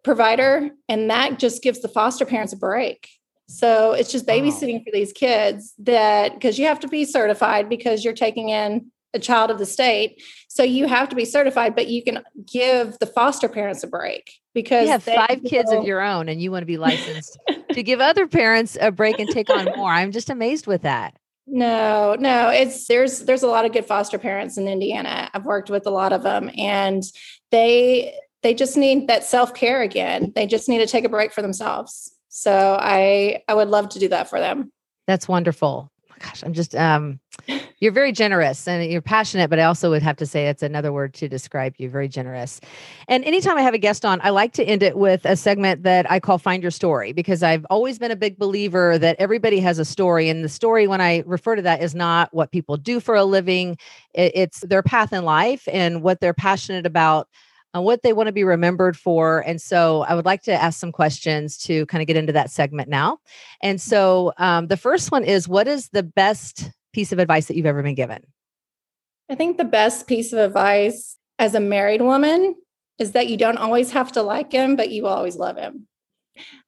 provider. 0.05 0.71
And 0.89 1.11
that 1.11 1.39
just 1.39 1.63
gives 1.63 1.81
the 1.81 1.89
foster 1.89 2.25
parents 2.25 2.53
a 2.53 2.57
break. 2.57 3.09
So 3.49 3.93
it's 3.93 4.13
just 4.13 4.27
babysitting 4.27 4.75
wow. 4.75 4.85
for 4.85 4.93
these 4.93 5.13
kids 5.13 5.73
that 5.79 6.35
because 6.35 6.59
you 6.59 6.67
have 6.67 6.81
to 6.81 6.89
be 6.89 7.07
certified 7.07 7.69
because 7.69 8.05
you're 8.05 8.13
taking 8.13 8.51
in 8.51 8.93
a 9.15 9.19
child 9.19 9.51
of 9.51 9.59
the 9.59 9.65
state. 9.65 10.23
So 10.49 10.63
you 10.63 10.87
have 10.87 11.09
to 11.09 11.17
be 11.17 11.25
certified, 11.25 11.75
but 11.75 11.89
you 11.89 12.03
can 12.03 12.23
give 12.45 12.99
the 12.99 13.07
foster 13.07 13.49
parents 13.49 13.83
a 13.83 13.87
break 13.87 14.35
because 14.53 14.85
you 14.85 14.91
have 14.91 15.03
five 15.03 15.43
kids 15.47 15.73
of 15.73 15.85
your 15.85 16.03
own 16.03 16.29
and 16.29 16.43
you 16.43 16.51
want 16.51 16.63
to 16.63 16.67
be 16.67 16.77
licensed 16.77 17.39
to 17.73 17.83
give 17.83 18.01
other 18.01 18.27
parents 18.27 18.77
a 18.79 18.93
break 18.93 19.19
and 19.19 19.31
take 19.31 19.49
on 19.49 19.65
more. 19.77 19.91
I'm 19.91 20.13
just 20.13 20.29
amazed 20.29 20.67
with 20.67 20.83
that. 20.83 21.17
No, 21.51 22.17
no, 22.19 22.51
it's 22.51 22.87
there's 22.89 23.21
there's 23.21 23.43
a 23.43 23.49
lot 23.49 23.65
of 23.65 23.73
good 23.73 23.87
foster 23.87 24.19
parents 24.19 24.59
in 24.59 24.69
Indiana. 24.69 25.31
I've 25.33 25.47
worked 25.47 25.71
with 25.71 25.87
a 25.87 25.91
lot 25.91 26.13
of 26.13 26.23
them 26.23 26.51
and 26.57 27.03
they 27.51 28.15
they 28.43 28.55
just 28.55 28.77
need 28.77 29.09
that 29.09 29.25
self-care 29.25 29.83
again. 29.83 30.33
They 30.35 30.47
just 30.47 30.69
need 30.69 30.79
to 30.79 30.87
take 30.87 31.05
a 31.05 31.09
break 31.09 31.33
for 31.33 31.43
themselves. 31.43 32.13
So 32.29 32.79
I 32.81 33.43
I 33.49 33.55
would 33.55 33.69
love 33.69 33.89
to 33.91 33.99
do 33.99 34.09
that 34.09 34.29
for 34.29 34.41
them. 34.41 34.73
That's 35.07 35.27
wonderful 35.27 35.91
gosh, 36.19 36.43
I'm 36.43 36.53
just 36.53 36.75
um 36.75 37.21
you're 37.81 37.93
very 37.93 38.13
generous 38.13 38.67
and 38.67 38.91
you're 38.91 39.01
passionate, 39.01 39.51
but 39.51 39.59
I 39.59 39.65
also 39.65 39.91
would 39.91 40.03
have 40.03 40.17
to 40.17 40.27
say 40.27 40.49
it's 40.49 40.63
another 40.63 40.93
word 40.93 41.15
to 41.15 41.29
describe 41.29 41.75
you, 41.79 41.89
very 41.89 42.09
generous. 42.09 42.61
And 43.07 43.25
anytime 43.25 43.57
I 43.57 43.63
have 43.63 43.75
a 43.75 43.79
guest 43.79 44.05
on, 44.05 44.21
I 44.23 44.31
like 44.31 44.53
to 44.55 44.65
end 44.65 44.83
it 44.83 44.97
with 44.97 45.25
a 45.25 45.37
segment 45.37 45.85
that 45.85 46.11
I 46.11 46.19
call 46.19 46.39
Find 46.39 46.63
Your 46.63 46.73
Story 46.73 47.13
because 47.13 47.43
I've 47.43 47.65
always 47.71 47.99
been 47.99 48.11
a 48.11 48.17
big 48.17 48.39
believer 48.39 48.99
that 48.99 49.17
everybody 49.19 49.61
has 49.61 49.79
a 49.79 49.85
story. 49.85 50.29
And 50.29 50.45
the 50.45 50.49
story, 50.49 50.89
when 50.89 51.01
I 51.01 51.23
refer 51.27 51.55
to 51.57 51.63
that, 51.63 51.83
is 51.83 51.95
not 51.95 52.33
what 52.35 52.51
people 52.51 52.77
do 52.77 52.99
for 52.99 53.15
a 53.15 53.25
living, 53.25 53.79
it's 54.13 54.61
their 54.61 54.83
path 54.83 55.13
in 55.13 55.25
life 55.25 55.69
and 55.71 56.03
what 56.03 56.21
they're 56.21 56.35
passionate 56.35 56.87
about 56.87 57.29
on 57.75 57.85
what 57.85 58.03
they 58.03 58.13
want 58.13 58.27
to 58.27 58.33
be 58.33 58.45
remembered 58.45 58.97
for. 58.97 59.45
And 59.47 59.61
so 59.61 60.03
I 60.03 60.15
would 60.15 60.25
like 60.25 60.43
to 60.45 60.53
ask 60.53 60.81
some 60.81 60.91
questions 60.91 61.59
to 61.59 61.87
kind 61.87 62.01
of 62.01 62.07
get 62.07 62.17
into 62.17 62.33
that 62.33 62.51
segment 62.51 62.89
now. 62.89 63.19
And 63.63 63.81
so 63.81 64.33
um, 64.39 64.69
the 64.69 64.77
first 64.77 65.13
one 65.13 65.23
is 65.23 65.47
what 65.47 65.69
is 65.69 65.91
the 65.91 66.03
best 66.03 66.71
piece 66.93 67.13
of 67.13 67.19
advice 67.19 67.47
that 67.47 67.57
you've 67.57 67.67
ever 67.67 67.83
been 67.83 67.95
given? 67.95 68.25
I 69.31 69.35
think 69.35 69.57
the 69.57 69.65
best 69.65 70.07
piece 70.07 70.33
of 70.33 70.39
advice 70.39 71.17
as 71.39 71.55
a 71.55 71.61
married 71.61 72.03
woman 72.03 72.55
is 72.99 73.13
that 73.13 73.29
you 73.29 73.37
don't 73.37 73.59
always 73.59 73.93
have 73.93 74.13
to 74.13 74.23
like 74.23 74.53
him, 74.53 74.75
but 74.77 74.91
you 74.91 75.07
always 75.07 75.37
love 75.37 75.57
him. 75.57 75.87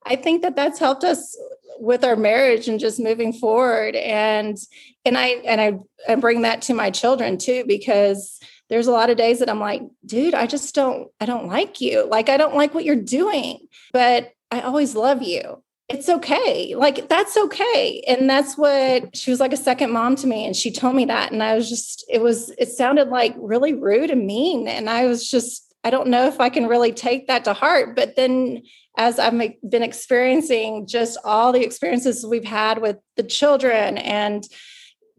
I 0.05 0.17
think 0.17 0.43
that 0.43 0.57
that's 0.57 0.79
helped 0.79 1.05
us 1.05 1.37
with 1.79 2.05
our 2.05 2.17
marriage 2.17 2.69
and 2.69 2.79
just 2.79 3.01
moving 3.01 3.33
forward 3.33 3.97
and 3.97 4.59
and 5.05 5.17
I 5.17 5.27
and 5.47 5.61
I, 5.61 5.79
I 6.13 6.17
bring 6.17 6.43
that 6.43 6.63
to 6.63 6.75
my 6.75 6.91
children 6.91 7.39
too 7.39 7.65
because 7.67 8.39
there's 8.71 8.87
a 8.87 8.93
lot 8.93 9.11
of 9.11 9.17
days 9.17 9.41
that 9.41 9.51
I'm 9.51 9.61
like, 9.61 9.83
dude, 10.07 10.33
I 10.33 10.47
just 10.47 10.75
don't, 10.75 11.09
I 11.21 11.27
don't 11.27 11.49
like 11.49 11.81
you. 11.81 12.07
Like, 12.09 12.29
I 12.29 12.37
don't 12.37 12.55
like 12.55 12.73
what 12.73 12.85
you're 12.85 12.97
doing, 12.97 13.59
but 13.93 14.33
I 14.53 14.61
always 14.61 14.95
love 14.95 15.23
you. 15.23 15.63
It's 15.91 16.09
okay. 16.09 16.77
Like, 16.77 17.09
that's 17.09 17.37
okay. 17.37 18.03
And 18.07 18.31
that's 18.31 18.57
what 18.57 19.17
she 19.17 19.33
was 19.33 19.41
like 19.41 19.53
a 19.53 19.57
second 19.57 19.91
mom 19.91 20.15
to 20.17 20.27
me. 20.29 20.47
And 20.47 20.55
she 20.55 20.71
told 20.71 20.95
me 20.95 21.05
that. 21.07 21.33
And 21.33 21.43
I 21.43 21.57
was 21.57 21.69
just, 21.69 22.05
it 22.09 22.23
was, 22.23 22.51
it 22.59 22.69
sounded 22.69 23.09
like 23.09 23.35
really 23.37 23.75
rude 23.75 24.11
and 24.11 24.25
mean. 24.25 24.69
And 24.69 24.89
I 24.89 25.07
was 25.07 25.29
just, 25.29 25.75
I 25.83 25.91
don't 25.91 26.07
know 26.07 26.29
if 26.29 26.39
I 26.39 26.49
can 26.49 26.69
really 26.69 26.93
take 26.93 27.27
that 27.27 27.45
to 27.45 27.55
heart. 27.55 27.97
But 27.97 28.15
then 28.15 28.63
as 28.97 29.19
I've 29.19 29.37
been 29.69 29.83
experiencing 29.83 30.87
just 30.87 31.19
all 31.25 31.51
the 31.51 31.65
experiences 31.65 32.25
we've 32.25 32.45
had 32.45 32.81
with 32.81 32.99
the 33.17 33.25
children 33.25 33.99
and 33.99 34.47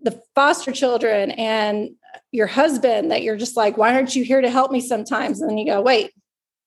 the 0.02 0.22
foster 0.36 0.72
children 0.72 1.32
and 1.32 1.90
your 2.32 2.48
husband 2.48 3.12
that 3.12 3.24
you're 3.24 3.36
just 3.36 3.58
like, 3.58 3.78
why 3.78 3.94
aren't 3.94 4.16
you 4.16 4.24
here 4.24 4.40
to 4.40 4.50
help 4.50 4.72
me 4.72 4.80
sometimes? 4.80 5.42
And 5.42 5.50
then 5.50 5.58
you 5.58 5.66
go, 5.66 5.82
wait, 5.82 6.12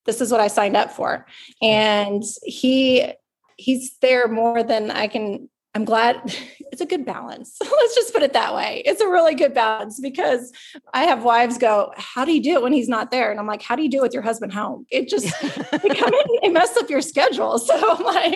this 0.04 0.20
is 0.20 0.30
what 0.30 0.42
I 0.42 0.48
signed 0.48 0.76
up 0.76 0.92
for. 0.92 1.26
And 1.62 2.22
he 2.42 3.14
he's 3.56 3.96
there 4.00 4.28
more 4.28 4.62
than 4.62 4.90
I 4.90 5.06
can 5.06 5.48
I'm 5.74 5.84
glad 5.84 6.20
it's 6.72 6.80
a 6.80 6.86
good 6.86 7.04
balance. 7.04 7.56
Let's 7.60 7.94
just 7.94 8.12
put 8.12 8.22
it 8.22 8.32
that 8.32 8.54
way. 8.54 8.82
It's 8.86 9.00
a 9.00 9.08
really 9.08 9.34
good 9.34 9.54
balance 9.54 10.00
because 10.00 10.52
I 10.92 11.04
have 11.04 11.24
wives 11.24 11.58
go, 11.58 11.92
How 11.96 12.24
do 12.24 12.32
you 12.32 12.42
do 12.42 12.54
it 12.54 12.62
when 12.62 12.72
he's 12.72 12.88
not 12.88 13.10
there? 13.10 13.30
And 13.30 13.40
I'm 13.40 13.46
like, 13.46 13.62
How 13.62 13.76
do 13.76 13.82
you 13.82 13.90
do 13.90 13.98
it 13.98 14.02
with 14.02 14.14
your 14.14 14.22
husband 14.22 14.52
home? 14.52 14.86
It 14.90 15.08
just 15.08 15.26
it 15.42 15.98
come 15.98 16.12
in 16.42 16.52
mess 16.52 16.76
up 16.76 16.88
your 16.88 17.02
schedule. 17.02 17.58
So 17.64 17.74
I'm 17.74 18.04
like, 18.04 18.34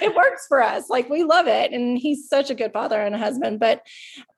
it 0.00 0.14
works 0.14 0.46
for 0.48 0.62
us. 0.62 0.88
Like 0.88 1.08
we 1.10 1.22
love 1.22 1.46
it. 1.46 1.72
And 1.72 1.98
he's 1.98 2.28
such 2.28 2.50
a 2.50 2.54
good 2.54 2.72
father 2.72 3.00
and 3.00 3.14
a 3.14 3.18
husband. 3.18 3.60
But 3.60 3.82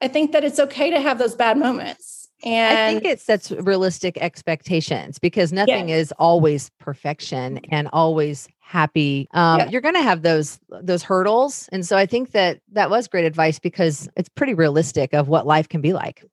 I 0.01 0.09
think 0.09 0.33
that 0.33 0.43
it's 0.43 0.59
okay 0.59 0.91
to 0.91 1.01
have 1.01 1.19
those 1.19 1.35
bad 1.35 1.57
moments. 1.57 2.29
And 2.45 2.77
I 2.77 2.93
think 2.93 3.05
it 3.05 3.21
sets 3.21 3.51
realistic 3.51 4.19
expectations 4.19 5.19
because 5.19 5.53
nothing 5.53 5.89
is 5.89 6.13
always 6.19 6.71
perfection 6.81 7.61
and 7.71 7.89
always 7.93 8.49
happy 8.67 9.29
um, 9.33 9.61
yeah. 9.61 9.69
you're 9.69 9.81
going 9.81 9.95
to 9.95 10.03
have 10.03 10.23
those 10.23 10.59
those 10.83 11.05
hurdles 11.05 11.69
and 11.71 11.87
so 11.87 11.97
i 11.97 12.05
think 12.05 12.33
that 12.33 12.61
that 12.73 12.91
was 12.91 13.07
great 13.07 13.25
advice 13.25 13.61
because 13.61 14.09
it's 14.17 14.29
pretty 14.29 14.55
realistic 14.55 15.15
of 15.15 15.29
what 15.29 15.47
life 15.47 15.69
can 15.69 15.81
be 15.81 15.93
like 15.93 16.25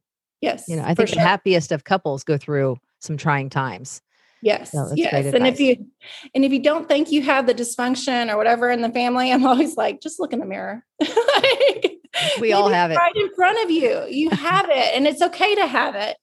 yes 0.41 0.65
you 0.67 0.75
know 0.75 0.83
i 0.83 0.95
think 0.95 1.09
sure. 1.09 1.15
the 1.15 1.21
happiest 1.21 1.71
of 1.71 1.83
couples 1.83 2.23
go 2.23 2.35
through 2.35 2.75
some 2.99 3.17
trying 3.17 3.49
times 3.49 4.01
Yes. 4.43 4.73
No, 4.73 4.91
yes. 4.93 5.33
And 5.33 5.47
if 5.47 5.57
you 5.61 5.87
and 6.35 6.43
if 6.43 6.51
you 6.51 6.61
don't 6.61 6.85
think 6.85 7.13
you 7.13 7.21
have 7.21 7.47
the 7.47 7.53
dysfunction 7.53 8.29
or 8.29 8.35
whatever 8.35 8.69
in 8.69 8.81
the 8.81 8.89
family, 8.89 9.31
I'm 9.31 9.45
always 9.45 9.77
like, 9.77 10.01
just 10.01 10.19
look 10.19 10.33
in 10.33 10.39
the 10.39 10.45
mirror. 10.45 10.83
like, 10.99 11.93
we 12.41 12.51
all 12.51 12.67
have 12.67 12.91
it 12.91 12.95
right 12.95 13.15
in 13.15 13.33
front 13.35 13.63
of 13.63 13.71
you. 13.71 14.05
You 14.09 14.29
have 14.31 14.69
it, 14.69 14.95
and 14.95 15.07
it's 15.07 15.21
okay 15.21 15.55
to 15.55 15.65
have 15.65 15.95
it. 15.95 16.17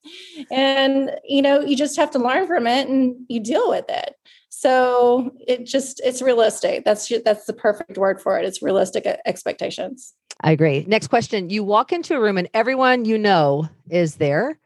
And 0.50 1.10
you 1.24 1.40
know, 1.40 1.60
you 1.60 1.76
just 1.76 1.96
have 1.96 2.10
to 2.10 2.18
learn 2.18 2.46
from 2.46 2.66
it 2.66 2.88
and 2.88 3.16
you 3.28 3.40
deal 3.40 3.70
with 3.70 3.86
it. 3.88 4.14
So 4.50 5.32
it 5.46 5.64
just 5.64 6.00
it's 6.04 6.20
realistic. 6.20 6.84
That's 6.84 7.10
that's 7.24 7.46
the 7.46 7.52
perfect 7.52 7.96
word 7.96 8.20
for 8.20 8.38
it. 8.38 8.44
It's 8.44 8.62
realistic 8.62 9.06
expectations. 9.24 10.12
I 10.42 10.52
agree. 10.52 10.84
Next 10.86 11.08
question. 11.08 11.50
You 11.50 11.64
walk 11.64 11.92
into 11.92 12.14
a 12.14 12.20
room 12.20 12.36
and 12.36 12.48
everyone 12.52 13.04
you 13.04 13.16
know 13.16 13.68
is 13.88 14.16
there. 14.16 14.58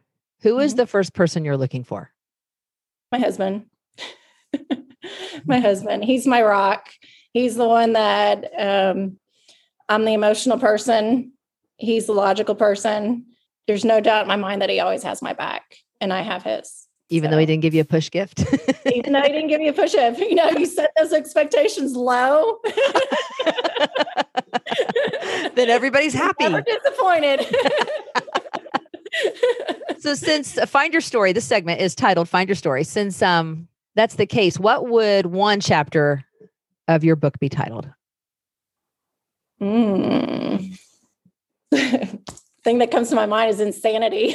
Who 0.42 0.58
is 0.58 0.72
mm-hmm. 0.72 0.78
the 0.78 0.86
first 0.86 1.14
person 1.14 1.44
you're 1.44 1.56
looking 1.56 1.84
for? 1.84 2.10
my 3.14 3.20
husband. 3.20 3.66
my 5.46 5.60
husband. 5.60 6.04
He's 6.04 6.26
my 6.26 6.42
rock. 6.42 6.90
He's 7.32 7.54
the 7.54 7.68
one 7.68 7.92
that 7.92 8.50
um, 8.58 9.18
I'm 9.88 10.04
the 10.04 10.14
emotional 10.14 10.58
person. 10.58 11.32
He's 11.76 12.06
the 12.06 12.12
logical 12.12 12.56
person. 12.56 13.26
There's 13.68 13.84
no 13.84 14.00
doubt 14.00 14.22
in 14.22 14.28
my 14.28 14.36
mind 14.36 14.62
that 14.62 14.70
he 14.70 14.80
always 14.80 15.04
has 15.04 15.22
my 15.22 15.32
back 15.32 15.76
and 16.00 16.12
I 16.12 16.22
have 16.22 16.42
his. 16.42 16.83
Even 17.10 17.28
so. 17.28 17.32
though 17.32 17.40
he 17.40 17.46
didn't 17.46 17.62
give 17.62 17.74
you 17.74 17.82
a 17.82 17.84
push 17.84 18.10
gift? 18.10 18.44
even 18.86 19.12
though 19.12 19.22
he 19.22 19.28
didn't 19.28 19.48
give 19.48 19.60
you 19.60 19.70
a 19.70 19.74
push 19.74 19.92
gift. 19.92 20.20
You 20.20 20.34
know, 20.34 20.50
you 20.50 20.66
set 20.66 20.90
those 20.96 21.12
expectations 21.12 21.94
low. 21.94 22.58
then 25.54 25.68
everybody's 25.70 26.14
happy. 26.14 26.44
Never 26.48 26.62
disappointed 26.62 27.46
so 29.98 30.14
since 30.14 30.58
uh, 30.58 30.66
find 30.66 30.92
your 30.92 31.00
story 31.00 31.32
this 31.32 31.44
segment 31.44 31.80
is 31.80 31.94
titled 31.94 32.28
find 32.28 32.48
your 32.48 32.56
story 32.56 32.84
since 32.84 33.22
um 33.22 33.68
that's 33.94 34.16
the 34.16 34.26
case 34.26 34.58
what 34.58 34.88
would 34.88 35.26
one 35.26 35.60
chapter 35.60 36.24
of 36.88 37.04
your 37.04 37.16
book 37.16 37.38
be 37.38 37.48
titled 37.48 37.88
mm. 39.60 40.78
thing 42.64 42.78
that 42.78 42.90
comes 42.90 43.08
to 43.08 43.14
my 43.14 43.26
mind 43.26 43.50
is 43.50 43.60
insanity 43.60 44.34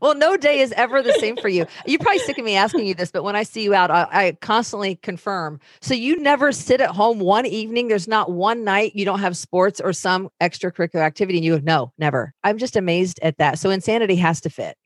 well, 0.00 0.14
no 0.14 0.36
day 0.36 0.60
is 0.60 0.72
ever 0.72 1.02
the 1.02 1.12
same 1.14 1.36
for 1.36 1.48
you. 1.48 1.66
You're 1.86 1.98
probably 1.98 2.20
sick 2.20 2.38
of 2.38 2.44
me 2.44 2.56
asking 2.56 2.86
you 2.86 2.94
this, 2.94 3.10
but 3.10 3.24
when 3.24 3.36
I 3.36 3.42
see 3.42 3.62
you 3.62 3.74
out, 3.74 3.90
I, 3.90 4.06
I, 4.10 4.32
constantly 4.40 4.96
confirm. 4.96 5.60
So 5.80 5.94
you 5.94 6.18
never 6.18 6.52
sit 6.52 6.80
at 6.80 6.90
home 6.90 7.18
one 7.18 7.46
evening. 7.46 7.88
There's 7.88 8.08
not 8.08 8.30
one 8.30 8.64
night 8.64 8.94
you 8.94 9.04
don't 9.04 9.20
have 9.20 9.36
sports 9.36 9.80
or 9.80 9.92
some 9.92 10.28
extracurricular 10.40 11.02
activity, 11.02 11.38
and 11.38 11.44
you 11.44 11.58
go, 11.58 11.62
no, 11.64 11.92
never. 11.98 12.34
I'm 12.42 12.58
just 12.58 12.76
amazed 12.76 13.18
at 13.22 13.38
that. 13.38 13.58
So 13.58 13.70
insanity 13.70 14.16
has 14.16 14.40
to 14.42 14.50
fit. 14.50 14.76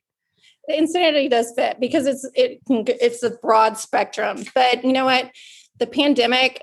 Insanity 0.67 1.29
does 1.29 1.51
fit 1.55 1.79
because 1.79 2.05
it's 2.05 2.29
it 2.35 2.59
it's 2.69 3.23
a 3.23 3.31
broad 3.31 3.77
spectrum. 3.77 4.43
But 4.53 4.83
you 4.83 4.93
know 4.93 5.05
what? 5.05 5.31
The 5.79 5.87
pandemic, 5.87 6.61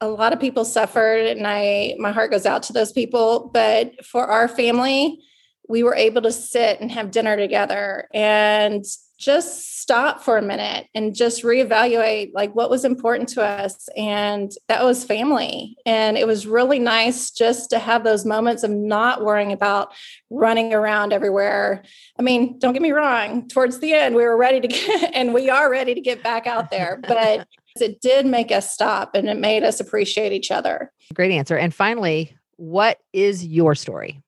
a 0.00 0.08
lot 0.08 0.32
of 0.34 0.40
people 0.40 0.64
suffered, 0.64 1.26
and 1.26 1.46
I 1.46 1.94
my 1.98 2.12
heart 2.12 2.30
goes 2.30 2.44
out 2.44 2.64
to 2.64 2.72
those 2.74 2.92
people. 2.92 3.50
But 3.52 4.04
for 4.04 4.26
our 4.26 4.46
family, 4.46 5.20
we 5.68 5.82
were 5.82 5.94
able 5.94 6.22
to 6.22 6.32
sit 6.32 6.80
and 6.80 6.90
have 6.92 7.10
dinner 7.10 7.36
together 7.36 8.08
and 8.12 8.84
just 9.18 9.80
stop 9.80 10.22
for 10.22 10.36
a 10.36 10.42
minute 10.42 10.88
and 10.94 11.14
just 11.14 11.42
reevaluate 11.42 12.32
like 12.34 12.54
what 12.54 12.68
was 12.68 12.84
important 12.84 13.30
to 13.30 13.42
us. 13.42 13.88
And 13.96 14.52
that 14.68 14.84
was 14.84 15.04
family. 15.04 15.76
And 15.86 16.18
it 16.18 16.26
was 16.26 16.46
really 16.46 16.78
nice 16.78 17.30
just 17.30 17.70
to 17.70 17.78
have 17.78 18.04
those 18.04 18.26
moments 18.26 18.62
of 18.62 18.70
not 18.70 19.24
worrying 19.24 19.52
about 19.52 19.92
running 20.28 20.74
around 20.74 21.12
everywhere. 21.12 21.82
I 22.18 22.22
mean 22.22 22.58
don't 22.58 22.74
get 22.74 22.82
me 22.82 22.92
wrong 22.92 23.48
towards 23.48 23.78
the 23.78 23.94
end 23.94 24.14
we 24.14 24.22
were 24.22 24.36
ready 24.36 24.60
to 24.60 24.68
get 24.68 25.14
and 25.14 25.32
we 25.32 25.48
are 25.48 25.70
ready 25.70 25.94
to 25.94 26.00
get 26.00 26.22
back 26.22 26.46
out 26.46 26.70
there 26.70 27.00
but 27.08 27.46
it 27.76 28.00
did 28.00 28.26
make 28.26 28.50
us 28.52 28.72
stop 28.72 29.14
and 29.14 29.28
it 29.28 29.36
made 29.36 29.62
us 29.62 29.80
appreciate 29.80 30.32
each 30.32 30.50
other. 30.50 30.92
Great 31.14 31.32
answer. 31.32 31.56
And 31.56 31.74
finally 31.74 32.36
what 32.56 32.98
is 33.12 33.46
your 33.46 33.74
story 33.74 34.22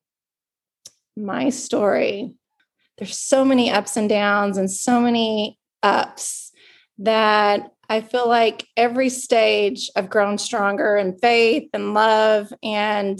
my 1.19 1.51
story, 1.51 2.35
there's 2.97 3.19
so 3.19 3.45
many 3.45 3.71
ups 3.71 3.97
and 3.97 4.09
downs 4.09 4.57
and 4.57 4.71
so 4.71 5.01
many 5.01 5.59
ups 5.83 6.53
that 6.99 7.71
I 7.89 8.01
feel 8.01 8.29
like 8.29 8.67
every 8.77 9.09
stage 9.09 9.91
I've 9.97 10.11
grown 10.11 10.37
stronger 10.37 10.97
in 10.97 11.17
faith 11.19 11.71
and 11.73 11.95
love. 11.95 12.53
And 12.63 13.19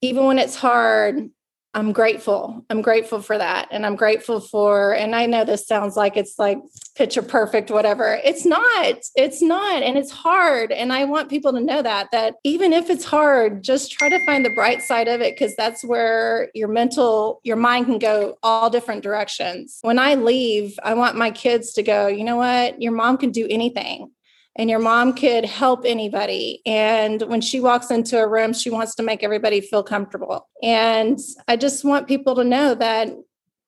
even 0.00 0.24
when 0.24 0.38
it's 0.38 0.56
hard, 0.56 1.30
I'm 1.74 1.92
grateful. 1.92 2.66
I'm 2.68 2.82
grateful 2.82 3.22
for 3.22 3.38
that. 3.38 3.68
And 3.70 3.86
I'm 3.86 3.96
grateful 3.96 4.40
for, 4.40 4.94
and 4.94 5.16
I 5.16 5.24
know 5.24 5.44
this 5.44 5.66
sounds 5.66 5.96
like 5.96 6.18
it's 6.18 6.38
like 6.38 6.58
picture 6.96 7.22
perfect, 7.22 7.70
whatever. 7.70 8.20
It's 8.24 8.44
not. 8.44 8.96
It's 9.16 9.40
not. 9.40 9.82
And 9.82 9.96
it's 9.96 10.10
hard. 10.10 10.70
And 10.70 10.92
I 10.92 11.04
want 11.04 11.30
people 11.30 11.50
to 11.52 11.60
know 11.60 11.80
that, 11.80 12.08
that 12.12 12.34
even 12.44 12.74
if 12.74 12.90
it's 12.90 13.04
hard, 13.04 13.64
just 13.64 13.90
try 13.90 14.10
to 14.10 14.24
find 14.26 14.44
the 14.44 14.54
bright 14.54 14.82
side 14.82 15.08
of 15.08 15.22
it 15.22 15.34
because 15.34 15.56
that's 15.56 15.82
where 15.82 16.50
your 16.54 16.68
mental, 16.68 17.40
your 17.42 17.56
mind 17.56 17.86
can 17.86 17.98
go 17.98 18.36
all 18.42 18.68
different 18.68 19.02
directions. 19.02 19.78
When 19.80 19.98
I 19.98 20.14
leave, 20.14 20.78
I 20.82 20.92
want 20.92 21.16
my 21.16 21.30
kids 21.30 21.72
to 21.74 21.82
go, 21.82 22.06
you 22.06 22.24
know 22.24 22.36
what? 22.36 22.82
Your 22.82 22.92
mom 22.92 23.16
can 23.16 23.30
do 23.30 23.46
anything 23.48 24.10
and 24.56 24.68
your 24.68 24.78
mom 24.78 25.14
could 25.14 25.44
help 25.44 25.84
anybody. 25.86 26.60
And 26.66 27.22
when 27.22 27.40
she 27.40 27.60
walks 27.60 27.90
into 27.90 28.18
a 28.18 28.28
room, 28.28 28.52
she 28.52 28.70
wants 28.70 28.94
to 28.96 29.02
make 29.02 29.22
everybody 29.22 29.60
feel 29.60 29.82
comfortable. 29.82 30.48
And 30.62 31.18
I 31.48 31.56
just 31.56 31.84
want 31.84 32.08
people 32.08 32.34
to 32.36 32.44
know 32.44 32.74
that 32.74 33.08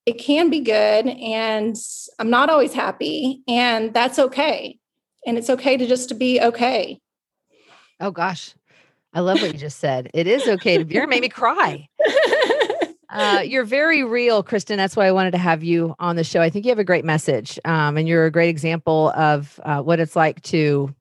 it 0.06 0.18
can 0.18 0.50
be 0.50 0.60
good 0.60 1.06
and 1.06 1.76
I'm 2.18 2.28
not 2.28 2.50
always 2.50 2.74
happy 2.74 3.42
and 3.48 3.94
that's 3.94 4.18
okay. 4.18 4.78
And 5.26 5.38
it's 5.38 5.48
okay 5.48 5.78
to 5.78 5.86
just 5.86 6.10
to 6.10 6.14
be 6.14 6.40
okay. 6.40 7.00
Oh 8.00 8.10
gosh. 8.10 8.54
I 9.14 9.20
love 9.20 9.40
what 9.40 9.52
you 9.52 9.58
just 9.58 9.78
said. 9.78 10.10
It 10.12 10.26
is 10.26 10.46
okay 10.46 10.76
to 10.76 10.84
be. 10.84 10.96
You 10.96 11.06
made 11.06 11.22
me 11.22 11.28
cry. 11.28 11.88
Uh, 13.14 13.42
you're 13.46 13.64
very 13.64 14.02
real, 14.02 14.42
Kristin. 14.42 14.76
That's 14.76 14.96
why 14.96 15.06
I 15.06 15.12
wanted 15.12 15.30
to 15.30 15.38
have 15.38 15.62
you 15.62 15.94
on 16.00 16.16
the 16.16 16.24
show. 16.24 16.40
I 16.40 16.50
think 16.50 16.64
you 16.64 16.70
have 16.72 16.80
a 16.80 16.84
great 16.84 17.04
message, 17.04 17.60
um, 17.64 17.96
and 17.96 18.08
you're 18.08 18.26
a 18.26 18.30
great 18.30 18.48
example 18.48 19.10
of 19.10 19.60
uh, 19.64 19.80
what 19.80 20.00
it's 20.00 20.16
like 20.16 20.42
to 20.42 20.92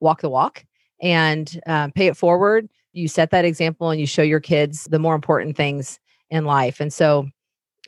walk 0.00 0.20
the 0.20 0.28
walk 0.28 0.66
and 1.00 1.58
uh, 1.66 1.88
pay 1.94 2.06
it 2.06 2.18
forward. 2.18 2.68
You 2.92 3.08
set 3.08 3.30
that 3.30 3.46
example, 3.46 3.88
and 3.88 3.98
you 3.98 4.06
show 4.06 4.20
your 4.20 4.40
kids 4.40 4.84
the 4.84 4.98
more 4.98 5.14
important 5.14 5.56
things 5.56 5.98
in 6.28 6.44
life. 6.44 6.80
And 6.80 6.92
so, 6.92 7.26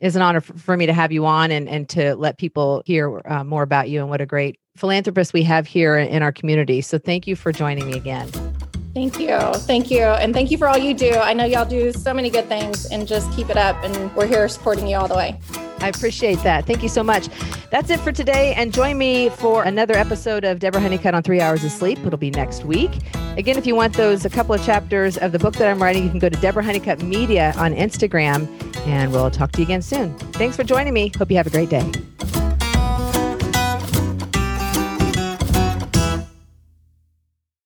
it's 0.01 0.15
an 0.15 0.23
honor 0.23 0.41
for 0.41 0.75
me 0.75 0.87
to 0.87 0.93
have 0.93 1.11
you 1.11 1.27
on 1.27 1.51
and 1.51 1.69
and 1.69 1.87
to 1.89 2.15
let 2.15 2.39
people 2.39 2.81
hear 2.87 3.21
uh, 3.25 3.43
more 3.43 3.61
about 3.61 3.89
you 3.89 3.99
and 3.99 4.09
what 4.09 4.21
a 4.21 4.25
great 4.25 4.57
philanthropist 4.75 5.33
we 5.33 5.43
have 5.43 5.67
here 5.67 5.97
in 5.97 6.23
our 6.23 6.31
community. 6.31 6.81
So, 6.81 6.97
thank 6.97 7.27
you 7.27 7.35
for 7.35 7.51
joining 7.51 7.85
me 7.85 7.93
again. 7.93 8.50
Thank 8.93 9.19
you. 9.19 9.37
Thank 9.37 9.89
you. 9.89 10.03
And 10.03 10.33
thank 10.33 10.51
you 10.51 10.57
for 10.57 10.67
all 10.67 10.77
you 10.77 10.93
do. 10.93 11.11
I 11.11 11.33
know 11.33 11.45
y'all 11.45 11.65
do 11.65 11.93
so 11.93 12.13
many 12.13 12.29
good 12.29 12.47
things 12.47 12.85
and 12.87 13.07
just 13.07 13.31
keep 13.31 13.49
it 13.49 13.57
up. 13.57 13.81
And 13.83 14.13
we're 14.15 14.27
here 14.27 14.47
supporting 14.49 14.87
you 14.87 14.97
all 14.97 15.07
the 15.07 15.15
way. 15.15 15.39
I 15.79 15.87
appreciate 15.87 16.43
that. 16.43 16.65
Thank 16.67 16.83
you 16.83 16.89
so 16.89 17.01
much. 17.01 17.29
That's 17.71 17.89
it 17.89 17.99
for 18.01 18.11
today. 18.11 18.53
And 18.53 18.73
join 18.73 18.97
me 18.97 19.29
for 19.29 19.63
another 19.63 19.95
episode 19.95 20.43
of 20.43 20.59
Deborah 20.59 20.81
Honeycutt 20.81 21.15
on 21.15 21.23
Three 21.23 21.41
Hours 21.41 21.63
of 21.63 21.71
Sleep. 21.71 21.99
It'll 22.05 22.17
be 22.17 22.31
next 22.31 22.65
week. 22.65 22.91
Again, 23.37 23.57
if 23.57 23.65
you 23.65 23.75
want 23.75 23.93
those, 23.93 24.25
a 24.25 24.29
couple 24.29 24.53
of 24.53 24.63
chapters 24.63 25.17
of 25.17 25.31
the 25.31 25.39
book 25.39 25.55
that 25.55 25.69
I'm 25.69 25.81
writing, 25.81 26.03
you 26.03 26.09
can 26.09 26.19
go 26.19 26.29
to 26.29 26.39
Deborah 26.39 26.63
Honeycutt 26.63 27.01
Media 27.01 27.53
on 27.55 27.73
Instagram, 27.73 28.47
and 28.85 29.11
we'll 29.11 29.31
talk 29.31 29.53
to 29.53 29.59
you 29.59 29.63
again 29.63 29.81
soon. 29.81 30.13
Thanks 30.33 30.55
for 30.57 30.63
joining 30.63 30.93
me. 30.93 31.11
Hope 31.17 31.31
you 31.31 31.37
have 31.37 31.47
a 31.47 31.51
great 31.51 31.69
day. 31.69 31.89